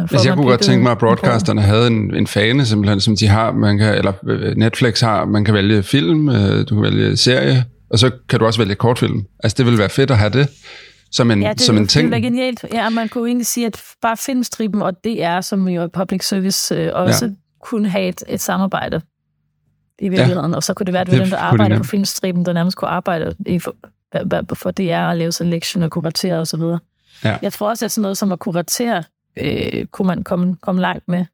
Altså, 0.01 0.29
jeg 0.29 0.37
kunne 0.37 0.47
godt 0.47 0.61
tænke 0.61 0.83
mig, 0.83 0.93
at 0.93 0.99
broadcasterne 0.99 1.61
havde 1.62 1.87
en, 1.87 2.14
en 2.14 2.27
fane, 2.27 2.66
simpelthen, 2.66 3.01
som 3.01 3.16
de 3.16 3.29
har, 3.29 3.53
man 3.53 3.79
kan, 3.79 3.95
eller 3.95 4.12
øh, 4.29 4.57
Netflix 4.57 5.01
har. 5.01 5.25
Man 5.25 5.45
kan 5.45 5.55
vælge 5.55 5.83
film, 5.83 6.29
øh, 6.29 6.69
du 6.69 6.75
kan 6.75 6.83
vælge 6.83 7.16
serie, 7.16 7.64
og 7.91 7.99
så 7.99 8.11
kan 8.29 8.39
du 8.39 8.47
også 8.47 8.61
vælge 8.61 8.75
kortfilm. 8.75 9.25
Altså, 9.43 9.55
det 9.59 9.66
ville 9.66 9.79
være 9.79 9.89
fedt 9.89 10.11
at 10.11 10.19
have 10.19 10.31
det 10.31 10.49
som 11.12 11.31
en, 11.31 11.43
Ja, 11.43 11.53
det, 11.53 11.61
som 11.61 11.77
en 11.77 11.83
det 11.83 11.91
ting. 11.91 12.03
ville 12.03 12.11
være 12.12 12.21
genialt. 12.31 12.64
Ja, 12.73 12.89
man 12.91 13.09
kunne 13.09 13.29
egentlig 13.29 13.47
sige, 13.47 13.66
at 13.66 13.83
bare 14.03 14.16
Filmstriben 14.16 14.83
og 14.83 14.93
DR, 15.05 15.41
som 15.41 15.69
jo 15.69 15.83
er 15.83 15.87
public 15.87 16.25
service, 16.29 16.75
øh, 16.75 16.91
også 16.95 17.25
ja. 17.27 17.31
kunne 17.64 17.89
have 17.89 18.09
et, 18.09 18.23
et 18.29 18.41
samarbejde 18.41 19.01
i 19.99 20.09
virkeligheden. 20.09 20.51
Ja. 20.51 20.57
Og 20.57 20.62
så 20.62 20.75
kunne 20.75 20.85
det 20.85 20.93
være, 20.93 21.01
at 21.01 21.07
det 21.07 21.12
var 21.19 21.25
Det 21.25 21.33
dem, 21.33 21.39
der 21.39 21.45
arbejder 21.45 21.79
på. 21.79 21.85
Filmstriben, 21.85 22.45
der 22.47 22.53
nærmest 22.53 22.77
kunne 22.77 22.89
arbejde 22.89 23.35
i, 23.47 23.59
for, 23.59 23.75
for 24.55 24.71
DR 24.71 24.97
og 25.09 25.16
lave 25.16 25.33
selection 25.33 25.83
og 25.83 25.91
kuratere 25.91 26.35
osv. 26.39 26.61
Ja. 27.25 27.39
Jeg 27.43 27.53
tror 27.53 27.69
også, 27.69 27.85
at 27.85 27.93
sådan 27.93 28.03
noget 28.03 28.19
som 28.19 28.33
at 28.33 28.39
kuratere, 28.39 29.03
øh, 29.37 29.87
kunne 29.87 30.07
man 30.07 30.25
komme, 30.25 30.57
komme 30.57 30.81
langt 30.81 31.09
med. 31.09 31.25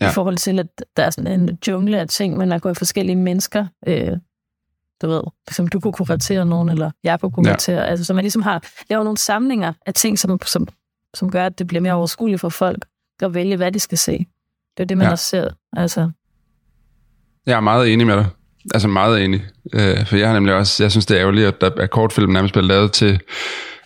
Ja. 0.00 0.10
I 0.10 0.12
forhold 0.12 0.36
til, 0.36 0.58
at 0.58 0.66
der 0.96 1.02
er 1.02 1.10
sådan 1.10 1.40
en 1.40 1.58
jungle 1.66 2.00
af 2.00 2.08
ting, 2.08 2.36
men 2.36 2.50
der 2.50 2.58
går 2.58 2.70
i 2.70 2.74
forskellige 2.74 3.16
mennesker. 3.16 3.66
Øh, 3.86 4.10
du 5.02 5.08
ved, 5.08 5.22
som 5.50 5.68
du 5.68 5.80
kunne 5.80 5.92
kuratere 5.92 6.46
nogen, 6.46 6.68
eller 6.68 6.90
jeg 7.04 7.20
kunne 7.20 7.32
kuratere. 7.32 7.76
Ja. 7.76 7.84
Altså, 7.84 8.04
så 8.04 8.14
man 8.14 8.24
ligesom 8.24 8.42
har 8.42 8.62
lavet 8.90 9.04
nogle 9.04 9.18
samlinger 9.18 9.72
af 9.86 9.94
ting, 9.94 10.18
som, 10.18 10.38
som, 10.46 10.68
som 11.14 11.30
gør, 11.30 11.46
at 11.46 11.58
det 11.58 11.66
bliver 11.66 11.80
mere 11.80 11.92
overskueligt 11.92 12.40
for 12.40 12.48
folk 12.48 12.84
at 13.22 13.34
vælge, 13.34 13.56
hvad 13.56 13.72
de 13.72 13.78
skal 13.78 13.98
se. 13.98 14.26
Det 14.76 14.82
er 14.82 14.84
det, 14.86 14.96
man 14.98 15.04
Ja. 15.04 15.08
ja. 15.08 15.12
også 15.12 15.24
ser. 15.24 15.50
Altså, 15.76 16.10
Jeg 17.46 17.56
er 17.56 17.60
meget 17.60 17.92
enig 17.92 18.06
med 18.06 18.16
dig. 18.16 18.26
Altså 18.74 18.88
meget 18.88 19.24
enig. 19.24 19.44
Øh, 19.72 20.06
for 20.06 20.16
jeg 20.16 20.28
har 20.28 20.34
nemlig 20.34 20.54
også, 20.54 20.82
jeg 20.84 20.90
synes 20.90 21.06
det 21.06 21.16
er 21.16 21.20
ærgerligt, 21.20 21.46
at, 21.46 21.60
der, 21.60 21.70
at 21.82 21.90
kortfilm 21.90 22.32
nærmest 22.32 22.54
bliver 22.54 22.66
lavet 22.66 22.92
til 22.92 23.20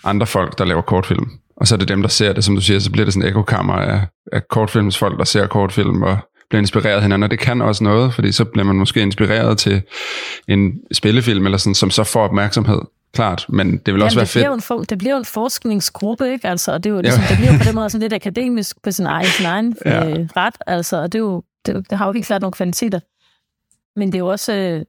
andre 0.04 0.26
folk, 0.26 0.58
der 0.58 0.64
laver 0.64 0.82
kortfilm. 0.82 1.30
Og 1.60 1.66
så 1.66 1.74
er 1.74 1.78
det 1.78 1.88
dem, 1.88 2.02
der 2.02 2.08
ser 2.08 2.32
det, 2.32 2.44
som 2.44 2.54
du 2.54 2.60
siger, 2.60 2.78
så 2.78 2.90
bliver 2.90 3.04
det 3.04 3.14
sådan 3.14 3.26
en 3.26 3.30
ekokammer 3.30 3.74
af, 3.74 4.06
af 4.32 4.48
kortfilmsfolk, 4.48 5.18
der 5.18 5.24
ser 5.24 5.46
kortfilm 5.46 6.02
og 6.02 6.18
bliver 6.48 6.60
inspireret 6.60 6.96
af 6.96 7.02
hinanden. 7.02 7.22
Og 7.22 7.30
det 7.30 7.38
kan 7.38 7.62
også 7.62 7.84
noget, 7.84 8.14
fordi 8.14 8.32
så 8.32 8.44
bliver 8.44 8.64
man 8.64 8.76
måske 8.76 9.00
inspireret 9.00 9.58
til 9.58 9.82
en 10.48 10.72
spillefilm, 10.92 11.44
eller 11.44 11.58
sådan, 11.58 11.74
som 11.74 11.90
så 11.90 12.04
får 12.04 12.24
opmærksomhed. 12.24 12.80
Klart, 13.12 13.46
men 13.48 13.78
det 13.78 13.94
vil 13.94 14.02
også 14.02 14.14
Jamen, 14.14 14.16
være 14.16 14.24
det, 14.24 14.30
fedt. 14.30 14.54
en 14.54 14.60
for, 14.60 14.82
det 14.82 14.98
bliver 14.98 15.12
jo 15.12 15.18
en 15.18 15.24
forskningsgruppe, 15.24 16.32
ikke? 16.32 16.48
Altså, 16.48 16.72
og 16.72 16.84
det, 16.84 16.90
er 16.90 16.94
jo 16.94 17.00
ligesom, 17.00 17.22
det 17.28 17.36
bliver 17.36 17.52
jo 17.52 17.58
på 17.58 17.64
den 17.64 17.74
måde 17.74 17.90
sådan 17.90 18.02
lidt 18.02 18.12
akademisk 18.12 18.82
på 18.82 18.90
sin 18.90 19.06
egen, 19.06 19.26
sin 19.26 19.46
egen 19.46 19.76
ja. 19.84 20.08
øh, 20.10 20.28
ret. 20.36 20.54
Altså, 20.66 20.96
og 20.96 21.12
det, 21.12 21.18
er 21.18 21.22
jo, 21.22 21.42
det, 21.66 21.90
det 21.90 21.98
har 21.98 22.06
jo 22.06 22.12
helt 22.12 22.26
klart 22.26 22.40
nogle 22.40 22.52
kvaliteter. 22.52 23.00
Men 23.96 24.08
det 24.08 24.14
er 24.14 24.18
jo 24.18 24.26
også... 24.26 24.54
Øh, 24.54 24.82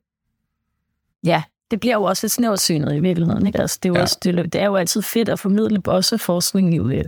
ja, 1.23 1.43
det 1.71 1.79
bliver 1.79 1.95
jo 1.95 2.03
også 2.03 2.25
lidt 2.25 2.31
snæversynet 2.33 2.95
i 2.95 2.99
virkeligheden. 2.99 3.47
Ikke? 3.47 3.61
Altså, 3.61 3.79
det, 3.83 3.89
er 3.89 3.93
jo 3.93 3.95
Ja. 3.95 4.01
også, 4.01 4.17
det, 4.23 4.53
det 4.53 4.61
er 4.61 4.65
jo 4.65 4.75
altid 4.75 5.01
fedt 5.01 5.29
at 5.29 5.39
formidle 5.39 5.81
også 5.85 6.17
forskning 6.17 6.73
i 6.73 6.77
øh, 6.97 7.03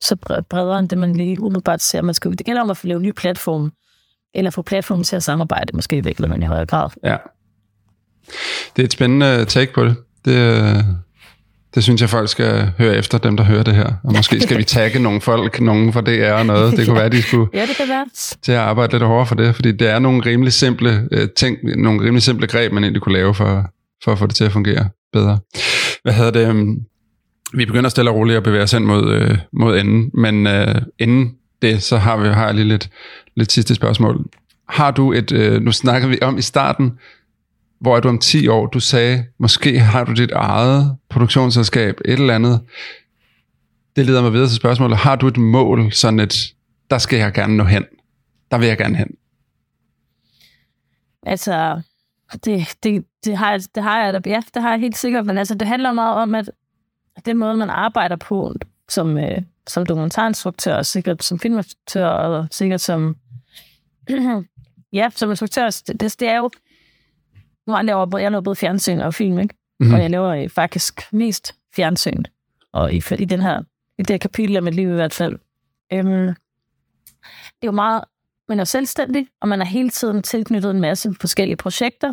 så 0.00 0.16
bre- 0.30 0.40
bredere 0.40 0.78
end 0.78 0.88
det, 0.88 0.98
man 0.98 1.16
lige 1.16 1.40
umiddelbart 1.40 1.82
ser. 1.82 2.02
Man 2.02 2.14
skal, 2.14 2.30
det 2.38 2.46
gælder 2.46 2.62
om 2.62 2.70
at 2.70 2.76
få 2.76 2.86
lavet 2.86 3.02
nye 3.02 3.12
platforme, 3.12 3.70
eller 4.34 4.50
få 4.50 4.62
platformen 4.62 5.04
til 5.04 5.16
at 5.16 5.22
samarbejde, 5.22 5.76
måske 5.76 5.96
i 5.96 6.00
virkeligheden 6.00 6.42
i 6.42 6.46
højere 6.46 6.66
grad. 6.66 6.90
Ja. 7.04 7.16
Det 8.76 8.82
er 8.82 8.86
et 8.86 8.92
spændende 8.92 9.44
take 9.44 9.72
på 9.72 9.84
det. 9.84 9.96
Det, 10.24 10.32
øh, 10.34 10.84
det 11.74 11.82
synes 11.82 12.00
jeg, 12.00 12.10
folk 12.10 12.28
skal 12.28 12.70
høre 12.78 12.96
efter, 12.96 13.18
dem 13.18 13.36
der 13.36 13.44
hører 13.44 13.62
det 13.62 13.74
her. 13.74 13.86
Og 14.04 14.12
måske 14.16 14.40
skal 14.40 14.58
vi 14.58 14.64
tagge 14.64 14.98
nogle 14.98 15.20
folk, 15.20 15.60
nogen 15.60 15.92
fra 15.92 16.00
DR 16.00 16.32
og 16.32 16.46
noget. 16.46 16.76
Det 16.76 16.86
kunne 16.86 16.96
være, 16.96 17.08
de 17.08 17.22
skulle 17.22 17.48
Ja, 17.54 17.66
det 17.66 17.76
kan 17.76 17.88
være. 17.88 18.06
til 18.42 18.52
at 18.52 18.58
arbejde 18.58 18.92
lidt 18.92 19.02
hårdere 19.02 19.26
for 19.26 19.34
det, 19.34 19.54
fordi 19.54 19.72
det 19.72 19.88
er 19.90 19.98
nogle 19.98 20.22
rimelig 20.26 20.52
simple 20.52 21.08
øh, 21.12 21.28
ting, 21.36 21.56
nogle 21.76 22.00
rimelig 22.00 22.22
simple 22.22 22.46
greb, 22.46 22.72
man 22.72 22.84
egentlig 22.84 23.02
kunne 23.02 23.12
lave 23.12 23.34
for, 23.34 23.70
for 24.04 24.12
at 24.12 24.18
få 24.18 24.26
det 24.26 24.34
til 24.34 24.44
at 24.44 24.52
fungere 24.52 24.88
bedre. 25.12 25.38
Hvad 26.02 26.12
hedder 26.12 26.30
det? 26.30 26.48
øhm, 26.48 26.76
Vi 27.54 27.64
begynder 27.66 27.90
stille 27.90 28.10
og 28.10 28.16
roligt 28.16 28.36
at 28.36 28.42
bevæge 28.42 28.62
os 28.62 28.72
hen 28.72 28.86
mod, 28.86 29.12
øh, 29.14 29.38
mod 29.52 29.78
enden, 29.78 30.10
men 30.14 30.46
øh, 30.46 30.74
inden 30.98 31.30
det, 31.62 31.82
så 31.82 31.96
har, 31.96 32.16
vi, 32.16 32.28
har 32.28 32.46
jeg 32.46 32.54
lige 32.54 32.68
lidt, 32.68 32.90
lidt 33.36 33.52
sidste 33.52 33.74
spørgsmål. 33.74 34.24
Har 34.68 34.90
du 34.90 35.12
et, 35.12 35.32
øh, 35.32 35.62
nu 35.62 35.72
snakker 35.72 36.08
vi 36.08 36.18
om 36.22 36.38
i 36.38 36.42
starten, 36.42 36.92
hvor 37.80 37.96
er 37.96 38.00
du 38.00 38.08
om 38.08 38.18
10 38.18 38.48
år? 38.48 38.66
Du 38.66 38.80
sagde, 38.80 39.24
måske 39.38 39.80
har 39.80 40.04
du 40.04 40.12
dit 40.12 40.30
eget 40.30 40.96
produktionsselskab, 41.08 41.94
et 42.04 42.12
eller 42.12 42.34
andet. 42.34 42.60
Det 43.96 44.06
leder 44.06 44.22
mig 44.22 44.32
videre 44.32 44.48
til 44.48 44.56
spørgsmålet. 44.56 44.96
Har 44.98 45.16
du 45.16 45.26
et 45.26 45.36
mål, 45.36 45.92
sådan 45.92 46.20
et, 46.20 46.34
der 46.90 46.98
skal 46.98 47.18
jeg 47.18 47.32
gerne 47.32 47.56
nå 47.56 47.64
hen? 47.64 47.84
Der 48.50 48.58
vil 48.58 48.68
jeg 48.68 48.78
gerne 48.78 48.96
hen. 48.96 49.06
Altså, 51.22 51.80
det, 52.44 52.68
det, 52.82 53.04
det, 53.24 53.36
har, 53.36 53.50
jeg- 53.50 53.62
det 53.74 53.82
har 53.82 54.04
jeg 54.04 54.14
da, 54.14 54.20
ja, 54.30 54.40
det 54.54 54.62
har 54.62 54.70
jeg 54.70 54.80
helt 54.80 54.96
sikkert, 54.96 55.26
men 55.26 55.38
altså, 55.38 55.54
det 55.54 55.68
handler 55.68 55.92
meget 55.92 56.16
om, 56.22 56.34
at 56.34 56.48
den 57.24 57.36
måde, 57.38 57.56
man 57.56 57.70
arbejder 57.70 58.16
på 58.16 58.54
som, 58.88 59.18
øh, 59.18 59.42
som 59.68 59.86
dokumentarinstruktør, 59.86 60.76
og 60.76 60.86
sikkert 60.86 61.24
som 61.24 61.38
filminstruktør, 61.38 62.06
og 62.06 62.46
sikkert 62.50 62.80
som, 62.80 63.16
ja, 64.92 65.08
som 65.14 65.30
instruktør, 65.30 65.66
det, 65.86 66.00
det, 66.00 66.20
det 66.20 66.28
er 66.28 66.36
jo, 66.36 66.50
nu 67.66 67.72
har 67.72 67.78
jeg 67.78 67.84
laver, 67.84 68.06
både- 68.06 68.22
jeg 68.22 68.30
laver 68.30 68.42
både 68.42 68.56
fjernsyn 68.56 68.98
og 68.98 69.14
film, 69.14 69.38
ikke? 69.38 69.54
Mhm. 69.80 69.88
Mm. 69.88 69.94
Og 69.94 70.02
jeg 70.02 70.10
laver 70.10 70.28
øh, 70.28 70.48
faktisk 70.48 71.00
mest 71.12 71.54
fjernsyn, 71.76 72.22
og 72.72 72.92
i, 72.94 73.02
i, 73.18 73.24
den 73.24 73.40
her, 73.40 73.62
i 73.98 74.02
det 74.02 74.10
her 74.10 74.18
kapitel 74.18 74.56
af 74.56 74.62
mit 74.62 74.74
liv 74.74 74.88
i 74.88 74.92
hvert 74.94 75.14
fald. 75.14 75.38
Øhm, 75.92 76.06
det 76.06 77.62
er 77.62 77.66
jo 77.66 77.70
meget, 77.72 78.04
man 78.48 78.60
er 78.60 78.64
selvstændig, 78.64 79.26
og 79.40 79.48
man 79.48 79.60
er 79.60 79.64
hele 79.64 79.90
tiden 79.90 80.22
tilknyttet 80.22 80.70
en 80.70 80.80
masse 80.80 81.14
forskellige 81.20 81.56
projekter. 81.56 82.12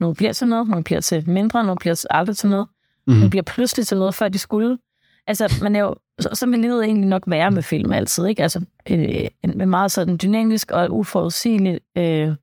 Nogle 0.00 0.16
bliver 0.16 0.32
til 0.32 0.48
noget, 0.48 0.68
nogle 0.68 0.84
bliver 0.84 1.00
til 1.00 1.30
mindre, 1.30 1.64
nogle 1.64 1.78
bliver 1.78 2.04
aldrig 2.10 2.36
til 2.36 2.48
noget. 2.50 2.66
Mm. 3.06 3.12
Nogle 3.12 3.30
bliver 3.30 3.42
pludselig 3.42 3.86
til 3.86 3.96
noget, 3.98 4.14
før 4.14 4.28
de 4.28 4.38
skulle. 4.38 4.78
Altså, 5.26 5.58
man 5.62 5.76
er 5.76 5.80
jo, 5.80 5.94
så, 6.20 6.28
så 6.32 6.46
vil 6.46 6.58
livet 6.58 6.84
egentlig 6.84 7.08
nok 7.08 7.22
være 7.26 7.50
med 7.50 7.62
film 7.62 7.92
altid, 7.92 8.26
ikke? 8.26 8.42
Altså, 8.42 8.64
en, 8.86 9.00
en, 9.42 9.60
en 9.60 9.68
meget 9.70 9.92
sådan 9.92 10.18
dynamisk 10.22 10.70
og 10.70 10.88
uforudsigelig 10.90 11.80
øh, 11.96 12.34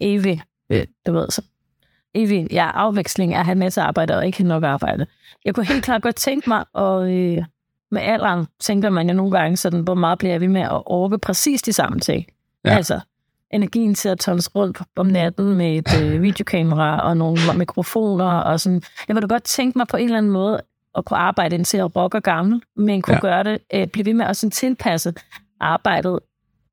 evig, 0.00 0.42
øh, 0.70 0.84
du 1.06 1.12
ved, 1.12 1.30
så 1.30 1.42
evig 2.14 2.46
ja, 2.50 2.70
afveksling 2.74 3.34
af 3.34 3.38
at 3.38 3.44
have 3.44 3.52
en 3.52 3.58
masse 3.58 3.80
arbejde 3.82 4.16
og 4.16 4.26
ikke 4.26 4.38
have 4.38 4.48
nok 4.48 4.64
arbejde. 4.64 5.06
Jeg 5.44 5.54
kunne 5.54 5.66
helt 5.66 5.84
klart 5.84 6.02
godt 6.02 6.16
tænke 6.16 6.48
mig, 6.48 6.64
og 6.72 7.12
øh, 7.12 7.44
med 7.90 8.02
alderen 8.02 8.46
tænker 8.60 8.90
man 8.90 9.08
jo 9.08 9.14
nogle 9.14 9.38
gange 9.38 9.56
sådan, 9.56 9.80
hvor 9.80 9.94
meget 9.94 10.18
bliver 10.18 10.38
ved 10.38 10.48
med 10.48 10.62
at 10.62 10.82
orke 10.86 11.18
præcis 11.18 11.62
de 11.62 11.72
samme 11.72 12.00
ting. 12.00 12.26
Ja. 12.64 12.76
Altså, 12.76 13.00
energien 13.50 13.94
til 13.94 14.08
at 14.08 14.18
tons 14.18 14.54
rundt 14.54 14.78
om 14.96 15.06
natten 15.06 15.54
med 15.56 15.76
et 15.76 16.02
øh, 16.02 16.22
videokamera 16.22 17.00
og 17.00 17.16
nogle 17.16 17.38
mikrofoner 17.56 18.24
og 18.24 18.60
sådan. 18.60 18.82
Jeg 19.08 19.16
ville 19.16 19.28
godt 19.28 19.42
tænke 19.42 19.78
mig 19.78 19.86
på 19.88 19.96
en 19.96 20.04
eller 20.04 20.18
anden 20.18 20.32
måde 20.32 20.60
at 20.94 21.04
kunne 21.04 21.18
arbejde 21.18 21.54
indtil 21.56 21.76
jeg 21.76 21.96
rocker 21.96 22.20
gammel, 22.20 22.62
men 22.76 23.02
kunne 23.02 23.14
ja. 23.14 23.20
gøre 23.20 23.44
det, 23.44 23.58
øh, 23.74 23.86
blive 23.86 24.06
ved 24.06 24.14
med 24.14 24.26
at 24.26 24.36
sådan 24.36 24.50
tilpasse 24.50 25.14
arbejdet 25.60 26.18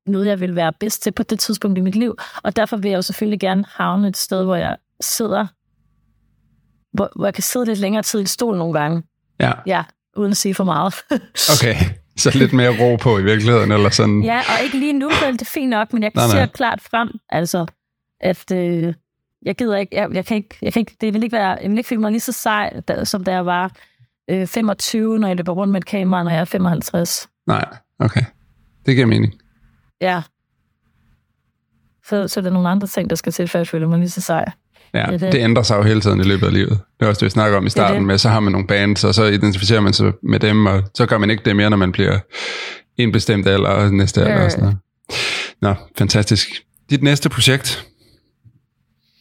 noget, 0.06 0.26
jeg 0.26 0.40
vil 0.40 0.56
være 0.56 0.72
bedst 0.80 1.02
til 1.02 1.10
på 1.12 1.22
det 1.22 1.38
tidspunkt 1.38 1.78
i 1.78 1.80
mit 1.80 1.96
liv. 1.96 2.16
Og 2.42 2.56
derfor 2.56 2.76
vil 2.76 2.88
jeg 2.88 2.96
jo 2.96 3.02
selvfølgelig 3.02 3.40
gerne 3.40 3.64
havne 3.68 4.08
et 4.08 4.16
sted, 4.16 4.44
hvor 4.44 4.56
jeg 4.56 4.76
sidder, 5.00 5.46
hvor, 6.96 7.10
hvor 7.16 7.26
jeg 7.26 7.34
kan 7.34 7.42
sidde 7.42 7.66
lidt 7.66 7.78
længere 7.78 8.02
tid 8.02 8.20
i 8.20 8.26
stol 8.26 8.58
nogle 8.58 8.80
gange. 8.80 9.02
Ja. 9.40 9.52
Ja, 9.66 9.82
uden 10.16 10.30
at 10.30 10.36
sige 10.36 10.54
for 10.54 10.64
meget. 10.64 10.94
Okay, 11.56 11.76
så 12.16 12.30
lidt 12.38 12.52
mere 12.52 12.80
ro 12.80 12.96
på 12.96 13.18
i 13.18 13.22
virkeligheden, 13.22 13.72
eller 13.72 13.90
sådan. 13.90 14.22
ja, 14.22 14.38
og 14.38 14.64
ikke 14.64 14.78
lige 14.78 14.92
nu, 14.92 15.08
vel, 15.24 15.32
det 15.32 15.42
er 15.42 15.50
fint 15.54 15.70
nok, 15.70 15.92
men 15.92 16.02
jeg 16.02 16.12
Nej, 16.14 16.26
kan 16.26 16.36
nej. 16.36 16.46
se 16.46 16.52
klart 16.52 16.80
frem, 16.80 17.10
altså, 17.28 17.66
at 18.20 18.52
øh, 18.52 18.94
jeg 19.42 19.54
gider 19.56 19.76
ikke, 19.76 19.96
jeg, 19.96 20.14
jeg, 20.14 20.26
kan 20.26 20.36
ikke, 20.36 20.56
jeg 20.62 20.72
kan 20.72 20.80
ikke, 20.80 20.96
det 21.00 21.14
vil 21.14 21.22
ikke 21.22 21.36
være, 21.36 21.58
jeg 21.62 21.70
vil 21.70 21.78
ikke 21.78 21.88
føle 21.88 22.00
mig 22.00 22.10
lige 22.10 22.20
så 22.20 22.32
sej, 22.32 22.80
da, 22.88 23.04
som 23.04 23.24
da 23.24 23.32
jeg 23.32 23.46
var 23.46 23.72
øh, 24.30 24.46
25, 24.46 25.18
når 25.18 25.28
jeg 25.28 25.36
løber 25.36 25.52
rundt 25.52 25.72
med 25.72 25.80
et 25.80 25.86
kamera, 25.86 26.22
når 26.22 26.30
jeg 26.30 26.40
er 26.40 26.44
55. 26.44 27.28
Nej, 27.46 27.64
okay. 27.98 28.22
Det 28.86 28.94
giver 28.94 29.06
mening. 29.06 29.34
Ja. 30.02 30.22
Så, 32.08 32.28
så 32.28 32.40
er 32.40 32.42
der 32.44 32.50
nogle 32.50 32.68
andre 32.68 32.86
ting, 32.86 33.10
der 33.10 33.16
skal 33.16 33.32
til, 33.32 33.48
før 33.48 33.58
jeg 33.58 33.68
føler 33.68 33.88
mig 33.88 33.98
lige 33.98 34.10
så 34.10 34.20
sej. 34.20 34.44
Ja, 34.94 35.06
Det 35.10 35.20
det. 35.20 35.32
det 35.32 35.38
ændrer 35.38 35.62
sig 35.62 35.76
jo 35.76 35.82
hele 35.82 36.00
tiden 36.00 36.20
i 36.20 36.22
løbet 36.22 36.46
af 36.46 36.52
livet. 36.52 36.70
Det 37.00 37.06
er 37.06 37.08
også 37.08 37.20
det, 37.20 37.24
vi 37.24 37.30
snakker 37.30 37.58
om 37.58 37.66
i 37.66 37.70
starten 37.70 37.96
det. 37.96 38.06
med, 38.06 38.18
så 38.18 38.28
har 38.28 38.40
man 38.40 38.52
nogle 38.52 38.66
bands, 38.66 39.04
og 39.04 39.14
så 39.14 39.24
identificerer 39.24 39.80
man 39.80 39.92
sig 39.92 40.12
med 40.22 40.40
dem, 40.40 40.66
og 40.66 40.82
så 40.94 41.06
gør 41.06 41.18
man 41.18 41.30
ikke 41.30 41.42
det 41.44 41.56
mere, 41.56 41.70
når 41.70 41.76
man 41.76 41.92
bliver 41.92 42.18
en 42.96 43.12
bestemt 43.12 43.46
alder 43.46 43.68
og 43.68 43.94
næste 43.94 44.22
alder 44.22 44.44
og 44.44 44.50
sådan 44.50 44.64
noget. 44.64 44.78
Nå, 45.62 45.74
fantastisk. 45.98 46.48
Dit 46.90 47.02
næste 47.02 47.28
projekt, 47.28 47.86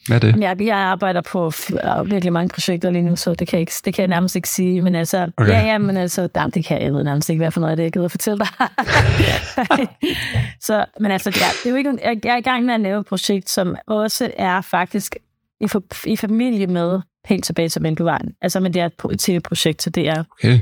hvad 0.08 0.16
er 0.18 0.20
det? 0.20 0.28
Jamen, 0.28 0.42
Jeg, 0.44 0.62
jeg 0.62 0.78
arbejder 0.78 1.22
på 1.22 1.52
øh, 1.74 2.12
virkelig 2.12 2.34
mange 2.34 2.50
projekter 2.50 2.90
lige 2.92 3.02
nu, 3.02 3.16
så 3.16 3.34
det 3.34 3.48
kan, 3.48 3.58
jeg 3.58 3.62
ikke, 3.62 3.74
det 3.86 3.94
kan 3.94 4.02
jeg 4.02 4.08
nærmest 4.08 4.36
ikke 4.36 4.50
sige. 4.50 4.82
Men 4.82 4.96
altså, 4.96 5.32
Okay. 5.38 5.52
ja, 5.52 5.60
ja, 5.66 5.78
men 5.78 5.98
altså, 5.98 6.30
jamen, 6.36 6.52
det 6.52 6.66
kan 6.66 6.82
jeg, 6.82 6.94
ved 6.94 7.04
nærmest 7.04 7.30
ikke, 7.30 7.40
hvad 7.40 7.52
for 7.52 7.60
noget 7.60 7.72
af 7.72 7.78
det, 7.78 7.84
jeg 7.84 7.92
gider 7.92 8.08
fortælle 8.08 8.40
dig. 8.40 8.48
så, 10.68 10.86
men 11.00 11.12
altså, 11.12 11.30
ja, 11.30 11.46
det 11.64 11.66
er 11.66 11.70
jo 11.70 11.76
ikke, 11.76 11.94
jeg, 12.04 12.20
jeg 12.26 12.34
er 12.34 12.38
i 12.38 12.42
gang 12.42 12.66
med 12.66 12.74
at 12.74 12.80
lave 12.82 13.00
et 13.00 13.06
projekt, 13.06 13.50
som 13.50 13.76
også 13.88 14.32
er 14.38 14.62
faktisk 14.62 15.16
i, 15.62 15.68
for, 15.68 15.84
i 16.06 16.16
familie 16.16 16.68
med 16.68 17.00
helt 17.26 17.44
tilbage 17.44 17.70
til 17.70 17.82
Mælkevejen. 17.82 18.36
Altså, 18.42 18.60
men 18.60 18.74
det 18.74 18.82
er 18.82 18.86
et 18.86 18.94
pro- 19.04 19.16
tv-projekt, 19.20 19.82
så 19.82 19.90
det 19.90 20.08
er 20.10 20.24
Okay. 20.32 20.60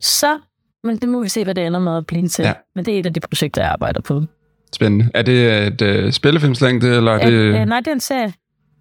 så, 0.00 0.38
men 0.84 0.96
det 0.98 1.08
må 1.08 1.22
vi 1.22 1.28
se, 1.28 1.44
hvad 1.44 1.54
det 1.54 1.66
ender 1.66 1.80
med 1.80 1.96
at 1.96 2.06
blive 2.06 2.28
til. 2.28 2.42
Ja. 2.44 2.52
Men 2.74 2.84
det 2.84 2.94
er 2.94 2.98
et 3.00 3.06
af 3.06 3.14
de 3.14 3.20
projekter, 3.20 3.62
jeg 3.62 3.70
arbejder 3.70 4.00
på. 4.00 4.22
Spændende. 4.74 5.10
Er 5.14 5.22
det 5.22 5.66
et 5.66 6.04
uh, 6.04 6.10
spillefilmslængde, 6.12 6.96
eller 6.96 7.12
er 7.12 7.24
det... 7.26 7.32
Øh, 7.32 7.60
øh, 7.60 7.66
nej, 7.66 7.80
det 7.80 7.86
er 7.88 7.92
en 7.92 8.00
serie. 8.00 8.32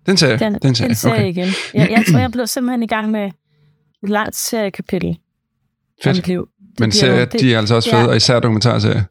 den 0.06 0.18
serie? 0.18 0.40
Den, 0.40 0.54
den 0.62 0.76
serie, 0.76 0.90
en 0.90 0.96
serie 0.96 1.14
okay. 1.16 1.30
igen. 1.30 1.48
Jeg, 1.74 1.90
jeg 1.92 2.04
tror, 2.12 2.20
jeg 2.20 2.32
blev 2.32 2.48
simpelthen 2.48 2.84
i 2.84 2.88
gang 2.88 3.12
med 3.12 3.26
et 4.04 4.10
langt 4.10 4.36
seriekapitel 4.36 5.18
Fedt. 6.04 6.16
mit 6.18 6.28
liv. 6.28 6.48
Det 6.72 6.80
Men 6.80 6.92
serier, 6.92 7.26
det- 7.26 7.40
de 7.42 7.54
er 7.54 7.58
altså 7.58 7.76
også 7.76 7.90
ja. 7.90 7.98
fede, 8.02 8.10
og 8.10 8.16
især 8.16 8.40
dokumentarserier. 8.40 9.04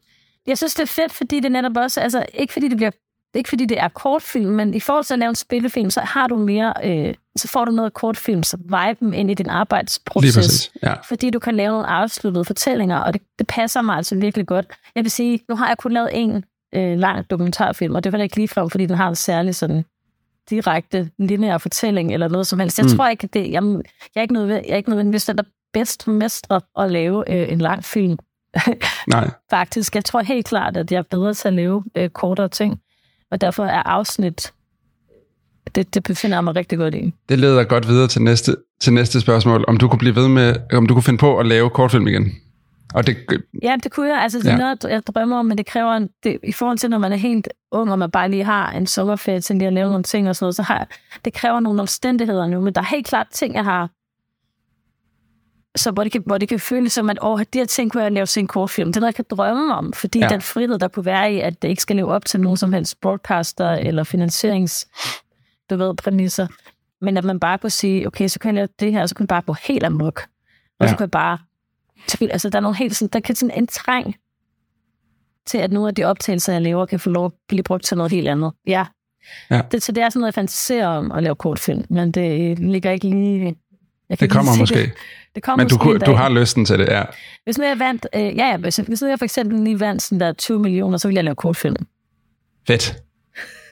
Jeg 0.47 0.57
synes, 0.57 0.73
det 0.75 0.83
er 0.83 0.87
fedt, 0.87 1.13
fordi 1.13 1.39
det 1.39 1.51
netop 1.51 1.77
også, 1.77 2.01
altså 2.01 2.25
ikke 2.33 2.53
fordi 2.53 2.67
det 2.67 2.77
bliver 2.77 2.91
ikke 3.35 3.49
fordi 3.49 3.65
det 3.65 3.79
er 3.79 3.87
kortfilm, 3.87 4.51
men 4.51 4.73
i 4.73 4.79
forhold 4.79 5.05
til 5.05 5.13
at 5.13 5.19
lave 5.19 5.29
en 5.29 5.35
spillefilm, 5.35 5.89
så 5.89 6.01
har 6.01 6.27
du 6.27 6.37
mere, 6.37 6.73
øh, 6.83 7.13
så 7.37 7.47
får 7.47 7.65
du 7.65 7.71
noget 7.71 7.93
kortfilm, 7.93 8.43
så 8.43 8.57
viben 8.57 9.13
ind 9.13 9.31
i 9.31 9.33
din 9.33 9.45
Lige 9.45 9.53
arbejdsproces. 9.53 10.35
præcis. 10.35 10.71
Ja. 10.83 10.93
Fordi 11.07 11.29
du 11.29 11.39
kan 11.39 11.55
lave 11.55 11.71
nogle 11.71 11.87
afsluttede 11.87 12.45
fortællinger, 12.45 12.97
og 12.97 13.13
det, 13.13 13.21
det 13.39 13.47
passer 13.47 13.81
mig 13.81 13.95
altså 13.97 14.15
virkelig 14.15 14.47
godt. 14.47 14.65
Jeg 14.95 15.03
vil 15.03 15.11
sige, 15.11 15.39
nu 15.49 15.55
har 15.55 15.67
jeg 15.67 15.77
kun 15.77 15.91
lavet 15.93 16.09
en 16.13 16.43
øh, 16.77 16.97
lang 16.97 17.29
dokumentarfilm, 17.29 17.95
og 17.95 18.03
det 18.03 18.11
var 18.11 18.17
da 18.17 18.23
ikke 18.23 18.35
ligefrem, 18.35 18.69
fordi 18.69 18.85
den 18.85 18.95
har 18.95 19.09
en 19.09 19.15
særlig 19.15 19.55
sådan 19.55 19.85
direkte 20.49 21.09
lineær 21.19 21.57
fortælling 21.57 22.13
eller 22.13 22.27
noget 22.27 22.47
som 22.47 22.59
helst. 22.59 22.77
Jeg 22.79 22.85
Mm. 22.91 22.97
tror 22.97 23.07
ikke, 23.07 23.27
det, 23.27 23.51
jeg, 23.51 23.63
jeg 23.63 23.81
er 24.15 24.21
ikke 24.21 24.33
noget, 24.33 24.49
jeg 24.49 24.63
er 24.69 24.75
ikke 24.75 24.89
nødvendigvis 24.89 25.25
den, 25.25 25.37
der 25.37 25.43
bedst 25.73 26.07
mestrer 26.07 26.59
at 26.79 26.91
lave 26.91 27.23
øh, 27.33 27.51
en 27.51 27.59
lang 27.59 27.83
film. 27.85 28.17
Nej, 29.07 29.29
Faktisk, 29.49 29.95
jeg 29.95 30.05
tror 30.05 30.21
helt 30.21 30.45
klart, 30.45 30.77
at 30.77 30.91
jeg 30.91 30.97
er 30.97 31.03
bedre 31.11 31.33
til 31.33 31.47
at 31.47 31.53
lave 31.53 31.83
øh, 31.95 32.09
kortere 32.09 32.49
ting, 32.49 32.79
og 33.31 33.41
derfor 33.41 33.65
er 33.65 33.83
afsnit, 33.83 34.51
det, 35.75 35.93
det 35.93 36.03
befinder 36.03 36.37
jeg 36.37 36.43
mig 36.43 36.55
rigtig 36.55 36.77
godt 36.77 36.95
i. 36.95 37.13
det 37.29 37.39
leder 37.39 37.63
godt 37.63 37.87
videre 37.87 38.07
til 38.07 38.21
næste, 38.21 38.55
til 38.79 38.93
næste 38.93 39.21
spørgsmål. 39.21 39.65
Om 39.67 39.77
du 39.77 39.87
kunne 39.87 39.99
blive 39.99 40.15
ved 40.15 40.27
med, 40.27 40.55
om 40.73 40.85
du 40.85 40.93
kunne 40.93 41.03
finde 41.03 41.19
på 41.19 41.37
at 41.37 41.45
lave 41.45 41.69
kortfilm 41.69 42.07
igen. 42.07 42.31
Og 42.93 43.07
det, 43.07 43.17
Ja, 43.63 43.75
det 43.83 43.91
kunne 43.91 44.07
jeg. 44.09 44.21
Altså, 44.21 44.39
det 44.39 44.47
er 44.47 44.51
Ja. 44.51 44.57
noget, 44.57 44.83
jeg 44.83 45.01
drømmer 45.07 45.37
om, 45.39 45.45
men 45.45 45.57
det 45.57 45.65
kræver, 45.65 45.93
en, 45.93 46.09
det, 46.23 46.39
i 46.43 46.51
forhold 46.51 46.77
til, 46.77 46.89
når 46.89 46.97
man 46.97 47.11
er 47.11 47.15
helt 47.17 47.47
ung, 47.71 47.91
og 47.91 47.99
man 47.99 48.11
bare 48.11 48.29
lige 48.31 48.43
har 48.43 48.71
en 48.71 48.87
sommerferie 48.87 49.41
til 49.41 49.55
lige 49.55 49.67
at 49.67 49.73
lave 49.73 49.89
nogle 49.89 50.03
ting 50.03 50.29
og 50.29 50.35
sådan 50.35 50.43
noget, 50.43 50.55
så 50.55 50.61
har 50.63 50.77
jeg, 50.77 50.87
det 51.25 51.33
kræver 51.33 51.59
nogle 51.59 51.81
omstændigheder 51.81 52.47
nu, 52.47 52.61
men 52.61 52.73
der 52.75 52.81
er 52.81 52.85
helt 52.85 53.07
klart 53.07 53.27
ting, 53.31 53.53
jeg 53.55 53.63
har, 53.63 53.89
så 55.75 55.91
hvor 55.91 56.03
det 56.03 56.11
kan, 56.11 56.23
hvor 56.25 56.37
det 56.37 56.49
kan 56.49 56.59
føles 56.59 56.93
som, 56.93 57.09
at 57.09 57.17
åh, 57.21 57.39
de 57.53 57.59
her 57.59 57.65
ting 57.65 57.91
kunne 57.91 58.03
jeg 58.03 58.11
lave 58.11 58.25
til 58.25 58.39
en 58.39 58.47
kortfilm. 58.47 58.89
Det 58.89 58.95
er 58.97 58.99
noget, 59.01 59.17
jeg 59.17 59.25
kan 59.25 59.37
drømme 59.37 59.73
om, 59.75 59.93
fordi 59.93 60.19
Ja. 60.19 60.27
den 60.27 60.41
frihed, 60.41 60.79
der 60.79 60.87
kunne 60.87 61.05
være 61.05 61.33
i, 61.33 61.39
at 61.39 61.61
det 61.61 61.67
ikke 61.67 61.81
skal 61.81 61.95
leve 61.95 62.07
op 62.13 62.25
til 62.25 62.39
nogen 62.39 62.57
som 62.57 62.73
helst 62.73 63.01
broadcaster 63.01 63.69
eller 63.71 64.03
finansierings, 64.03 64.87
du 65.69 65.75
ved, 65.77 65.93
præmisser, 65.95 66.47
men 67.01 67.17
at 67.17 67.23
man 67.23 67.39
bare 67.39 67.57
kunne 67.57 67.69
sige, 67.69 68.07
okay, 68.07 68.27
så 68.27 68.39
kan 68.39 68.47
jeg 68.49 68.55
lave 68.55 68.67
det 68.79 68.91
her, 68.91 69.01
og 69.01 69.09
så 69.09 69.15
kan 69.15 69.23
jeg 69.23 69.27
bare 69.27 69.41
gå 69.41 69.53
helt 69.53 69.83
amok. 69.83 70.21
Og 70.79 70.85
ja. 70.85 70.87
så 70.91 70.95
kan 70.97 71.03
jeg 71.03 71.11
bare 71.11 71.37
så 72.07 72.17
vil- 72.19 72.29
altså, 72.31 72.49
der 72.49 72.57
er 72.57 72.61
nogle 72.61 72.77
helt 72.77 72.95
sådan, 72.95 73.09
der 73.13 73.19
kan 73.19 73.35
sådan 73.35 73.57
en 73.57 73.67
træng 73.67 74.15
til, 75.45 75.57
at 75.57 75.71
nogle 75.71 75.87
af 75.89 75.95
de 75.95 76.03
optagelser, 76.03 76.53
jeg 76.53 76.61
laver, 76.61 76.85
kan 76.85 76.99
få 76.99 77.09
lov 77.09 77.25
at 77.25 77.31
blive 77.47 77.63
brugt 77.63 77.83
til 77.83 77.97
noget 77.97 78.11
helt 78.11 78.27
andet. 78.27 78.51
Ja. 78.67 78.85
Ja. 79.51 79.61
Det, 79.71 79.83
så 79.83 79.91
det 79.91 80.03
er 80.03 80.09
sådan 80.09 80.19
noget, 80.19 80.31
jeg 80.31 80.33
fantaserer 80.33 80.87
om 80.87 81.11
at 81.11 81.23
lave 81.23 81.35
kortfilm, 81.35 81.85
men 81.89 82.11
det 82.11 82.59
ligger 82.59 82.91
ikke 82.91 83.09
lige... 83.09 83.55
Jeg 84.09 84.17
kan 84.17 84.29
det 84.29 84.35
kommer 84.35 84.51
måske. 84.59 84.75
Det, 84.79 84.91
det 85.35 85.43
kommer 85.43 85.63
Men 85.63 85.69
du, 85.69 85.83
måske 85.83 86.05
du 86.05 86.11
har 86.13 86.29
lysten 86.29 86.65
til 86.65 86.79
det, 86.79 86.87
ja. 86.87 87.03
Hvis 87.43 87.57
nu 87.57 87.63
jeg 87.65 87.79
vandt... 87.79 88.07
Øh, 88.15 88.21
ja, 88.21 88.27
ja, 88.49 88.57
hvis, 88.57 88.75
hvis 88.77 89.01
nu 89.01 89.07
jeg 89.07 89.17
for 89.19 89.25
eksempel 89.25 89.59
lige 89.63 89.79
vandt 89.79 90.01
sådan 90.01 90.19
der 90.19 90.33
20 90.33 90.59
millioner, 90.59 90.97
så 90.97 91.07
ville 91.07 91.15
jeg 91.17 91.23
lave 91.23 91.35
kortfilm. 91.35 91.75
Fedt. 92.67 92.95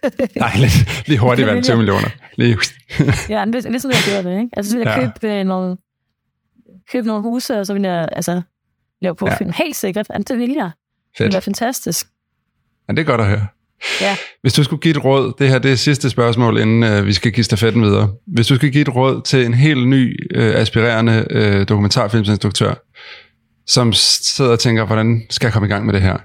Dejligt. 0.40 1.04
Lige 1.08 1.20
hurtigt 1.20 1.46
Det 1.48 1.54
vandt 1.54 1.56
vil 1.58 1.64
20 1.64 1.72
jeg. 1.72 1.78
millioner. 1.78 2.08
Lige. 2.36 2.58
Ja, 3.30 3.46
hvis, 3.46 3.66
hvis 3.66 3.84
nu 3.86 3.90
jeg 3.92 4.00
gjorde 4.10 4.30
det, 4.36 4.40
ikke? 4.44 4.50
Altså, 4.58 4.72
så 4.72 4.78
ville 4.78 4.92
jeg 4.92 5.02
Ja. 5.02 5.12
købe, 5.20 5.34
øh, 5.34 5.44
nogle, 5.46 5.78
købe 6.92 7.08
nogle 7.08 7.22
huse, 7.24 7.60
og 7.60 7.66
så 7.66 7.74
ville 7.74 7.90
jeg 7.92 8.10
altså, 8.12 8.42
lave 9.02 9.16
kortfilm. 9.16 9.50
Ja. 9.50 9.64
Helt 9.64 9.76
sikkert. 9.76 10.08
Altså, 10.10 10.34
det 10.34 10.40
ville 10.40 10.56
jeg. 10.56 10.66
Det 10.66 11.20
ville 11.20 11.26
Fedt. 11.26 11.34
være 11.34 11.42
fantastisk. 11.42 12.08
Ja, 12.88 12.94
det 12.94 13.00
er 13.00 13.04
godt 13.04 13.22
at 13.22 13.28
høre. 13.28 13.48
Ja. 14.02 14.18
Hvis 14.42 14.54
du 14.54 14.64
skulle 14.64 14.82
give 14.82 14.92
et 14.92 15.04
råd, 15.06 15.34
det 15.40 15.50
her 15.50 15.60
det 15.60 15.72
er 15.72 15.76
sidste 15.76 16.10
spørgsmål, 16.10 16.58
inden 16.58 16.84
øh, 16.84 17.06
vi 17.06 17.14
skal 17.14 17.32
give 17.32 17.44
stafetten 17.44 17.82
videre. 17.84 18.14
Hvis 18.28 18.48
du 18.48 18.56
skulle 18.56 18.72
give 18.72 18.82
et 18.82 18.96
råd 18.96 19.22
til 19.22 19.46
en 19.46 19.54
helt 19.54 19.88
ny, 19.88 20.28
øh, 20.36 20.56
aspirerende 20.56 21.28
øh, 21.30 21.68
dokumentarfilmsinstruktør, 21.70 22.74
som 23.66 23.94
sidder 23.94 24.52
og 24.52 24.60
tænker, 24.60 24.86
hvordan 24.86 25.22
skal 25.30 25.48
jeg 25.48 25.54
komme 25.54 25.68
i 25.68 25.72
gang 25.72 25.86
med 25.86 25.94
det 25.94 26.02
her? 26.02 26.18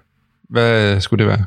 Hvad 0.49 1.01
skulle 1.01 1.25
det 1.25 1.31
være? 1.31 1.45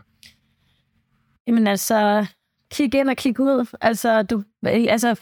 Jamen 1.47 1.67
altså, 1.67 2.25
kig 2.71 2.95
ind 2.95 3.09
og 3.09 3.17
kig 3.17 3.39
ud. 3.39 3.65
Altså, 3.81 4.23
du, 4.23 4.43
altså, 4.65 5.15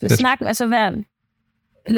Fedt. 0.00 0.12
snak, 0.12 0.38
altså, 0.40 0.66
vær, 0.66 0.90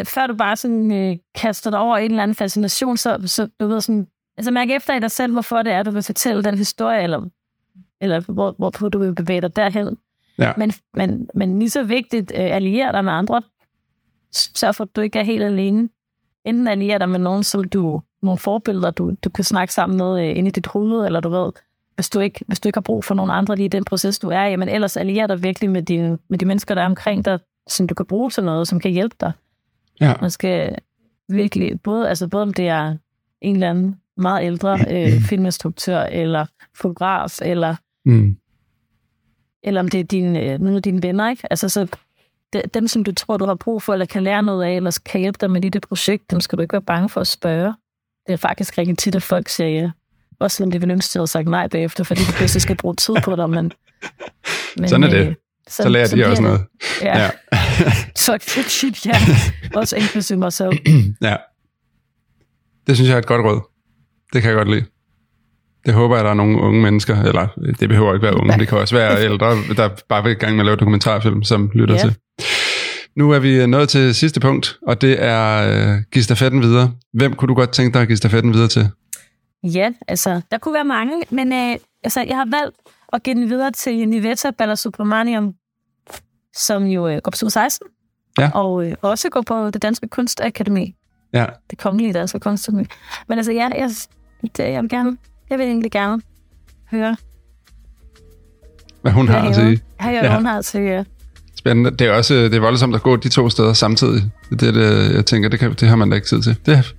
før 0.05 0.26
du 0.26 0.34
bare 0.34 0.57
sådan 0.57 0.93
øh, 0.93 1.16
kaster 1.34 1.70
dig 1.70 1.78
over 1.78 1.97
en 1.97 2.11
eller 2.11 2.22
anden 2.22 2.34
fascination, 2.34 2.97
så, 2.97 3.22
så 3.26 3.49
du 3.61 3.66
ved 3.66 3.80
sådan, 3.80 4.07
altså 4.36 4.51
mærk 4.51 4.70
efter 4.70 4.95
i 4.95 5.01
dig 5.01 5.11
selv, 5.11 5.32
hvorfor 5.32 5.62
det 5.62 5.72
er, 5.72 5.82
du 5.82 5.91
vil 5.91 6.03
fortælle 6.03 6.45
den 6.45 6.59
historie, 6.59 7.03
eller, 7.03 7.28
eller 8.01 8.20
hvor, 8.20 8.55
hvorpå 8.59 8.89
du 8.89 8.99
vil 8.99 9.14
bevæge 9.14 9.41
dig 9.41 9.57
derhen. 9.57 9.97
Ja. 10.39 10.53
Men, 10.57 10.72
men, 10.95 11.28
men 11.34 11.59
lige 11.59 11.70
så 11.70 11.82
vigtigt, 11.82 12.32
øh, 12.34 12.57
alliere 12.57 12.93
dig 12.93 13.05
med 13.05 13.12
andre. 13.12 13.43
Sørg 14.32 14.74
for, 14.74 14.84
at 14.84 14.97
du 14.97 15.01
ikke 15.01 15.18
er 15.18 15.22
helt 15.22 15.43
alene. 15.43 15.89
Enten 16.45 16.68
alliere 16.68 16.99
dig 16.99 17.09
med 17.09 17.18
nogen, 17.18 17.45
som 17.45 17.64
du, 17.64 18.03
nogle 18.22 18.39
forbilleder, 18.39 18.91
du, 18.91 19.14
du 19.24 19.30
kan 19.30 19.45
snakke 19.45 19.74
sammen 19.74 19.99
med 19.99 20.20
øh, 20.20 20.36
inde 20.39 20.49
i 20.49 20.51
dit 20.51 20.66
hoved, 20.66 21.07
eller 21.07 21.20
du 21.20 21.28
ved, 21.28 21.53
hvis 21.95 22.11
du, 22.11 22.20
ikke, 22.20 22.45
hvis 22.47 22.61
du 22.61 22.68
ikke 22.68 22.76
har 22.76 22.82
brug 22.82 23.05
for 23.05 23.14
nogen 23.14 23.30
andre 23.30 23.57
lige 23.57 23.64
i 23.64 23.68
den 23.68 23.84
proces, 23.84 24.18
du 24.18 24.28
er 24.28 24.45
i, 24.45 24.57
men 24.57 24.68
ellers 24.68 24.97
alliere 24.97 25.26
dig 25.26 25.43
virkelig 25.43 25.70
med, 25.70 25.82
dine, 25.82 26.18
med 26.28 26.39
de 26.39 26.47
mennesker, 26.47 26.74
der 26.74 26.82
er 26.82 26.86
omkring 26.86 27.24
dig, 27.24 27.39
som 27.68 27.86
du 27.86 27.95
kan 27.95 28.07
bruge 28.07 28.30
til 28.30 28.45
noget, 28.45 28.68
som 28.68 28.80
kan 28.80 28.91
hjælpe 28.91 29.16
dig. 29.20 29.32
Ja. 30.01 30.15
Man 30.21 30.31
skal 30.31 30.77
virkelig, 31.29 31.81
både, 31.81 32.09
altså 32.09 32.29
både 32.29 32.43
om 32.43 32.55
det 32.55 32.69
er 32.69 32.97
en 33.41 33.55
eller 33.57 33.71
anden 33.71 33.97
meget 34.17 34.45
ældre 34.47 34.79
øh, 34.91 35.21
filminstruktør, 35.21 36.01
eller 36.03 36.47
fotograf, 36.75 37.39
eller, 37.43 37.77
Mm. 38.05 38.37
eller 39.63 39.81
om 39.81 39.89
det 39.89 40.01
er 40.01 40.05
din, 40.05 40.37
øh, 40.37 40.59
nogle 40.61 40.77
af 40.77 40.83
dine 40.83 41.03
venner, 41.03 41.31
ikke? 41.31 41.43
Altså 41.53 41.69
så 41.69 41.87
de, 42.53 42.63
dem, 42.75 42.89
som 42.89 43.05
du 43.05 43.13
tror, 43.13 43.37
du 43.37 43.45
har 43.47 43.55
brug 43.55 43.83
for, 43.83 43.93
eller 43.93 44.07
kan 44.07 44.23
lære 44.23 44.43
noget 44.43 44.65
af, 44.65 44.77
eller 44.77 44.99
kan 45.05 45.21
hjælpe 45.21 45.37
dig 45.41 45.51
med 45.51 45.65
i 45.65 45.69
det 45.69 45.83
projekt, 45.89 46.31
dem 46.31 46.41
skal 46.41 46.57
du 46.59 46.63
ikke 46.63 46.73
være 46.73 46.83
bange 46.83 47.09
for 47.09 47.21
at 47.21 47.27
spørge. 47.27 47.75
Det 48.27 48.33
er 48.33 48.37
faktisk 48.37 48.79
rigtig 48.79 48.99
tit, 48.99 49.15
at 49.15 49.23
folk 49.23 49.49
siger 49.49 49.69
ja. 49.69 49.91
Også 50.41 50.57
selvom 50.57 50.71
det 50.71 50.81
vil 50.83 50.91
ønske, 50.91 51.21
at 51.21 51.29
sagt 51.29 51.49
nej 51.49 51.69
bagefter, 51.69 52.05
fordi 52.05 52.21
de 52.21 52.33
pludselig 52.37 52.63
skal 52.63 52.77
bruge 52.77 52.95
tid 52.95 53.15
på 53.25 53.37
dig, 53.37 53.51
men... 53.51 53.73
men 54.79 54.89
Sådan 54.93 55.03
er 55.03 55.11
det. 55.11 55.27
øh, 55.27 55.35
Så 55.69 55.89
lærer 55.89 56.07
de 56.07 56.27
også 56.27 56.43
noget. 56.43 56.61
Ja. 57.03 57.19
Ja. 57.23 57.31
så 58.16 58.39
shit, 58.69 59.07
ja. 59.07 59.12
Også 59.75 59.97
inklusive 59.97 60.39
mig 60.39 60.53
selv. 60.53 60.73
ja. 61.23 61.37
Det 62.87 62.97
synes 62.97 63.09
jeg 63.09 63.14
er 63.14 63.19
et 63.19 63.27
godt 63.27 63.45
råd. 63.45 63.61
Det 64.33 64.43
kan 64.43 64.49
jeg 64.51 64.57
godt 64.57 64.71
lide. 64.71 64.85
Det 65.87 65.95
håber 65.95 66.14
jeg, 66.16 66.21
at 66.21 66.25
der 66.25 66.31
er 66.31 66.35
nogle 66.35 66.59
unge 66.61 66.83
mennesker, 66.83 67.23
eller 67.23 67.49
det 67.81 67.89
behøver 67.89 68.14
ikke 68.14 68.25
være 68.27 68.37
unge, 68.37 68.59
det 68.59 68.69
kan 68.69 68.79
også 68.79 68.95
være 68.97 69.23
ældre, 69.31 69.57
der 69.77 69.89
bare 70.09 70.23
vil 70.23 70.33
i 70.33 70.35
gang 70.35 70.53
med 70.53 70.61
at 70.61 70.66
lave 70.66 70.77
dokumentarfilm, 70.77 71.43
som 71.43 71.71
lytter 71.75 71.95
Ja. 71.95 72.01
til. 72.01 72.16
Nu 73.16 73.31
er 73.31 73.39
vi 73.39 73.66
nået 73.66 73.89
til 73.89 74.14
sidste 74.14 74.41
punkt, 74.41 74.77
og 74.87 75.01
det 75.01 75.23
er 75.25 75.69
øh, 75.95 76.03
give 76.12 76.23
stafetten 76.23 76.62
videre. 76.62 76.93
Hvem 77.12 77.35
kunne 77.35 77.49
du 77.49 77.55
godt 77.55 77.71
tænke 77.73 77.95
dig 77.95 78.03
at 78.03 78.09
give 78.09 78.16
stafetten 78.16 78.53
videre 78.55 78.69
til? 78.69 78.89
Ja, 79.64 79.91
altså, 80.09 80.41
der 80.51 80.59
kunne 80.59 80.75
være 80.75 80.85
mange, 80.85 81.12
men 81.31 81.53
øh, 81.53 81.77
altså, 82.05 82.21
jeg 82.29 82.37
har 82.37 82.47
valgt 82.51 82.77
at 83.13 83.23
give 83.23 83.35
den 83.35 83.49
videre 83.51 83.71
til 83.71 84.09
Niveta 84.09 84.51
Balasubramaniam, 84.51 85.55
som 86.57 86.85
jo 86.85 87.09
øh, 87.09 87.21
går 87.25 87.31
på 87.31 87.51
16, 87.51 87.87
Ja. 88.39 88.51
og 88.55 88.87
øh, 88.87 88.95
også 89.03 89.29
går 89.31 89.43
på 89.43 89.71
det 89.71 89.83
Danske 89.83 90.09
Kunstakademi, 90.09 90.95
Ja, 91.33 91.47
det 91.71 91.79
kongelige 91.79 92.13
Danske 92.13 92.41
Kunstakademi. 92.41 92.85
Men 93.29 93.39
altså, 93.39 93.53
ja, 93.53 93.69
jeg, 93.77 93.91
det, 94.43 94.59
jeg 94.59 94.83
vil 94.83 94.91
gerne, 94.91 95.17
jeg 95.51 95.59
vil 95.59 95.67
egentlig 95.67 95.91
gerne 95.91 96.23
høre, 96.91 97.17
hvad 99.03 99.13
hun 99.13 99.29
har 99.29 99.49
at 99.49 99.55
sige. 99.55 99.81
Her, 100.01 100.11
Ja. 100.11 100.35
hun 100.37 100.47
har 100.47 100.63
til 100.63 100.81
øh, 100.81 101.05
Spændende. 101.55 101.91
Det 101.91 102.01
er 102.07 102.13
også 102.13 102.35
det 102.35 102.55
er 102.55 102.61
voldsomt 102.61 102.95
at 102.95 103.03
gå 103.03 103.17
de 103.17 103.29
to 103.29 103.51
steder 103.51 103.73
samtidig. 103.73 104.23
Det 104.51 104.63
er 104.63 104.73
det, 104.73 105.15
jeg 105.15 105.27
tænker, 105.27 105.49
det, 105.49 105.59
kan, 105.61 105.73
det 105.75 105.89
har 105.89 105.97
man 105.97 106.11
da 106.11 106.15
ikke 106.17 106.29
tid 106.29 106.43
til. 106.43 106.57
Det, 106.67 106.95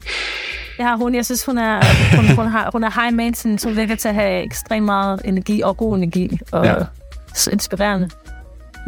Jeg 0.80 0.88
har 0.88 0.96
hun, 0.96 1.16
jeg 1.16 1.26
synes, 1.26 1.46
hun 1.46 1.58
er, 1.58 1.82
hun, 2.16 2.36
hun, 2.36 2.48
har, 2.48 2.70
hun 2.74 2.84
er 2.84 3.02
high 3.02 3.14
maintenance, 3.16 3.68
hun 3.68 3.78
virker 3.78 3.96
til 3.96 4.08
at 4.08 4.14
have 4.16 4.44
ekstremt 4.44 4.86
meget 4.86 5.22
energi 5.26 5.62
og 5.62 5.78
god 5.78 5.98
energi, 5.98 6.40
og 6.52 6.66
Ja. 6.66 6.76
inspirerende. 7.52 8.10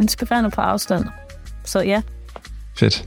Inspirerende 0.01 0.49
på 0.49 0.61
afstand. 0.61 1.05
Så 1.65 1.79
ja, 1.79 2.01
fedt. 2.77 3.05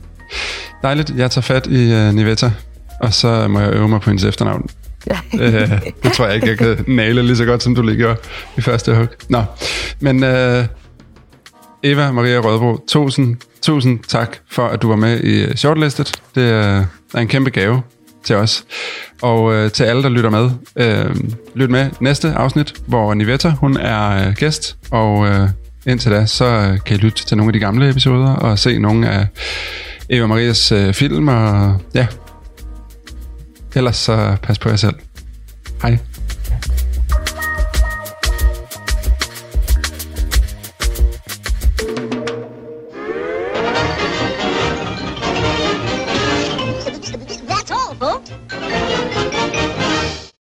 Dejligt. 0.82 1.10
Jeg 1.16 1.30
tager 1.30 1.42
fat 1.42 1.66
i 1.66 1.92
uh, 2.08 2.14
Niveta, 2.14 2.52
og 3.00 3.14
så 3.14 3.48
må 3.48 3.60
jeg 3.60 3.72
øve 3.72 3.88
mig 3.88 4.00
på 4.00 4.10
hendes 4.10 4.24
efternavn. 4.24 4.68
øh, 5.40 5.70
det 6.02 6.12
tror 6.12 6.26
jeg 6.26 6.34
ikke, 6.34 6.48
jeg 6.48 6.58
kan 6.58 6.84
nale 6.88 7.22
lige 7.22 7.36
så 7.36 7.44
godt, 7.44 7.62
som 7.62 7.74
du 7.74 7.82
lige 7.82 7.96
gjorde 7.96 8.16
i 8.56 8.60
første 8.60 8.94
hug. 8.96 9.06
Nå, 9.28 9.42
men 10.00 10.16
uh, 10.22 10.64
Eva 11.82 12.12
Maria 12.12 12.38
Rødbro, 12.38 12.84
tusind, 12.88 13.36
tusind 13.62 13.98
tak 14.08 14.36
for, 14.50 14.66
at 14.66 14.82
du 14.82 14.88
var 14.88 14.96
med 14.96 15.20
i 15.20 15.44
øh, 15.44 15.54
Shortlisted. 15.54 16.04
Det 16.34 16.50
er 16.50 16.84
en 17.18 17.28
kæmpe 17.28 17.50
gave 17.50 17.82
til 18.24 18.36
os. 18.36 18.64
Og 19.22 19.54
øh, 19.54 19.70
til 19.70 19.84
alle, 19.84 20.02
der 20.02 20.08
lytter 20.08 20.30
med, 20.30 20.50
øh, 20.76 21.16
lyt 21.54 21.70
med 21.70 21.90
næste 22.00 22.32
afsnit, 22.32 22.74
hvor 22.86 23.14
Nivetta, 23.14 23.48
hun 23.50 23.76
er 23.76 24.28
øh, 24.28 24.34
gæst, 24.34 24.76
og 24.90 25.26
øh, 25.26 25.48
indtil 25.86 26.12
da, 26.12 26.26
så 26.26 26.44
øh, 26.44 26.78
kan 26.86 26.96
I 26.96 27.00
lytte 27.00 27.24
til 27.24 27.36
nogle 27.36 27.48
af 27.48 27.52
de 27.52 27.58
gamle 27.58 27.90
episoder, 27.90 28.30
og 28.30 28.58
se 28.58 28.78
nogle 28.78 29.08
af 29.08 29.26
Eva 30.10 30.26
Marias 30.26 30.72
øh, 30.72 30.94
film, 30.94 31.28
og 31.28 31.80
ja, 31.94 32.06
ellers 33.74 33.96
så 33.96 34.36
pas 34.42 34.58
på 34.58 34.68
jer 34.68 34.76
selv. 34.76 34.94
Hej. 35.82 35.98